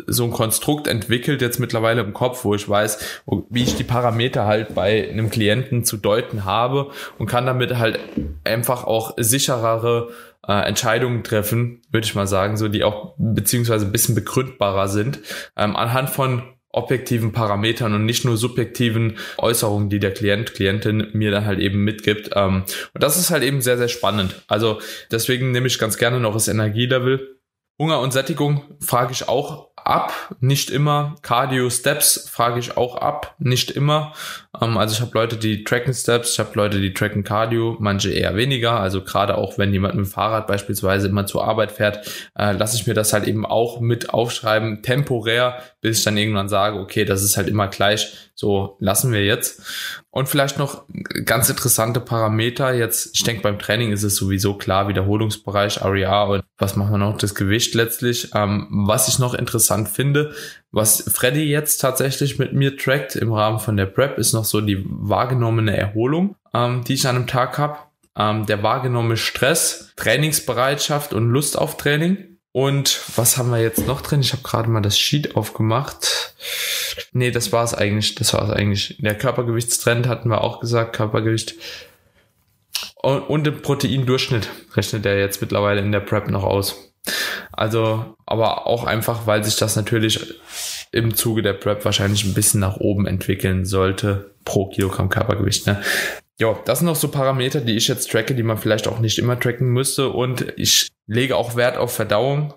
so 0.07 0.25
ein 0.25 0.31
Konstrukt 0.31 0.87
entwickelt 0.87 1.43
jetzt 1.43 1.61
mittlerweile 1.61 2.03
im 2.03 2.13
Kopf, 2.13 2.45
wo 2.45 2.55
ich 2.55 2.69
weiß, 2.69 3.23
wie 3.51 3.63
ich 3.63 3.77
die 3.77 3.85
Parameter 3.85 4.47
halt 4.47 4.75
bei 4.75 5.09
einem 5.11 5.31
Klienten 5.31 5.85
zu 5.85 5.97
deuten 5.97 6.45
habe 6.45 6.91
und 7.19 7.27
kann 7.27 7.47
damit 7.47 7.77
halt 7.77 7.99
einfach 8.45 8.85
auch 8.85 9.15
sicherere 9.19 10.11
äh, 10.47 10.67
Entscheidungen 10.67 11.23
treffen, 11.23 11.83
würde 11.91 12.07
ich 12.07 12.15
mal 12.15 12.27
sagen, 12.27 12.57
so 12.57 12.69
die 12.69 12.85
auch 12.85 13.15
beziehungsweise 13.19 13.87
ein 13.87 13.93
bisschen 13.93 14.15
begründbarer 14.15 14.89
sind, 14.89 15.21
ähm, 15.57 15.77
anhand 15.77 16.11
von 16.11 16.43
objektiven 16.73 17.33
Parametern 17.33 17.95
und 17.95 18.07
nicht 18.07 18.25
nur 18.25 18.39
subjektiven 18.39 19.19
Äußerungen, 19.37 19.91
die 19.91 19.99
der 19.99 20.13
Klient, 20.13 20.55
Klientin 20.55 21.09
mir 21.13 21.31
dann 21.31 21.45
halt 21.45 21.61
eben 21.61 21.85
mitgibt. 21.85 22.31
Ähm, 22.35 22.65
und 22.95 23.03
das 23.03 23.19
ist 23.19 23.31
halt 23.31 23.43
eben 23.43 23.61
sehr, 23.61 23.77
sehr 23.77 23.89
spannend. 23.89 24.43
Also 24.49 24.81
deswegen 25.11 25.53
nehme 25.53 25.67
ich 25.67 25.79
ganz 25.79 25.99
gerne 25.99 26.19
noch 26.19 26.33
das 26.33 26.49
Energielevel. 26.49 27.41
Hunger 27.79 28.01
und 28.01 28.12
Sättigung 28.12 28.62
frage 28.81 29.12
ich 29.12 29.29
auch 29.29 29.73
ab, 29.85 30.12
nicht 30.41 30.70
immer. 30.70 31.16
Cardio 31.23 31.68
Steps 31.70 32.29
frage 32.31 32.61
ich 32.61 32.77
auch 32.77 32.97
ab, 32.97 33.35
nicht 33.39 33.70
immer. 33.70 34.12
Ähm, 34.61 34.77
also 34.77 34.95
ich 34.95 35.01
habe 35.01 35.12
Leute, 35.14 35.37
die 35.37 35.64
tracken 35.64 35.95
Steps, 35.95 36.33
ich 36.33 36.39
habe 36.39 36.51
Leute, 36.55 36.81
die 36.81 36.93
tracken 36.93 37.25
Cardio, 37.25 37.77
manche 37.81 38.11
eher 38.11 38.37
weniger. 38.37 38.79
Also 38.79 39.03
gerade 39.03 39.37
auch 39.37 39.59
wenn 39.59 39.73
jemand 39.73 39.95
mit 39.95 40.07
dem 40.07 40.11
Fahrrad 40.11 40.47
beispielsweise 40.47 41.09
immer 41.09 41.27
zur 41.27 41.45
Arbeit 41.45 41.73
fährt, 41.73 42.07
äh, 42.39 42.53
lasse 42.53 42.77
ich 42.77 42.87
mir 42.87 42.95
das 42.95 43.12
halt 43.12 43.27
eben 43.27 43.47
auch 43.47 43.81
mit 43.81 44.11
aufschreiben, 44.11 44.83
temporär, 44.83 45.59
bis 45.81 45.99
ich 45.99 46.05
dann 46.05 46.16
irgendwann 46.16 46.49
sage, 46.49 46.79
okay, 46.79 47.05
das 47.05 47.23
ist 47.23 47.37
halt 47.37 47.49
immer 47.49 47.68
gleich, 47.68 48.32
so 48.43 48.76
lassen 48.80 49.12
wir 49.12 49.24
jetzt. 49.24 50.03
Und 50.11 50.28
vielleicht 50.28 50.59
noch 50.59 50.82
ganz 51.24 51.49
interessante 51.49 52.01
Parameter. 52.01 52.74
Jetzt, 52.74 53.11
ich 53.14 53.22
denke, 53.22 53.43
beim 53.43 53.61
Training 53.61 53.93
ist 53.93 54.03
es 54.03 54.16
sowieso 54.16 54.55
klar, 54.55 54.88
Wiederholungsbereich, 54.88 55.80
RER 55.80 56.28
und 56.28 56.43
was 56.59 56.74
machen 56.74 56.90
wir 56.90 56.99
noch, 56.99 57.16
das 57.16 57.36
Gewicht 57.36 57.76
letztlich. 57.76 58.30
Ähm, 58.34 58.66
was 58.68 59.07
ich 59.07 59.20
noch 59.20 59.34
interessant 59.34 59.88
finde, 59.88 60.34
was 60.72 61.09
Freddy 61.09 61.45
jetzt 61.45 61.78
tatsächlich 61.78 62.40
mit 62.40 62.53
mir 62.53 62.76
trackt 62.76 63.14
im 63.14 63.32
Rahmen 63.32 63.61
von 63.61 63.76
der 63.76 63.86
Prep, 63.86 64.18
ist 64.18 64.32
noch 64.32 64.45
so 64.45 64.61
die 64.61 64.84
wahrgenommene 64.88 65.76
Erholung, 65.76 66.34
ähm, 66.53 66.82
die 66.82 66.95
ich 66.95 67.07
an 67.07 67.14
einem 67.14 67.26
Tag 67.28 67.59
habe. 67.59 67.78
Ähm, 68.18 68.45
der 68.47 68.64
wahrgenommene 68.64 69.16
Stress, 69.16 69.93
Trainingsbereitschaft 69.95 71.14
und 71.14 71.30
Lust 71.30 71.57
auf 71.57 71.76
Training. 71.76 72.32
Und 72.53 73.01
was 73.17 73.39
haben 73.39 73.51
wir 73.51 73.61
jetzt 73.61 73.87
noch 73.87 74.03
drin? 74.03 74.21
Ich 74.21 74.33
habe 74.33 74.43
gerade 74.43 74.69
mal 74.69 74.83
das 74.83 74.99
Sheet 74.99 75.37
aufgemacht. 75.37 76.35
Nee, 77.13 77.31
das 77.31 77.51
war 77.51 77.65
es 77.65 77.75
eigentlich. 77.75 78.15
Das 78.15 78.35
war 78.35 78.45
es 78.45 78.51
eigentlich. 78.51 78.99
Der 79.01 79.17
Körpergewichtstrend 79.17 80.07
hatten 80.07 80.29
wir 80.29 80.43
auch 80.43 80.61
gesagt. 80.61 80.95
Körpergewicht. 80.95 81.55
Und, 82.97 83.23
und 83.23 83.45
den 83.45 83.63
Proteindurchschnitt 83.63 84.49
rechnet 84.75 85.07
er 85.07 85.19
jetzt 85.19 85.41
mittlerweile 85.41 85.81
in 85.81 85.93
der 85.93 86.01
Prep 86.01 86.29
noch 86.29 86.45
aus. 86.45 86.93
Also, 87.53 88.17
aber 88.27 88.67
auch 88.67 88.85
einfach, 88.85 89.27
weil 89.27 89.43
sich 89.45 89.57
das 89.57 89.77
natürlich 89.77 90.35
im 90.93 91.15
Zuge 91.15 91.43
der 91.43 91.55
Prep 91.55 91.85
wahrscheinlich 91.85 92.25
ein 92.25 92.35
bisschen 92.35 92.61
nach 92.61 92.77
oben 92.77 93.07
entwickeln 93.07 93.65
sollte 93.65 94.35
pro 94.45 94.67
Kilogramm 94.69 95.09
Körpergewicht. 95.09 95.67
Ne? 95.67 95.83
Ja, 96.39 96.59
das 96.65 96.79
sind 96.79 96.87
noch 96.87 96.97
so 96.97 97.09
Parameter, 97.09 97.61
die 97.61 97.77
ich 97.77 97.89
jetzt 97.89 98.11
tracke, 98.11 98.35
die 98.35 98.43
man 98.43 98.59
vielleicht 98.59 98.89
auch 98.89 98.99
nicht 99.01 99.19
immer 99.19 99.39
tracken 99.39 99.69
müsste. 99.69 100.09
Und 100.11 100.53
ich 100.57 100.89
lege 101.13 101.37
auch 101.37 101.57
Wert 101.57 101.77
auf 101.77 101.95
Verdauung. 101.95 102.55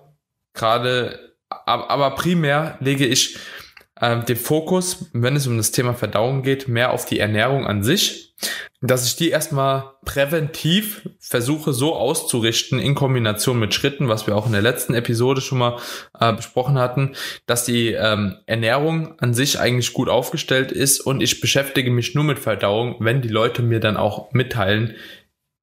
Gerade, 0.54 1.36
aber 1.66 2.10
primär 2.14 2.78
lege 2.80 3.06
ich 3.06 3.36
äh, 4.00 4.24
den 4.24 4.36
Fokus, 4.36 5.06
wenn 5.12 5.36
es 5.36 5.46
um 5.46 5.56
das 5.58 5.72
Thema 5.72 5.92
Verdauung 5.94 6.42
geht, 6.42 6.66
mehr 6.66 6.92
auf 6.92 7.04
die 7.04 7.18
Ernährung 7.18 7.66
an 7.66 7.82
sich, 7.82 8.34
dass 8.80 9.06
ich 9.06 9.16
die 9.16 9.30
erstmal 9.30 9.92
präventiv 10.04 11.08
versuche 11.18 11.72
so 11.72 11.94
auszurichten 11.94 12.78
in 12.78 12.94
Kombination 12.94 13.58
mit 13.58 13.74
Schritten, 13.74 14.08
was 14.08 14.26
wir 14.26 14.36
auch 14.36 14.46
in 14.46 14.52
der 14.52 14.62
letzten 14.62 14.94
Episode 14.94 15.40
schon 15.40 15.58
mal 15.58 15.78
äh, 16.18 16.32
besprochen 16.32 16.78
hatten, 16.78 17.14
dass 17.46 17.64
die 17.64 17.92
ähm, 17.92 18.36
Ernährung 18.46 19.18
an 19.18 19.34
sich 19.34 19.58
eigentlich 19.58 19.92
gut 19.92 20.08
aufgestellt 20.08 20.72
ist 20.72 21.00
und 21.00 21.22
ich 21.22 21.40
beschäftige 21.40 21.90
mich 21.90 22.14
nur 22.14 22.24
mit 22.24 22.38
Verdauung, 22.38 22.96
wenn 23.00 23.22
die 23.22 23.28
Leute 23.28 23.62
mir 23.62 23.80
dann 23.80 23.96
auch 23.96 24.32
mitteilen, 24.32 24.94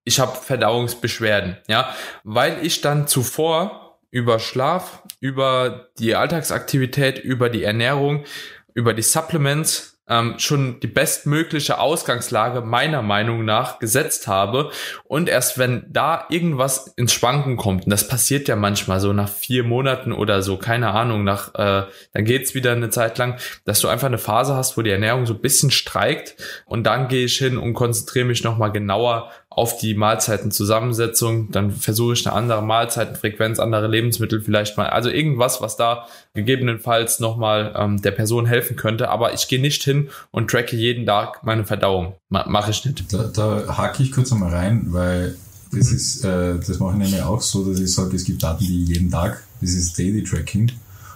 ich 0.04 0.20
habe 0.20 0.36
Verdauungsbeschwerden, 0.36 1.58
ja, 1.68 1.94
weil 2.24 2.66
ich 2.66 2.82
dann 2.82 3.08
zuvor 3.08 4.00
über 4.12 4.40
Schlaf, 4.40 5.04
über 5.20 5.90
die 5.98 6.16
Alltagsaktivität, 6.16 7.20
über 7.20 7.50
die 7.50 7.64
Ernährung, 7.64 8.26
über 8.74 8.94
die 8.94 9.02
Supplements 9.02 9.94
ähm, 10.08 10.36
schon 10.38 10.80
die 10.82 10.88
bestmögliche 10.88 11.80
Ausgangslage 11.80 12.62
meiner 12.62 13.02
Meinung 13.02 13.46
nach 13.46 13.80
gesetzt 13.80 14.28
habe. 14.28 14.72
Und 15.06 15.30
erst 15.30 15.58
wenn 15.58 15.86
da 15.90 16.26
irgendwas 16.30 16.88
ins 16.98 17.14
Schwanken 17.14 17.56
kommt, 17.56 17.86
und 17.86 17.90
das 17.90 18.08
passiert 18.08 18.48
ja 18.48 18.56
manchmal 18.56 19.00
so 19.00 19.14
nach 19.14 19.30
vier 19.30 19.64
Monaten 19.64 20.12
oder 20.12 20.42
so, 20.42 20.58
keine 20.58 20.92
Ahnung, 20.92 21.24
nach, 21.24 21.56
äh, 21.56 21.88
dann 22.14 22.26
geht's 22.26 22.54
wieder 22.54 22.74
eine 22.74 22.90
Zeit 22.90 23.18
lang, 23.18 23.38
dass 23.66 23.80
du 23.80 23.88
einfach 23.88 24.08
eine 24.08 24.18
Phase 24.18 24.56
hast, 24.56 24.78
wo 24.78 24.82
die 24.82 24.92
Ernährung 24.92 25.26
so 25.26 25.34
ein 25.34 25.42
bisschen 25.42 25.72
streikt 25.72 26.36
und 26.66 26.84
dann 26.84 27.08
gehe 27.08 27.26
ich 27.26 27.38
hin 27.38 27.58
und 27.58 27.74
konzentriere 27.74 28.26
mich 28.26 28.44
nochmal 28.44 28.72
genauer 28.72 29.32
auf 29.56 29.78
die 29.78 29.94
Mahlzeitenzusammensetzung, 29.94 31.52
dann 31.52 31.72
versuche 31.72 32.14
ich 32.14 32.26
eine 32.26 32.36
andere 32.36 32.62
Mahlzeitenfrequenz, 32.64 33.60
andere 33.60 33.88
Lebensmittel 33.88 34.42
vielleicht 34.42 34.78
mal, 34.78 34.88
also 34.88 35.10
irgendwas, 35.10 35.62
was 35.62 35.76
da 35.76 36.08
gegebenenfalls 36.34 37.20
nochmal 37.20 37.74
ähm, 37.78 38.02
der 38.02 38.12
Person 38.12 38.46
helfen 38.46 38.76
könnte, 38.76 39.10
aber 39.10 39.34
ich 39.34 39.48
gehe 39.48 39.62
nicht 39.62 39.84
hin 39.84 40.10
und 40.32 40.50
tracke 40.50 40.76
jeden 40.76 41.06
Tag 41.06 41.44
meine 41.44 41.66
Verdauung. 41.66 42.16
Ma 42.30 42.46
Mache 42.48 42.72
ich 42.72 42.84
nicht. 42.86 43.12
Da, 43.14 43.24
da 43.34 43.78
hake 43.78 44.04
ich 44.04 44.12
kurz 44.12 44.32
einmal 44.32 44.52
rein, 44.52 44.88
weil 44.88 45.36
das 45.72 45.92
ist, 45.92 46.24
äh, 46.24 46.56
das 46.56 46.80
mache 46.80 46.94
ich 46.94 47.00
nämlich 47.00 47.22
auch 47.22 47.42
so, 47.42 47.68
dass 47.68 47.80
ich 47.80 47.94
sage, 47.94 48.16
es 48.16 48.24
gibt 48.24 48.44
Daten, 48.44 48.64
die 48.64 48.84
jeden 48.86 49.10
Tag, 49.12 49.44
das 49.62 49.72
ist 49.72 49.98
Daily 49.98 50.24
Tracking. 50.24 50.72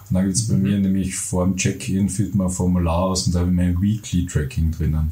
Und 0.08 0.14
dann 0.14 0.24
gibt 0.24 0.36
es 0.36 0.48
bei 0.48 0.54
mhm. 0.54 0.62
mir 0.62 0.78
nämlich 0.78 1.16
vor 1.16 1.44
dem 1.44 1.56
Check-in 1.56 2.08
füllt 2.08 2.34
man 2.34 2.48
ein 2.48 2.52
Formular 2.52 3.04
aus 3.04 3.26
und 3.26 3.34
da 3.34 3.40
habe 3.40 3.50
ich 3.50 3.56
mein 3.56 3.80
Weekly 3.80 4.26
Tracking 4.26 4.72
drinnen. 4.72 5.10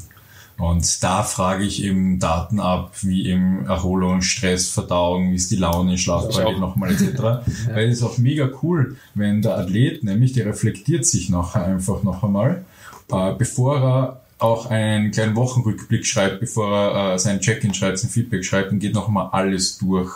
Und 0.57 1.03
da 1.03 1.21
frage 1.21 1.63
ich 1.63 1.83
eben 1.83 2.19
Daten 2.19 2.59
ab, 2.59 2.91
wie 3.01 3.27
eben 3.27 3.67
Erholung, 3.67 4.21
Stress, 4.21 4.69
Verdauung, 4.69 5.31
wie 5.31 5.35
ist 5.35 5.51
die 5.51 5.55
Laune, 5.55 5.99
Schlafqualität 5.99 6.59
nochmal 6.59 6.91
etc. 6.91 7.03
ja. 7.19 7.43
Weil 7.73 7.89
es 7.89 7.97
ist 7.97 8.03
auch 8.03 8.17
mega 8.17 8.49
cool, 8.63 8.97
wenn 9.13 9.43
der 9.43 9.57
Athlet 9.57 10.03
nämlich, 10.03 10.33
der 10.33 10.47
reflektiert 10.47 11.05
sich 11.05 11.29
nachher 11.29 11.63
einfach 11.63 12.01
noch 12.01 12.23
einmal, 12.23 12.65
äh, 13.11 13.33
bevor 13.37 13.77
er 13.79 14.21
auch 14.39 14.67
einen 14.67 15.11
kleinen 15.11 15.35
Wochenrückblick 15.35 16.05
schreibt, 16.05 16.39
bevor 16.39 16.75
er 16.75 17.13
äh, 17.13 17.19
sein 17.19 17.39
Check-in 17.39 17.75
schreibt, 17.75 17.99
sein 17.99 18.09
Feedback 18.09 18.43
schreibt 18.43 18.71
und 18.71 18.79
geht 18.79 18.95
noch 18.95 19.07
einmal 19.07 19.29
alles 19.31 19.77
durch. 19.77 20.11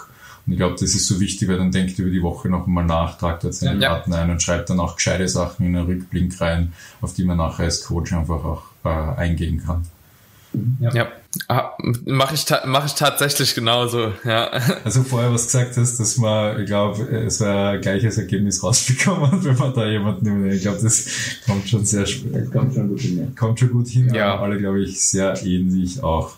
Und 0.48 0.54
ich 0.54 0.58
glaube, 0.58 0.74
das 0.74 0.96
ist 0.96 1.08
so 1.08 1.20
wichtig, 1.20 1.48
weil 1.50 1.58
dann 1.58 1.72
denkt 1.72 2.00
über 2.00 2.10
die 2.10 2.24
Woche 2.24 2.50
noch 2.50 2.66
einmal 2.66 2.86
nach, 2.86 3.18
tragt 3.20 3.44
dort 3.44 3.54
seine 3.54 3.80
ja, 3.80 3.90
Daten 3.90 4.12
ein 4.12 4.32
und 4.32 4.42
schreibt 4.42 4.72
dann 4.72 4.80
auch 4.80 4.96
gescheite 4.96 5.28
Sachen 5.28 5.68
in 5.68 5.76
einen 5.76 5.86
Rückblick 5.86 6.42
rein, 6.42 6.74
auf 7.00 7.14
die 7.14 7.26
man 7.26 7.38
nachher 7.38 7.66
als 7.66 7.84
Coach 7.84 8.12
einfach 8.12 8.44
auch 8.44 8.64
äh, 8.84 8.90
eingehen 8.90 9.62
kann. 9.64 9.86
Ja. 10.80 10.94
ja. 10.94 11.08
Ah, 11.48 11.72
mache 12.06 12.36
ich, 12.36 12.46
mach 12.66 12.86
ich 12.86 12.94
tatsächlich 12.94 13.56
genauso, 13.56 14.12
ja. 14.26 14.52
Also 14.84 15.04
vorher 15.04 15.32
was 15.32 15.46
gesagt 15.46 15.78
hast, 15.78 15.98
dass 15.98 16.18
man, 16.18 16.60
ich 16.60 16.66
glaube, 16.66 17.04
es 17.04 17.40
war 17.40 17.72
ein 17.72 17.82
gleiches 17.82 18.18
Ergebnis 18.18 18.62
rausbekommen, 18.62 19.32
wenn 19.44 19.58
man 19.58 19.74
da 19.74 19.88
jemanden 19.88 20.26
nimmt. 20.26 20.54
Ich 20.54 20.62
glaube, 20.62 20.80
das 20.82 21.08
kommt 21.46 21.70
schon 21.70 21.86
sehr, 21.86 22.06
kommt 22.52 22.74
schon 22.74 22.90
gut 22.90 23.00
hin. 23.00 23.34
Kommt 23.38 23.60
schon 23.60 23.72
gut 23.72 23.88
hin, 23.88 24.14
ja. 24.14 24.40
alle, 24.40 24.58
glaube 24.58 24.82
ich, 24.82 25.02
sehr 25.02 25.42
ähnlich 25.46 26.04
auch 26.04 26.34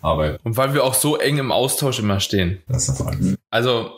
arbeiten. 0.00 0.38
Und 0.44 0.56
weil 0.56 0.72
wir 0.74 0.84
auch 0.84 0.94
so 0.94 1.16
eng 1.16 1.38
im 1.38 1.50
Austausch 1.50 1.98
immer 1.98 2.20
stehen. 2.20 2.58
Das 2.68 2.88
ist 2.88 2.98
der 2.98 3.06
Fall. 3.06 3.36
Also, 3.50 3.90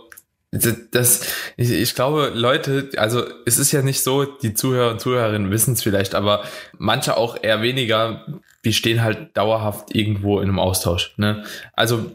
das, 0.50 1.26
ich, 1.56 1.70
ich 1.70 1.94
glaube, 1.94 2.32
Leute, 2.34 2.90
also 2.96 3.24
es 3.44 3.58
ist 3.58 3.72
ja 3.72 3.82
nicht 3.82 4.02
so, 4.02 4.24
die 4.24 4.54
Zuhörer 4.54 4.92
und 4.92 5.00
Zuhörerinnen 5.00 5.50
wissen 5.50 5.74
es 5.74 5.82
vielleicht, 5.82 6.14
aber 6.14 6.44
manche 6.78 7.16
auch 7.16 7.36
eher 7.42 7.60
weniger, 7.60 8.24
wir 8.62 8.72
stehen 8.72 9.02
halt 9.02 9.36
dauerhaft 9.36 9.94
irgendwo 9.94 10.40
in 10.40 10.48
einem 10.48 10.58
Austausch. 10.58 11.14
Ne? 11.18 11.44
Also 11.74 12.12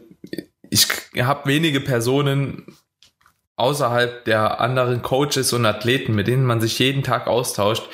ich 0.68 0.88
habe 1.16 1.48
wenige 1.48 1.80
Personen 1.80 2.66
außerhalb 3.56 4.24
der 4.24 4.60
anderen 4.60 5.02
Coaches 5.02 5.52
und 5.52 5.64
Athleten, 5.64 6.14
mit 6.16 6.26
denen 6.26 6.44
man 6.44 6.60
sich 6.60 6.76
jeden 6.80 7.04
Tag 7.04 7.28
austauscht, 7.28 7.84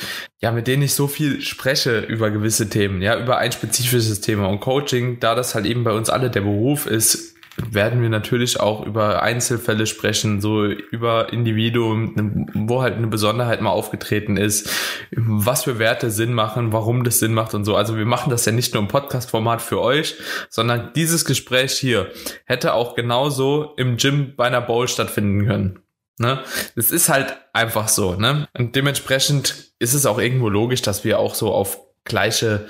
ja, 0.40 0.52
mit 0.52 0.66
denen 0.66 0.82
ich 0.82 0.94
so 0.94 1.06
viel 1.06 1.42
spreche 1.42 2.00
über 2.00 2.30
gewisse 2.30 2.70
Themen, 2.70 3.02
ja, 3.02 3.18
über 3.20 3.36
ein 3.36 3.52
spezifisches 3.52 4.22
Thema 4.22 4.48
und 4.48 4.60
Coaching, 4.60 5.20
da 5.20 5.34
das 5.34 5.54
halt 5.54 5.66
eben 5.66 5.84
bei 5.84 5.92
uns 5.92 6.08
alle 6.08 6.30
der 6.30 6.40
Beruf 6.40 6.86
ist, 6.86 7.36
werden 7.56 8.00
wir 8.02 8.08
natürlich 8.08 8.60
auch 8.60 8.84
über 8.86 9.22
Einzelfälle 9.22 9.86
sprechen, 9.86 10.40
so 10.40 10.64
über 10.64 11.32
Individuen, 11.32 12.50
wo 12.54 12.82
halt 12.82 12.96
eine 12.96 13.08
Besonderheit 13.08 13.60
mal 13.60 13.70
aufgetreten 13.70 14.36
ist, 14.36 14.70
was 15.10 15.64
für 15.64 15.78
Werte 15.78 16.10
Sinn 16.10 16.32
machen, 16.32 16.72
warum 16.72 17.04
das 17.04 17.18
Sinn 17.18 17.34
macht 17.34 17.54
und 17.54 17.64
so. 17.64 17.76
Also 17.76 17.96
wir 17.96 18.06
machen 18.06 18.30
das 18.30 18.44
ja 18.44 18.52
nicht 18.52 18.74
nur 18.74 18.82
im 18.82 18.88
Podcast-Format 18.88 19.62
für 19.62 19.80
euch, 19.80 20.16
sondern 20.48 20.92
dieses 20.94 21.24
Gespräch 21.24 21.72
hier 21.72 22.10
hätte 22.44 22.74
auch 22.74 22.94
genauso 22.94 23.74
im 23.76 23.96
Gym 23.96 24.34
bei 24.36 24.46
einer 24.46 24.60
Bowl 24.60 24.88
stattfinden 24.88 25.46
können. 25.46 25.80
Ne? 26.18 26.40
Das 26.76 26.92
ist 26.92 27.08
halt 27.08 27.36
einfach 27.52 27.88
so. 27.88 28.14
Ne? 28.14 28.46
Und 28.56 28.76
dementsprechend 28.76 29.72
ist 29.78 29.94
es 29.94 30.06
auch 30.06 30.18
irgendwo 30.18 30.48
logisch, 30.48 30.82
dass 30.82 31.02
wir 31.02 31.18
auch 31.18 31.34
so 31.34 31.52
auf 31.52 31.78
gleiche 32.04 32.68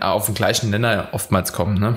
auf 0.00 0.26
den 0.26 0.34
gleichen 0.34 0.70
Nenner 0.70 1.08
oftmals 1.12 1.52
kommen. 1.52 1.78
Ne? 1.78 1.96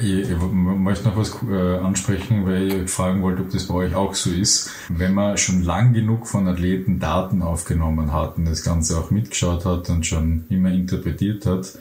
Ich, 0.00 0.30
ich, 0.30 0.36
möchte 0.52 1.08
noch 1.08 1.16
was 1.16 1.36
äh, 1.48 1.78
ansprechen, 1.78 2.46
weil 2.46 2.84
ich 2.84 2.90
fragen 2.90 3.22
wollte, 3.22 3.42
ob 3.42 3.50
das 3.50 3.66
bei 3.66 3.74
euch 3.74 3.94
auch 3.94 4.14
so 4.14 4.30
ist. 4.30 4.70
Wenn 4.88 5.14
man 5.14 5.36
schon 5.38 5.62
lang 5.62 5.92
genug 5.92 6.26
von 6.26 6.48
Athleten 6.48 6.98
Daten 6.98 7.42
aufgenommen 7.42 8.12
hat 8.12 8.38
und 8.38 8.46
das 8.46 8.64
Ganze 8.64 8.98
auch 8.98 9.10
mitgeschaut 9.10 9.64
hat 9.64 9.88
und 9.88 10.04
schon 10.04 10.44
immer 10.48 10.70
interpretiert 10.70 11.46
hat, 11.46 11.78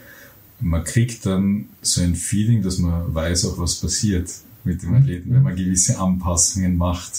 man 0.60 0.84
kriegt 0.84 1.26
dann 1.26 1.70
so 1.82 2.02
ein 2.02 2.16
Feeling, 2.16 2.62
dass 2.62 2.78
man 2.80 3.14
weiß 3.14 3.46
auch, 3.46 3.60
was 3.60 3.76
passiert 3.76 4.30
mit 4.64 4.84
dem 4.84 4.94
Athleten, 4.94 5.34
wenn 5.34 5.44
man 5.44 5.56
gewisse 5.56 5.98
Anpassungen 5.98 6.78
macht. 6.78 7.14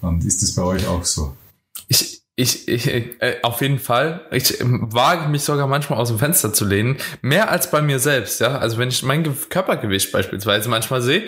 Und 0.00 0.24
ist 0.24 0.42
das 0.42 0.54
bei 0.54 0.62
euch 0.62 0.86
auch 0.86 1.04
so? 1.04 1.34
Ich, 2.40 2.68
ich, 2.68 2.86
äh, 2.88 3.36
auf 3.42 3.60
jeden 3.60 3.78
Fall. 3.78 4.22
Ich 4.30 4.62
äh, 4.62 4.64
wage 4.64 5.28
mich 5.28 5.42
sogar 5.42 5.66
manchmal 5.66 5.98
aus 5.98 6.08
dem 6.08 6.18
Fenster 6.18 6.54
zu 6.54 6.64
lehnen, 6.64 6.96
mehr 7.20 7.50
als 7.50 7.70
bei 7.70 7.82
mir 7.82 7.98
selbst. 7.98 8.40
Ja, 8.40 8.56
also 8.56 8.78
wenn 8.78 8.88
ich 8.88 9.02
mein 9.02 9.24
Körpergewicht 9.50 10.10
beispielsweise 10.10 10.70
manchmal 10.70 11.02
sehe, 11.02 11.24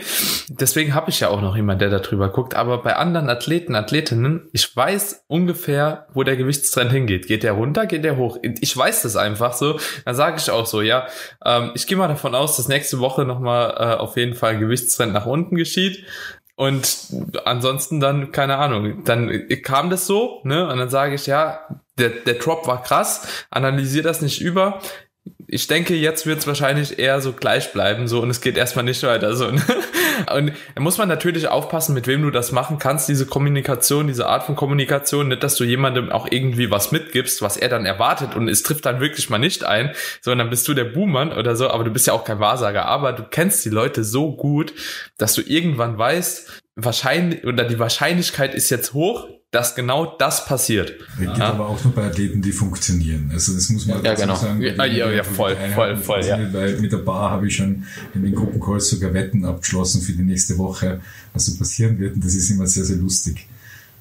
deswegen 0.48 0.94
habe 0.94 1.10
ich 1.10 1.20
ja 1.20 1.28
auch 1.28 1.42
noch 1.42 1.54
jemand, 1.54 1.82
der 1.82 1.90
da 1.90 1.98
drüber 1.98 2.30
guckt. 2.30 2.54
Aber 2.54 2.82
bei 2.82 2.96
anderen 2.96 3.28
Athleten, 3.28 3.74
Athletinnen, 3.74 4.48
ich 4.54 4.74
weiß 4.74 5.24
ungefähr, 5.26 6.06
wo 6.14 6.22
der 6.22 6.36
Gewichtstrend 6.36 6.90
hingeht. 6.90 7.26
Geht 7.26 7.42
der 7.42 7.52
runter, 7.52 7.84
geht 7.84 8.04
der 8.04 8.16
hoch? 8.16 8.38
Ich 8.42 8.74
weiß 8.74 9.02
das 9.02 9.16
einfach 9.16 9.52
so. 9.52 9.78
Dann 10.06 10.14
sage 10.14 10.38
ich 10.38 10.50
auch 10.50 10.64
so, 10.64 10.80
ja, 10.80 11.08
ähm, 11.44 11.72
ich 11.74 11.86
gehe 11.86 11.98
mal 11.98 12.08
davon 12.08 12.34
aus, 12.34 12.56
dass 12.56 12.68
nächste 12.68 13.00
Woche 13.00 13.26
nochmal 13.26 13.74
äh, 13.76 14.00
auf 14.00 14.16
jeden 14.16 14.32
Fall 14.32 14.54
ein 14.54 14.60
Gewichtstrend 14.60 15.12
nach 15.12 15.26
unten 15.26 15.56
geschieht. 15.56 16.06
Und 16.54 17.08
ansonsten 17.44 17.98
dann, 17.98 18.30
keine 18.30 18.58
Ahnung, 18.58 19.04
dann 19.04 19.48
kam 19.62 19.90
das 19.90 20.06
so, 20.06 20.40
ne? 20.44 20.68
Und 20.68 20.78
dann 20.78 20.90
sage 20.90 21.14
ich, 21.14 21.26
ja, 21.26 21.66
der, 21.98 22.10
der 22.10 22.34
Drop 22.34 22.66
war 22.66 22.82
krass, 22.82 23.46
analysiere 23.50 24.04
das 24.04 24.20
nicht 24.22 24.40
über. 24.40 24.80
Ich 25.54 25.66
denke, 25.66 25.94
jetzt 25.94 26.24
wird 26.24 26.38
es 26.38 26.46
wahrscheinlich 26.46 26.98
eher 26.98 27.20
so 27.20 27.34
gleich 27.34 27.74
bleiben, 27.74 28.08
so 28.08 28.22
und 28.22 28.30
es 28.30 28.40
geht 28.40 28.56
erstmal 28.56 28.86
nicht 28.86 29.02
weiter 29.02 29.36
so. 29.36 29.50
Ne? 29.50 29.62
Und 30.34 30.52
da 30.74 30.80
muss 30.80 30.96
man 30.96 31.08
natürlich 31.08 31.48
aufpassen, 31.48 31.94
mit 31.94 32.06
wem 32.06 32.22
du 32.22 32.30
das 32.30 32.52
machen 32.52 32.78
kannst, 32.78 33.08
diese 33.08 33.26
Kommunikation, 33.26 34.06
diese 34.06 34.26
Art 34.28 34.44
von 34.44 34.56
Kommunikation, 34.56 35.28
nicht, 35.28 35.42
dass 35.42 35.56
du 35.56 35.64
jemandem 35.64 36.10
auch 36.10 36.26
irgendwie 36.30 36.70
was 36.70 36.90
mitgibst, 36.90 37.42
was 37.42 37.58
er 37.58 37.68
dann 37.68 37.84
erwartet 37.84 38.34
und 38.34 38.48
es 38.48 38.62
trifft 38.62 38.86
dann 38.86 39.00
wirklich 39.00 39.28
mal 39.28 39.38
nicht 39.38 39.64
ein, 39.64 39.92
sondern 40.22 40.48
bist 40.48 40.66
du 40.68 40.74
der 40.74 40.84
Buhmann 40.84 41.32
oder 41.32 41.54
so, 41.54 41.68
aber 41.68 41.84
du 41.84 41.90
bist 41.90 42.06
ja 42.06 42.14
auch 42.14 42.24
kein 42.24 42.40
Wahrsager, 42.40 42.86
aber 42.86 43.12
du 43.12 43.22
kennst 43.22 43.62
die 43.64 43.70
Leute 43.70 44.04
so 44.04 44.34
gut, 44.34 44.72
dass 45.18 45.34
du 45.34 45.42
irgendwann 45.42 45.98
weißt, 45.98 46.62
wahrscheinlich, 46.76 47.44
oder 47.44 47.64
die 47.64 47.78
Wahrscheinlichkeit 47.78 48.54
ist 48.54 48.70
jetzt 48.70 48.94
hoch, 48.94 49.28
dass 49.52 49.74
genau 49.74 50.16
das 50.18 50.46
passiert. 50.46 50.94
Das 50.98 51.18
geht 51.18 51.38
ja. 51.38 51.50
aber 51.50 51.68
auch 51.68 51.84
nur 51.84 51.94
bei 51.94 52.06
Athleten, 52.06 52.40
die 52.40 52.52
funktionieren. 52.52 53.30
Also 53.32 53.52
das 53.52 53.68
muss 53.68 53.86
man 53.86 54.02
ja, 54.02 54.14
genau. 54.14 54.34
sagen. 54.34 54.62
Ja, 54.62 54.84
ja, 54.86 55.10
ja 55.10 55.22
voll, 55.22 55.56
voll, 55.74 55.96
voll. 55.98 56.24
Ja. 56.24 56.52
Weil 56.52 56.78
mit 56.78 56.90
der 56.90 56.98
Bar 56.98 57.30
habe 57.30 57.46
ich 57.46 57.56
schon 57.56 57.84
in 58.14 58.22
den 58.22 58.34
Gruppencalls 58.34 58.88
sogar 58.88 59.12
Wetten 59.12 59.44
abgeschlossen 59.44 60.00
für 60.00 60.12
die 60.12 60.22
nächste 60.22 60.56
Woche, 60.56 61.02
was 61.34 61.44
so 61.44 61.58
passieren 61.58 61.98
wird. 61.98 62.14
Und 62.14 62.24
das 62.24 62.34
ist 62.34 62.48
immer 62.48 62.66
sehr, 62.66 62.84
sehr 62.84 62.96
lustig. 62.96 63.46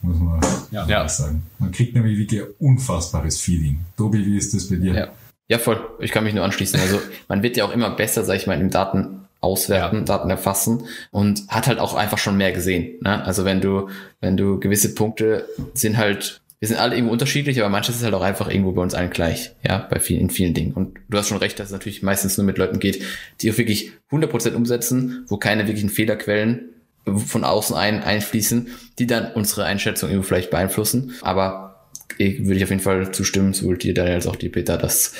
muss 0.01 0.17
man 0.17 0.39
ja. 0.71 0.87
ja. 0.87 1.09
sagen. 1.09 1.43
Man 1.59 1.73
kriegt 1.73 1.95
nämlich 1.95 2.17
wirklich 2.17 2.43
ein 2.43 2.47
unfassbares 2.57 3.41
Feeling. 3.41 3.81
Tobi, 3.97 4.25
wie 4.25 4.37
ist 4.37 4.53
das 4.53 4.69
bei 4.69 4.77
dir? 4.77 4.93
Ja. 4.93 5.07
ja, 5.49 5.59
voll. 5.59 5.85
Ich 5.99 6.11
kann 6.11 6.23
mich 6.23 6.33
nur 6.33 6.45
anschließen. 6.45 6.79
Also 6.79 7.01
man 7.27 7.43
wird 7.43 7.57
ja 7.57 7.65
auch 7.65 7.73
immer 7.73 7.89
besser, 7.89 8.23
sag 8.23 8.37
ich 8.37 8.47
mal, 8.47 8.59
im 8.61 8.69
Daten 8.69 9.20
auswerten, 9.41 9.97
ja. 9.97 10.03
Daten 10.03 10.29
erfassen 10.29 10.85
und 11.09 11.43
hat 11.49 11.67
halt 11.67 11.79
auch 11.79 11.95
einfach 11.95 12.17
schon 12.17 12.37
mehr 12.37 12.51
gesehen. 12.51 12.99
Ne? 13.01 13.23
Also 13.23 13.43
wenn 13.43 13.59
du, 13.59 13.89
wenn 14.21 14.37
du 14.37 14.59
gewisse 14.59 14.95
Punkte 14.95 15.45
sind 15.73 15.97
halt, 15.97 16.41
wir 16.59 16.67
sind 16.67 16.77
alle 16.77 16.95
irgendwo 16.95 17.11
unterschiedlich, 17.11 17.59
aber 17.59 17.69
manches 17.69 17.97
ist 17.97 18.03
halt 18.03 18.13
auch 18.13 18.21
einfach 18.21 18.47
irgendwo 18.47 18.71
bei 18.71 18.83
uns 18.83 18.93
allen 18.93 19.09
gleich, 19.09 19.55
ja, 19.67 19.79
bei 19.89 19.99
vielen, 19.99 20.21
in 20.21 20.29
vielen 20.29 20.53
Dingen. 20.53 20.73
Und 20.73 20.99
du 21.09 21.17
hast 21.17 21.27
schon 21.27 21.39
recht, 21.39 21.59
dass 21.59 21.67
es 21.67 21.73
natürlich 21.73 22.03
meistens 22.03 22.37
nur 22.37 22.45
mit 22.45 22.59
Leuten 22.59 22.79
geht, 22.79 23.03
die 23.41 23.51
auch 23.51 23.57
wirklich 23.57 23.93
100% 24.11 24.53
umsetzen, 24.53 25.25
wo 25.27 25.37
keine 25.37 25.65
wirklichen 25.65 25.89
Fehlerquellen 25.89 26.69
von 27.05 27.43
außen 27.43 27.75
ein, 27.75 28.03
einfließen, 28.03 28.67
die 28.99 29.07
dann 29.07 29.31
unsere 29.33 29.65
Einschätzung 29.65 30.11
irgendwo 30.11 30.27
vielleicht 30.27 30.51
beeinflussen. 30.51 31.15
Aber 31.23 31.87
würde 32.19 32.55
ich 32.55 32.63
auf 32.63 32.69
jeden 32.69 32.81
Fall 32.81 33.11
zustimmen, 33.11 33.53
sowohl 33.53 33.79
dir, 33.79 33.95
Daniel, 33.95 34.15
als 34.15 34.27
auch 34.27 34.35
dir, 34.35 34.51
Peter, 34.51 34.77
dass 34.77 35.15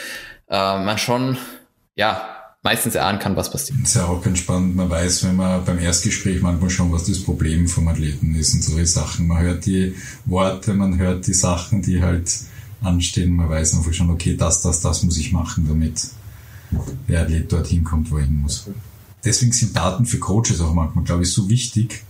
äh, 0.47 0.53
man 0.83 0.99
schon, 0.99 1.37
ja, 1.95 2.40
meistens 2.63 2.95
erahnen 2.95 3.19
kann, 3.19 3.35
was 3.35 3.51
passiert. 3.51 3.79
Das 3.81 3.89
ist 3.89 3.95
ja 3.95 4.05
auch 4.05 4.21
ganz 4.21 4.39
spannend. 4.39 4.75
Man 4.75 4.89
weiß, 4.89 5.23
wenn 5.25 5.35
man 5.35 5.65
beim 5.65 5.79
Erstgespräch 5.79 6.41
manchmal 6.41 6.69
schon, 6.69 6.91
was 6.91 7.05
das 7.05 7.19
Problem 7.19 7.67
vom 7.67 7.87
Athleten 7.87 8.35
ist 8.35 8.53
und 8.53 8.63
solche 8.63 8.85
Sachen. 8.85 9.27
Man 9.27 9.41
hört 9.41 9.65
die 9.65 9.95
Worte, 10.25 10.73
man 10.73 10.97
hört 10.97 11.27
die 11.27 11.33
Sachen, 11.33 11.81
die 11.81 12.03
halt 12.03 12.31
anstehen. 12.81 13.35
Man 13.35 13.49
weiß 13.49 13.75
einfach 13.75 13.93
schon, 13.93 14.09
okay, 14.09 14.35
das, 14.35 14.61
das, 14.61 14.81
das 14.81 15.03
muss 15.03 15.17
ich 15.17 15.31
machen, 15.31 15.65
damit 15.67 16.07
der 17.07 17.21
Athlet 17.21 17.51
dorthin 17.51 17.83
kommt, 17.83 18.11
wo 18.11 18.17
er 18.17 18.25
hin 18.25 18.41
muss. 18.41 18.67
Deswegen 19.23 19.51
sind 19.51 19.75
Daten 19.75 20.05
für 20.05 20.19
Coaches 20.19 20.61
auch 20.61 20.73
manchmal, 20.73 21.03
glaube 21.03 21.23
ich, 21.23 21.31
so 21.31 21.49
wichtig, 21.49 22.03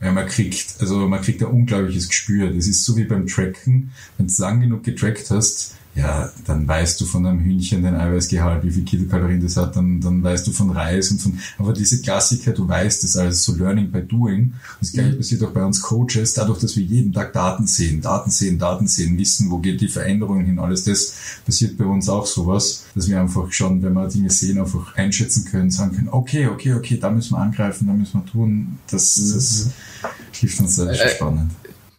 weil 0.00 0.12
man 0.12 0.26
kriegt, 0.26 0.76
also 0.80 1.06
man 1.08 1.20
kriegt 1.20 1.42
ein 1.42 1.48
unglaubliches 1.48 2.08
Gespür. 2.08 2.50
Das 2.50 2.66
ist 2.66 2.84
so 2.84 2.96
wie 2.96 3.04
beim 3.04 3.26
Tracken. 3.26 3.92
Wenn 4.16 4.26
du 4.26 4.34
lang 4.38 4.60
genug 4.60 4.82
getrackt 4.82 5.30
hast, 5.30 5.74
ja, 5.94 6.28
dann 6.44 6.66
weißt 6.66 7.00
du 7.00 7.04
von 7.04 7.24
einem 7.24 7.38
Hühnchen 7.38 7.84
den 7.84 7.94
Eiweißgehalt, 7.94 8.64
wie 8.64 8.70
viel 8.70 8.84
Kilokalorien 8.84 9.40
das 9.40 9.56
hat, 9.56 9.76
dann, 9.76 10.00
dann 10.00 10.22
weißt 10.24 10.44
du 10.46 10.50
von 10.50 10.70
Reis 10.70 11.12
und 11.12 11.20
von, 11.20 11.38
aber 11.56 11.72
diese 11.72 12.02
Klassiker, 12.02 12.50
du 12.52 12.66
weißt 12.66 13.04
das 13.04 13.16
alles, 13.16 13.44
so 13.44 13.54
Learning 13.54 13.92
by 13.92 14.02
Doing. 14.02 14.54
Das 14.80 14.92
gleiche 14.92 15.12
mhm. 15.12 15.18
passiert 15.18 15.44
auch 15.44 15.52
bei 15.52 15.64
uns 15.64 15.80
Coaches, 15.80 16.34
dadurch, 16.34 16.58
dass 16.58 16.76
wir 16.76 16.82
jeden 16.82 17.12
Tag 17.12 17.32
Daten 17.32 17.68
sehen, 17.68 18.00
Daten 18.00 18.30
sehen, 18.30 18.58
Daten 18.58 18.88
sehen, 18.88 19.16
wissen, 19.16 19.50
wo 19.50 19.58
geht 19.58 19.80
die 19.80 19.88
Veränderung 19.88 20.44
hin, 20.44 20.58
alles 20.58 20.84
das 20.84 21.14
passiert 21.46 21.78
bei 21.78 21.84
uns 21.84 22.08
auch 22.08 22.26
sowas, 22.26 22.86
dass 22.96 23.08
wir 23.08 23.20
einfach 23.20 23.52
schon, 23.52 23.80
wenn 23.82 23.92
wir 23.92 24.08
Dinge 24.08 24.30
sehen, 24.30 24.58
einfach 24.58 24.96
einschätzen 24.96 25.44
können, 25.44 25.70
sagen 25.70 25.94
können, 25.94 26.08
okay, 26.10 26.48
okay, 26.48 26.74
okay, 26.74 26.98
da 27.00 27.08
müssen 27.10 27.34
wir 27.34 27.38
angreifen, 27.38 27.86
da 27.86 27.92
müssen 27.92 28.20
wir 28.20 28.26
tun, 28.26 28.78
das, 28.90 29.14
das 29.14 29.66
mhm. 29.66 30.08
hilft 30.32 30.60
uns 30.60 30.74
sehr 30.74 30.88
äh, 30.88 31.08
spannend. 31.08 31.52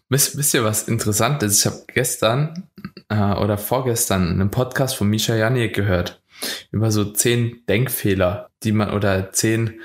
Wisst, 0.10 0.38
wisst 0.38 0.53
ihr, 0.53 0.64
was 0.64 0.88
interessant 0.88 1.41
ist? 1.41 1.60
Ich 1.60 1.66
habe 1.66 1.84
gestern 1.88 2.68
äh, 3.10 3.34
oder 3.34 3.58
vorgestern 3.58 4.30
einen 4.30 4.51
Podcast 4.51 4.95
von 4.95 5.10
Misha 5.10 5.36
Janiek 5.36 5.74
gehört 5.74 6.22
über 6.72 6.91
so 6.91 7.06
zehn 7.06 7.66
Denkfehler, 7.68 8.49
die 8.64 8.72
man 8.72 8.91
oder 8.91 9.32
zehn 9.32 9.80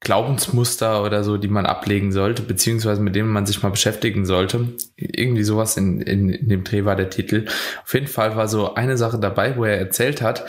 Glaubensmuster 0.00 1.02
oder 1.02 1.24
so, 1.24 1.36
die 1.36 1.48
man 1.48 1.66
ablegen 1.66 2.12
sollte, 2.12 2.42
beziehungsweise 2.42 3.00
mit 3.00 3.16
denen 3.16 3.28
man 3.28 3.44
sich 3.44 3.62
mal 3.62 3.70
beschäftigen 3.70 4.24
sollte. 4.24 4.68
Irgendwie 4.96 5.42
sowas 5.42 5.76
in, 5.76 6.00
in, 6.00 6.28
in 6.28 6.48
dem 6.48 6.64
Dreh 6.64 6.84
war 6.84 6.96
der 6.96 7.10
Titel. 7.10 7.46
Auf 7.82 7.92
jeden 7.92 8.06
Fall 8.06 8.36
war 8.36 8.46
so 8.46 8.74
eine 8.74 8.96
Sache 8.96 9.18
dabei, 9.18 9.56
wo 9.56 9.64
er 9.64 9.78
erzählt 9.78 10.22
hat, 10.22 10.46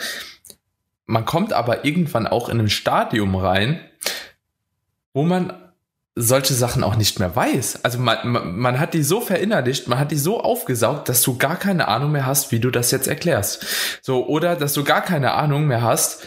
man 1.06 1.24
kommt 1.24 1.54
aber 1.54 1.84
irgendwann 1.86 2.26
auch 2.26 2.50
in 2.50 2.60
ein 2.60 2.68
Stadium 2.68 3.34
rein, 3.34 3.80
wo 5.14 5.22
man 5.24 5.54
solche 6.20 6.54
Sachen 6.54 6.82
auch 6.82 6.96
nicht 6.96 7.18
mehr 7.18 7.34
weiß. 7.34 7.84
Also 7.84 7.98
man, 7.98 8.18
man, 8.24 8.56
man 8.56 8.80
hat 8.80 8.94
die 8.94 9.02
so 9.02 9.20
verinnerlicht, 9.20 9.88
man 9.88 9.98
hat 9.98 10.10
die 10.10 10.16
so 10.16 10.40
aufgesaugt, 10.40 11.08
dass 11.08 11.22
du 11.22 11.38
gar 11.38 11.56
keine 11.56 11.88
Ahnung 11.88 12.12
mehr 12.12 12.26
hast, 12.26 12.50
wie 12.52 12.60
du 12.60 12.70
das 12.70 12.90
jetzt 12.90 13.06
erklärst. 13.06 13.64
So, 14.02 14.26
oder 14.26 14.56
dass 14.56 14.74
du 14.74 14.84
gar 14.84 15.02
keine 15.02 15.34
Ahnung 15.34 15.66
mehr 15.66 15.82
hast, 15.82 16.26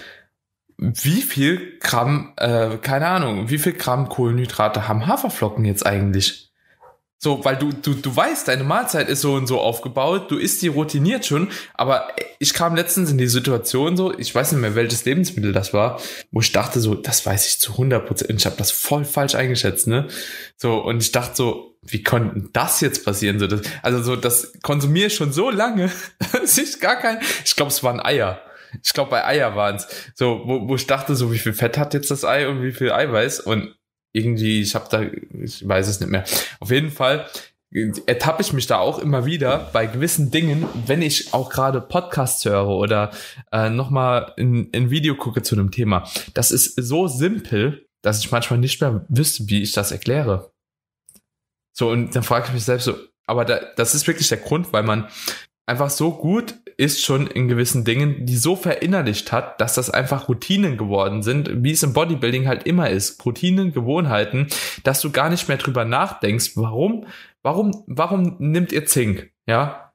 wie 0.78 1.22
viel 1.22 1.78
Gramm, 1.80 2.34
äh, 2.38 2.78
keine 2.78 3.08
Ahnung, 3.08 3.50
wie 3.50 3.60
viel 3.60 3.74
Gramm 3.74 4.10
Kohlenhydrate 4.10 4.88
haben 4.88 5.06
Haferflocken 5.08 5.66
jetzt 5.66 5.86
eigentlich? 5.86 6.51
So, 7.24 7.46
weil 7.46 7.56
du, 7.56 7.72
du, 7.72 7.94
du 7.94 8.16
weißt, 8.16 8.48
deine 8.48 8.64
Mahlzeit 8.64 9.08
ist 9.08 9.22
so 9.22 9.36
und 9.36 9.46
so 9.46 9.60
aufgebaut, 9.60 10.32
du 10.32 10.38
isst 10.38 10.64
die 10.64 10.70
routiniert 10.70 11.24
schon, 11.24 11.50
aber 11.76 12.08
ich 12.40 12.56
kam 12.56 12.76
letztens 12.76 13.12
in 13.12 13.20
die 13.20 13.28
Situation 13.28 13.96
so, 13.96 14.18
ich 14.18 14.34
weiß 14.34 14.54
nicht 14.54 14.62
mehr, 14.62 14.74
welches 14.74 15.06
Lebensmittel 15.06 15.54
das 15.54 15.72
war, 15.72 16.02
wo 16.32 16.40
ich 16.40 16.52
dachte 16.52 16.80
so, 16.80 16.96
das 16.96 17.24
weiß 17.24 17.46
ich 17.46 17.60
zu 17.60 17.74
100 17.74 18.08
Prozent, 18.08 18.40
ich 18.40 18.46
habe 18.48 18.56
das 18.58 18.72
voll 18.72 19.06
falsch 19.06 19.36
eingeschätzt, 19.36 19.86
ne? 19.86 20.08
So, 20.58 20.80
und 20.80 21.04
ich 21.04 21.12
dachte 21.12 21.36
so, 21.36 21.78
wie 21.84 22.02
konnte 22.02 22.50
das 22.54 22.82
jetzt 22.82 23.06
passieren? 23.06 23.38
So, 23.38 23.46
das, 23.46 23.62
also 23.84 24.02
so, 24.02 24.16
das 24.16 24.54
konsumiere 24.64 25.06
ich 25.06 25.16
schon 25.16 25.32
so 25.32 25.52
lange, 25.52 25.92
dass 26.32 26.58
ich 26.58 26.80
gar 26.80 26.96
kein, 26.96 27.20
ich 27.46 27.56
glaube, 27.56 27.72
es 27.72 27.84
waren 27.84 28.00
Eier. 28.00 28.42
Ich 28.84 28.94
glaube, 28.94 29.12
bei 29.12 29.24
Eier 29.24 29.56
waren 29.56 29.76
es. 29.76 29.88
So, 30.16 30.42
wo, 30.46 30.68
wo 30.68 30.74
ich 30.76 30.88
dachte, 30.88 31.16
so, 31.16 31.32
wie 31.32 31.38
viel 31.38 31.54
Fett 31.54 31.78
hat 31.78 31.94
jetzt 31.94 32.10
das 32.10 32.26
Ei 32.26 32.48
und 32.48 32.64
wie 32.64 32.72
viel 32.72 32.92
Eiweiß? 32.92 33.42
Und 33.42 33.76
irgendwie, 34.14 34.62
ich 34.62 34.76
habe 34.76 34.88
da, 34.90 35.02
ich 35.02 35.68
weiß 35.68 35.88
es 35.88 36.00
nicht 36.00 36.10
mehr. 36.10 36.24
Auf 36.60 36.72
jeden 36.72 36.92
Fall 36.92 37.28
ertappe 38.06 38.42
ich 38.42 38.52
mich 38.52 38.68
da 38.68 38.80
auch 38.80 39.00
immer 39.00 39.26
wieder 39.26 39.70
bei 39.72 39.86
gewissen 39.86 40.30
Dingen, 40.30 40.66
wenn 40.88 41.02
ich 41.02 41.34
auch 41.34 41.50
gerade 41.50 41.80
Podcasts 41.80 42.44
höre 42.44 42.68
oder 42.68 43.12
äh, 43.52 43.70
nochmal 43.70 44.34
ein, 44.38 44.70
ein 44.76 44.90
Video 44.90 45.16
gucke 45.16 45.42
zu 45.42 45.56
einem 45.56 45.72
Thema. 45.72 46.06
Das 46.34 46.52
ist 46.52 46.76
so 46.76 47.08
simpel, 47.08 47.88
dass 48.02 48.20
ich 48.20 48.32
manchmal 48.32 48.60
nicht 48.60 48.82
mehr 48.82 49.06
wüsste, 49.08 49.48
wie 49.48 49.62
ich 49.62 49.72
das 49.72 49.92
erkläre. 49.92 50.52
So, 51.72 51.90
und 51.90 52.14
dann 52.14 52.24
frage 52.24 52.48
ich 52.48 52.54
mich 52.54 52.66
selbst 52.66 52.86
so, 52.86 52.96
aber 53.26 53.46
da, 53.46 53.62
das 53.78 53.96
ist 53.96 54.06
wirklich 54.06 54.28
der 54.28 54.40
Grund, 54.40 54.74
weil 54.74 54.84
man 54.84 55.08
einfach 55.66 55.90
so 55.90 56.12
gut 56.12 56.56
ist 56.82 57.04
schon 57.04 57.28
in 57.28 57.48
gewissen 57.48 57.86
Dingen, 57.86 58.26
die 58.26 58.36
so 58.36 58.56
verinnerlicht 58.56 59.32
hat, 59.32 59.62
dass 59.62 59.76
das 59.76 59.92
einfach 59.92 60.28
Routinen 60.28 60.78
geworden 60.78 61.22
sind, 61.22 61.64
wie 61.64 61.70
es 61.70 61.84
im 61.84 61.94
Bodybuilding 61.94 62.48
halt 62.48 62.64
immer 62.64 62.90
ist. 62.90 63.24
Routinen, 63.24 63.72
Gewohnheiten, 63.72 64.48
dass 64.84 65.00
du 65.00 65.12
gar 65.12 65.30
nicht 65.30 65.48
mehr 65.48 65.58
drüber 65.58 65.86
nachdenkst, 65.86 66.54
warum, 66.56 67.06
warum, 67.44 67.84
warum 67.86 68.36
nimmt 68.40 68.72
ihr 68.72 68.88
Zink? 68.88 69.32
Ja? 69.46 69.94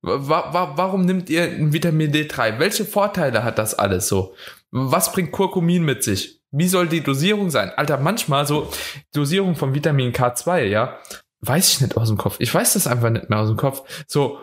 Warum 0.00 1.04
nimmt 1.04 1.28
ihr 1.28 1.70
Vitamin 1.70 2.10
D3? 2.10 2.58
Welche 2.58 2.86
Vorteile 2.86 3.44
hat 3.44 3.58
das 3.58 3.74
alles 3.74 4.08
so? 4.08 4.34
Was 4.70 5.12
bringt 5.12 5.32
Kurkumin 5.32 5.84
mit 5.84 6.02
sich? 6.02 6.40
Wie 6.50 6.66
soll 6.66 6.88
die 6.88 7.02
Dosierung 7.02 7.50
sein? 7.50 7.72
Alter, 7.76 7.98
manchmal 7.98 8.46
so 8.46 8.70
Dosierung 9.12 9.54
von 9.54 9.74
Vitamin 9.74 10.12
K2, 10.12 10.64
ja? 10.64 10.98
Weiß 11.40 11.74
ich 11.74 11.80
nicht 11.82 11.98
aus 11.98 12.08
dem 12.08 12.16
Kopf. 12.16 12.36
Ich 12.38 12.54
weiß 12.54 12.72
das 12.72 12.86
einfach 12.86 13.10
nicht 13.10 13.28
mehr 13.28 13.40
aus 13.40 13.48
dem 13.48 13.58
Kopf. 13.58 13.82
So, 14.06 14.38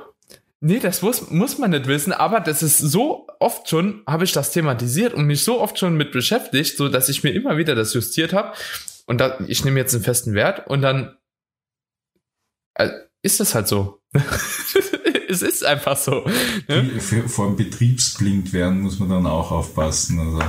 Nee, 0.61 0.79
das 0.79 1.01
muss, 1.01 1.29
muss 1.29 1.57
man 1.57 1.71
nicht 1.71 1.87
wissen, 1.87 2.11
aber 2.11 2.41
das 2.41 2.61
ist 2.61 2.79
so 2.79 3.27
oft 3.39 3.69
schon, 3.69 4.03
habe 4.05 4.25
ich 4.25 4.33
das 4.33 4.51
thematisiert 4.51 5.13
und 5.13 5.25
mich 5.25 5.43
so 5.43 5.61
oft 5.61 5.79
schon 5.79 5.95
mit 5.95 6.11
beschäftigt, 6.11 6.75
so 6.75 6.89
dass 6.89 7.07
ich 7.07 7.23
mir 7.23 7.31
immer 7.31 7.57
wieder 7.57 7.75
das 7.75 7.93
justiert 7.93 8.33
habe. 8.33 8.53
Und 9.05 9.19
da, 9.19 9.39
ich 9.47 9.63
nehme 9.63 9.79
jetzt 9.79 9.93
einen 9.93 10.03
festen 10.03 10.33
Wert 10.33 10.67
und 10.67 10.81
dann 10.81 11.17
äh, 12.73 12.89
ist 13.21 13.39
das 13.39 13.55
halt 13.55 13.69
so. 13.69 14.01
es 15.29 15.41
ist 15.41 15.63
einfach 15.63 15.95
so. 15.95 16.25
Ne? 16.67 16.99
Vor 16.99 17.47
dem 17.47 17.55
Betriebsblind 17.55 18.51
werden 18.51 18.81
muss 18.81 18.99
man 18.99 19.09
dann 19.09 19.27
auch 19.27 19.51
aufpassen. 19.51 20.19
Also 20.19 20.41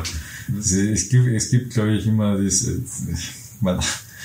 es 0.59 1.09
gibt, 1.09 1.29
es 1.29 1.51
gibt 1.51 1.75
glaube 1.75 1.93
ich, 1.93 2.07
immer 2.07 2.37
das, 2.37 2.67
man, 3.61 3.81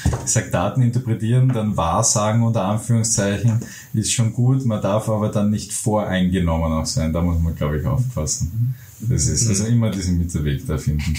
ich 0.06 0.32
sag 0.32 0.52
Daten 0.52 0.82
interpretieren, 0.82 1.50
dann 1.50 1.78
Wahrsagen 1.78 2.44
unter 2.44 2.64
Anführungszeichen 2.64 3.62
ist 3.94 4.14
schon 4.14 4.34
gut, 4.34 4.66
man 4.66 4.82
darf 4.82 5.10
aber 5.10 5.30
dann 5.30 5.50
nicht 5.50 5.74
voreingenommen 5.74 6.72
auch 6.74 6.86
sein, 6.86 7.14
da 7.14 7.22
muss 7.22 7.42
man 7.42 7.56
glaube 7.56 7.80
ich 7.80 7.86
aufpassen. 7.86 8.76
Das 9.02 9.28
ist 9.28 9.48
also 9.48 9.66
immer 9.66 9.92
diesen 9.92 10.18
Mittelweg 10.18 10.66
da 10.68 10.78
finden. 10.78 11.16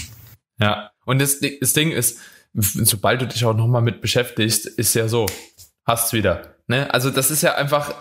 Ja, 0.59 0.91
und 1.05 1.19
das, 1.19 1.39
das 1.39 1.73
Ding 1.73 1.91
ist, 1.91 2.17
sobald 2.53 3.21
du 3.21 3.27
dich 3.27 3.45
auch 3.45 3.55
nochmal 3.55 3.81
mit 3.81 4.01
beschäftigst, 4.01 4.65
ist 4.65 4.93
ja 4.95 5.07
so, 5.07 5.27
hast 5.85 6.13
wieder. 6.13 6.55
Ne? 6.67 6.93
Also 6.93 7.11
das 7.11 7.31
ist 7.31 7.43
ja 7.43 7.55
einfach 7.55 7.93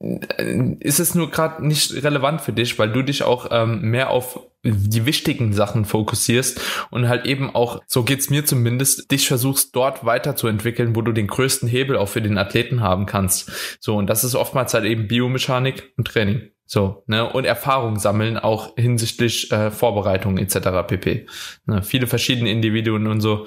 ist 0.00 1.00
es 1.00 1.14
nur 1.14 1.30
gerade 1.30 1.66
nicht 1.66 2.02
relevant 2.02 2.40
für 2.40 2.52
dich, 2.52 2.78
weil 2.78 2.92
du 2.92 3.02
dich 3.02 3.22
auch 3.22 3.48
ähm, 3.50 3.80
mehr 3.82 4.10
auf 4.10 4.40
die 4.64 5.06
wichtigen 5.06 5.52
Sachen 5.52 5.84
fokussierst 5.84 6.60
und 6.90 7.08
halt 7.08 7.26
eben 7.26 7.54
auch, 7.54 7.82
so 7.86 8.02
geht's 8.02 8.30
mir 8.30 8.44
zumindest, 8.44 9.10
dich 9.10 9.28
versuchst 9.28 9.76
dort 9.76 10.04
weiterzuentwickeln, 10.04 10.96
wo 10.96 11.02
du 11.02 11.12
den 11.12 11.26
größten 11.26 11.68
Hebel 11.68 11.96
auch 11.96 12.08
für 12.08 12.22
den 12.22 12.38
Athleten 12.38 12.80
haben 12.80 13.06
kannst. 13.06 13.50
So, 13.80 13.96
und 13.96 14.08
das 14.08 14.24
ist 14.24 14.34
oftmals 14.34 14.74
halt 14.74 14.86
eben 14.86 15.06
Biomechanik 15.06 15.92
und 15.96 16.08
Training. 16.08 16.50
So, 16.66 17.02
ne, 17.06 17.30
und 17.30 17.44
Erfahrung 17.44 17.98
sammeln, 17.98 18.38
auch 18.38 18.74
hinsichtlich 18.76 19.52
äh, 19.52 19.70
Vorbereitung 19.70 20.38
etc. 20.38 20.86
pp. 20.86 21.26
Ne, 21.66 21.82
viele 21.82 22.06
verschiedene 22.06 22.50
Individuen 22.50 23.06
und 23.06 23.20
so. 23.20 23.46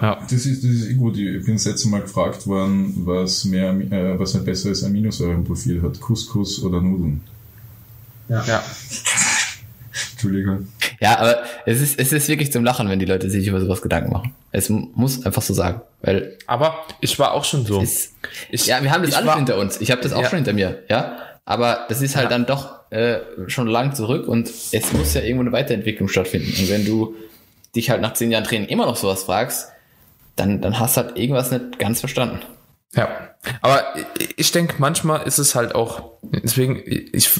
Ja. 0.00 0.18
Das 0.22 0.44
ist, 0.44 0.64
das 0.64 0.70
ist 0.70 0.96
gut. 0.96 1.16
Ich 1.16 1.44
bin 1.44 1.54
das 1.54 1.66
letzte 1.66 1.88
Mal 1.88 2.00
gefragt 2.00 2.46
worden, 2.48 2.94
was 3.06 3.44
mehr, 3.44 3.70
äh, 3.70 4.18
was 4.18 4.34
ein 4.34 4.44
besseres 4.44 4.82
Aminosäurenprofil 4.82 5.82
hat, 5.82 6.00
Couscous 6.00 6.62
oder 6.62 6.80
Nudeln. 6.80 7.20
Ja. 8.28 8.44
ja. 8.44 8.62
Entschuldigung. 10.12 10.66
Ja, 11.00 11.18
aber 11.18 11.42
es 11.64 11.80
ist, 11.80 11.98
es 11.98 12.12
ist 12.12 12.28
wirklich 12.28 12.50
zum 12.50 12.64
Lachen, 12.64 12.88
wenn 12.88 12.98
die 12.98 13.06
Leute 13.06 13.30
sich 13.30 13.46
über 13.46 13.60
sowas 13.60 13.82
Gedanken 13.82 14.12
machen. 14.12 14.34
Es 14.50 14.68
muss 14.68 15.24
einfach 15.24 15.42
so 15.42 15.54
sagen, 15.54 15.80
weil. 16.02 16.36
Aber 16.48 16.84
ich 17.00 17.18
war 17.20 17.32
auch 17.32 17.44
schon 17.44 17.64
so. 17.64 17.80
Ist, 17.80 18.14
ich, 18.50 18.66
ja, 18.66 18.82
wir 18.82 18.90
haben 18.90 19.04
das 19.04 19.14
alles 19.14 19.34
hinter 19.34 19.58
uns. 19.58 19.80
Ich 19.80 19.92
habe 19.92 20.02
das 20.02 20.12
auch 20.12 20.22
ja. 20.22 20.28
schon 20.28 20.38
hinter 20.38 20.52
mir, 20.52 20.82
ja. 20.88 21.18
Aber 21.48 21.86
das 21.88 22.02
ist 22.02 22.14
halt 22.14 22.24
ja. 22.24 22.28
dann 22.28 22.44
doch 22.44 22.90
äh, 22.90 23.20
schon 23.46 23.68
lang 23.68 23.94
zurück 23.94 24.28
und 24.28 24.50
es 24.50 24.92
muss 24.92 25.14
ja 25.14 25.22
irgendwo 25.22 25.40
eine 25.44 25.52
Weiterentwicklung 25.52 26.06
stattfinden. 26.06 26.52
Und 26.58 26.68
wenn 26.68 26.84
du 26.84 27.14
dich 27.74 27.88
halt 27.88 28.02
nach 28.02 28.12
zehn 28.12 28.30
Jahren 28.30 28.44
Training 28.44 28.68
immer 28.68 28.84
noch 28.84 28.96
sowas 28.96 29.22
fragst, 29.22 29.68
dann, 30.36 30.60
dann 30.60 30.78
hast 30.78 30.98
du 30.98 31.00
halt 31.00 31.16
irgendwas 31.16 31.50
nicht 31.50 31.78
ganz 31.78 32.00
verstanden. 32.00 32.40
Ja, 32.94 33.08
aber 33.62 33.82
ich 34.36 34.52
denke, 34.52 34.74
manchmal 34.76 35.26
ist 35.26 35.38
es 35.38 35.54
halt 35.54 35.74
auch, 35.74 36.18
deswegen, 36.22 36.82
ich 36.84 37.30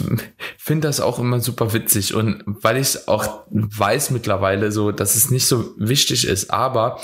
finde 0.57 0.89
das 0.89 1.01
auch 1.01 1.19
immer 1.19 1.41
super 1.41 1.75
witzig 1.75 2.15
und 2.15 2.43
weil 2.47 2.79
ich 2.79 3.09
auch 3.09 3.43
weiß 3.51 4.11
mittlerweile 4.11 4.73
so, 4.73 4.91
dass 4.91 5.17
es 5.17 5.31
nicht 5.31 5.47
so 5.47 5.75
wichtig 5.77 6.27
ist, 6.27 6.51
aber 6.51 6.99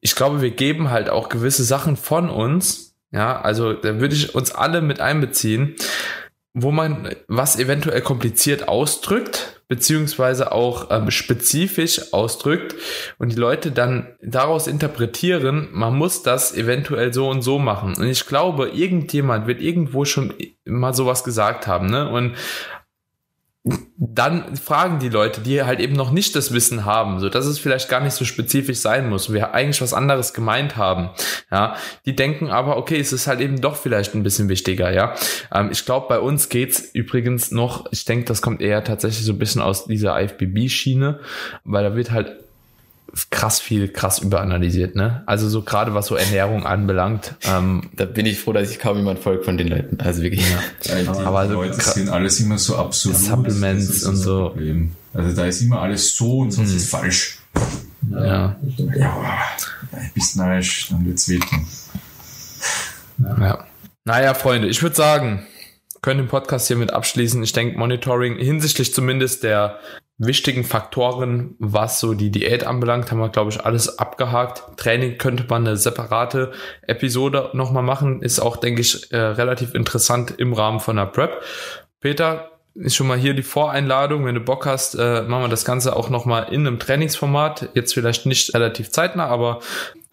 ich 0.00 0.14
glaube, 0.14 0.40
wir 0.40 0.52
geben 0.52 0.90
halt 0.90 1.10
auch 1.10 1.28
gewisse 1.28 1.64
Sachen 1.64 1.98
von 1.98 2.30
uns, 2.30 2.94
ja, 3.12 3.38
also 3.38 3.74
da 3.74 4.00
würde 4.00 4.14
ich 4.14 4.34
uns 4.34 4.52
alle 4.52 4.80
mit 4.80 5.00
einbeziehen, 5.00 5.76
wo 6.52 6.72
man 6.72 7.14
was 7.28 7.58
eventuell 7.58 8.00
kompliziert 8.00 8.66
ausdrückt, 8.66 9.62
beziehungsweise 9.68 10.50
auch 10.50 10.88
ähm, 10.90 11.10
spezifisch 11.12 12.12
ausdrückt 12.12 12.74
und 13.18 13.30
die 13.30 13.36
Leute 13.36 13.70
dann 13.70 14.08
daraus 14.20 14.66
interpretieren, 14.66 15.68
man 15.72 15.94
muss 15.96 16.24
das 16.24 16.52
eventuell 16.56 17.14
so 17.14 17.28
und 17.28 17.42
so 17.42 17.60
machen. 17.60 17.94
Und 17.96 18.08
ich 18.08 18.26
glaube, 18.26 18.68
irgendjemand 18.70 19.46
wird 19.46 19.60
irgendwo 19.60 20.04
schon 20.04 20.34
mal 20.64 20.92
sowas 20.92 21.22
gesagt 21.22 21.68
haben, 21.68 21.86
ne? 21.86 22.10
Und 22.10 22.34
dann 23.62 24.56
fragen 24.56 25.00
die 25.00 25.10
Leute, 25.10 25.42
die 25.42 25.62
halt 25.62 25.80
eben 25.80 25.92
noch 25.92 26.12
nicht 26.12 26.34
das 26.34 26.52
Wissen 26.52 26.86
haben, 26.86 27.20
so 27.20 27.28
dass 27.28 27.44
es 27.44 27.58
vielleicht 27.58 27.90
gar 27.90 28.00
nicht 28.00 28.14
so 28.14 28.24
spezifisch 28.24 28.78
sein 28.78 29.10
muss 29.10 29.30
wir 29.32 29.52
eigentlich 29.52 29.82
was 29.82 29.92
anderes 29.92 30.32
gemeint 30.32 30.78
haben, 30.78 31.10
ja, 31.50 31.76
die 32.06 32.16
denken 32.16 32.48
aber, 32.48 32.78
okay, 32.78 32.98
es 32.98 33.12
ist 33.12 33.26
halt 33.26 33.40
eben 33.40 33.60
doch 33.60 33.76
vielleicht 33.76 34.14
ein 34.14 34.22
bisschen 34.22 34.48
wichtiger, 34.48 34.90
ja. 34.92 35.14
Ähm, 35.54 35.68
ich 35.70 35.84
glaube, 35.84 36.06
bei 36.08 36.20
uns 36.20 36.48
geht's 36.48 36.80
übrigens 36.94 37.50
noch, 37.50 37.84
ich 37.92 38.06
denke, 38.06 38.24
das 38.24 38.40
kommt 38.40 38.62
eher 38.62 38.82
tatsächlich 38.82 39.26
so 39.26 39.32
ein 39.32 39.38
bisschen 39.38 39.60
aus 39.60 39.84
dieser 39.84 40.18
IFBB-Schiene, 40.18 41.20
weil 41.64 41.84
da 41.84 41.94
wird 41.94 42.10
halt 42.10 42.36
krass 43.30 43.60
viel, 43.60 43.88
krass 43.88 44.20
überanalysiert, 44.20 44.94
ne? 44.94 45.22
Also 45.26 45.48
so 45.48 45.62
gerade 45.62 45.94
was 45.94 46.06
so 46.06 46.16
Ernährung 46.16 46.64
anbelangt. 46.64 47.34
Ähm, 47.42 47.90
da 47.94 48.04
bin 48.04 48.26
ich 48.26 48.40
froh, 48.40 48.52
dass 48.52 48.70
ich 48.70 48.78
kaum 48.78 48.96
jemand 48.98 49.18
folgt 49.18 49.44
von 49.44 49.56
den 49.56 49.68
Leuten. 49.68 49.98
Also 50.00 50.22
wirklich. 50.22 50.44
Ja. 50.50 50.94
ja 50.94 51.02
die 51.02 51.08
aber 51.08 51.46
Leute 51.46 51.80
so 51.80 51.90
sind 51.92 52.08
alles 52.08 52.40
immer 52.40 52.58
so 52.58 52.76
absolut. 52.76 53.18
Supplements 53.18 54.04
und 54.04 54.16
so. 54.16 54.50
Problem. 54.50 54.92
Also 55.12 55.34
da 55.34 55.46
ist 55.46 55.60
immer 55.60 55.80
alles 55.80 56.14
so 56.14 56.38
und 56.38 56.52
sonst 56.52 56.70
hm. 56.70 56.76
ist 56.76 56.90
falsch. 56.90 57.38
Ja. 58.10 58.24
Ja, 58.24 58.56
ja 58.96 59.38
bisschen 60.14 60.42
falsch, 60.42 60.88
dann 60.90 61.04
wird's 61.04 61.28
wehtun. 61.28 61.66
Ja. 63.18 63.64
Naja, 64.04 64.34
Freunde, 64.34 64.68
ich 64.68 64.82
würde 64.82 64.96
sagen, 64.96 65.46
können 66.02 66.20
den 66.20 66.28
Podcast 66.28 66.68
hiermit 66.68 66.92
abschließen. 66.92 67.42
Ich 67.42 67.52
denke, 67.52 67.78
Monitoring 67.78 68.36
hinsichtlich 68.36 68.94
zumindest 68.94 69.42
der 69.42 69.78
wichtigen 70.20 70.64
Faktoren, 70.64 71.56
was 71.58 71.98
so 71.98 72.12
die 72.12 72.30
Diät 72.30 72.64
anbelangt, 72.64 73.10
haben 73.10 73.20
wir, 73.20 73.30
glaube 73.30 73.50
ich, 73.50 73.64
alles 73.64 73.98
abgehakt. 73.98 74.62
Training 74.76 75.16
könnte 75.16 75.46
man 75.48 75.66
eine 75.66 75.76
separate 75.76 76.52
Episode 76.86 77.50
nochmal 77.54 77.82
machen. 77.82 78.20
Ist 78.20 78.38
auch, 78.38 78.58
denke 78.58 78.82
ich, 78.82 79.10
äh, 79.12 79.16
relativ 79.16 79.74
interessant 79.74 80.34
im 80.36 80.52
Rahmen 80.52 80.80
von 80.80 80.96
der 80.96 81.06
Prep. 81.06 81.42
Peter, 82.00 82.50
ist 82.74 82.94
schon 82.94 83.06
mal 83.06 83.18
hier 83.18 83.34
die 83.34 83.42
Voreinladung. 83.42 84.26
Wenn 84.26 84.34
du 84.34 84.40
Bock 84.40 84.66
hast, 84.66 84.94
äh, 84.94 85.22
machen 85.22 85.44
wir 85.44 85.48
das 85.48 85.64
Ganze 85.64 85.96
auch 85.96 86.10
nochmal 86.10 86.52
in 86.52 86.66
einem 86.66 86.78
Trainingsformat. 86.78 87.70
Jetzt 87.74 87.94
vielleicht 87.94 88.26
nicht 88.26 88.54
relativ 88.54 88.90
zeitnah, 88.90 89.26
aber 89.26 89.60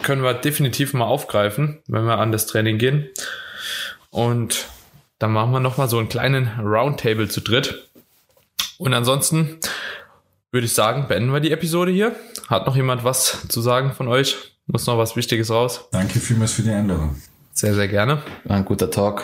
können 0.01 0.23
wir 0.23 0.33
definitiv 0.33 0.93
mal 0.93 1.05
aufgreifen, 1.05 1.81
wenn 1.87 2.05
wir 2.05 2.17
an 2.17 2.31
das 2.31 2.45
Training 2.45 2.77
gehen. 2.77 3.09
Und 4.09 4.67
dann 5.19 5.31
machen 5.31 5.51
wir 5.51 5.59
nochmal 5.59 5.89
so 5.89 5.97
einen 5.97 6.09
kleinen 6.09 6.59
Roundtable 6.59 7.27
zu 7.27 7.41
dritt. 7.41 7.86
Und 8.77 8.93
ansonsten 8.93 9.59
würde 10.51 10.65
ich 10.65 10.73
sagen, 10.73 11.07
beenden 11.07 11.33
wir 11.33 11.39
die 11.39 11.51
Episode 11.51 11.91
hier. 11.91 12.15
Hat 12.47 12.65
noch 12.65 12.75
jemand 12.75 13.03
was 13.03 13.47
zu 13.47 13.61
sagen 13.61 13.91
von 13.93 14.07
euch? 14.07 14.57
Muss 14.65 14.85
noch 14.85 14.97
was 14.97 15.15
Wichtiges 15.15 15.49
raus? 15.49 15.87
Danke 15.91 16.19
vielmals 16.19 16.53
für 16.53 16.61
die 16.61 16.71
Einladung. 16.71 17.15
Sehr, 17.53 17.73
sehr 17.73 17.87
gerne. 17.87 18.21
War 18.43 18.57
ein 18.57 18.65
guter 18.65 18.91
Talk. 18.91 19.23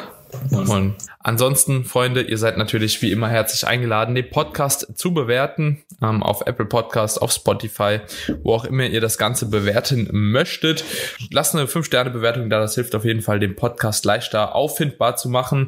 Und 0.51 0.95
ansonsten, 1.20 1.86
Freunde, 1.86 2.22
ihr 2.22 2.38
seid 2.38 2.58
natürlich 2.58 3.01
wie 3.01 3.12
immer 3.12 3.30
herzlich 3.30 3.68
eingeladen, 3.68 4.16
den 4.16 4.30
Podcast 4.30 4.97
zu 4.97 5.14
bewerten 5.14 5.84
ähm, 6.01 6.24
auf 6.24 6.45
Apple 6.45 6.66
Podcast, 6.66 7.22
auf 7.22 7.32
Spotify, 7.32 7.99
wo 8.41 8.54
auch 8.54 8.66
immer 8.66 8.86
ihr 8.86 9.01
das 9.01 9.18
Ganze 9.18 9.47
bewerten 9.47 10.08
möchtet. 10.12 10.84
Lasst 11.32 11.56
eine 11.56 11.66
5-Sterne-Bewertung 11.66 12.49
da, 12.49 12.60
das 12.60 12.76
hilft 12.76 12.95
auf 12.95 13.06
jeden 13.06 13.22
Fall, 13.22 13.39
den 13.39 13.56
Podcast 13.56 14.06
leichter 14.06 14.56
auffindbar 14.56 15.16
zu 15.16 15.30
machen. 15.30 15.68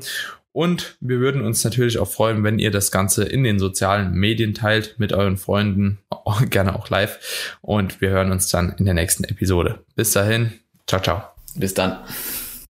Und 0.56 0.96
wir 1.02 1.20
würden 1.20 1.42
uns 1.42 1.66
natürlich 1.66 2.00
auch 2.00 2.10
freuen, 2.10 2.46
wenn 2.46 2.60
ihr 2.60 2.72
das 2.72 2.90
Ganze 2.90 3.26
in 3.26 3.44
den 3.44 3.60
sozialen 3.60 4.14
Medien 4.14 4.54
teilt 4.54 4.96
mit 4.98 5.12
euren 5.12 5.36
Freunden, 5.36 6.00
gerne 6.50 6.80
auch 6.80 6.90
live. 6.90 7.58
Und 7.60 8.00
wir 8.00 8.12
hören 8.12 8.32
uns 8.32 8.48
dann 8.48 8.74
in 8.80 8.86
der 8.86 8.94
nächsten 8.94 9.26
Episode. 9.26 9.84
Bis 9.98 10.12
dahin, 10.12 10.54
ciao, 10.88 11.02
ciao. 11.02 11.24
Bis 11.56 11.74
dann. 11.74 11.98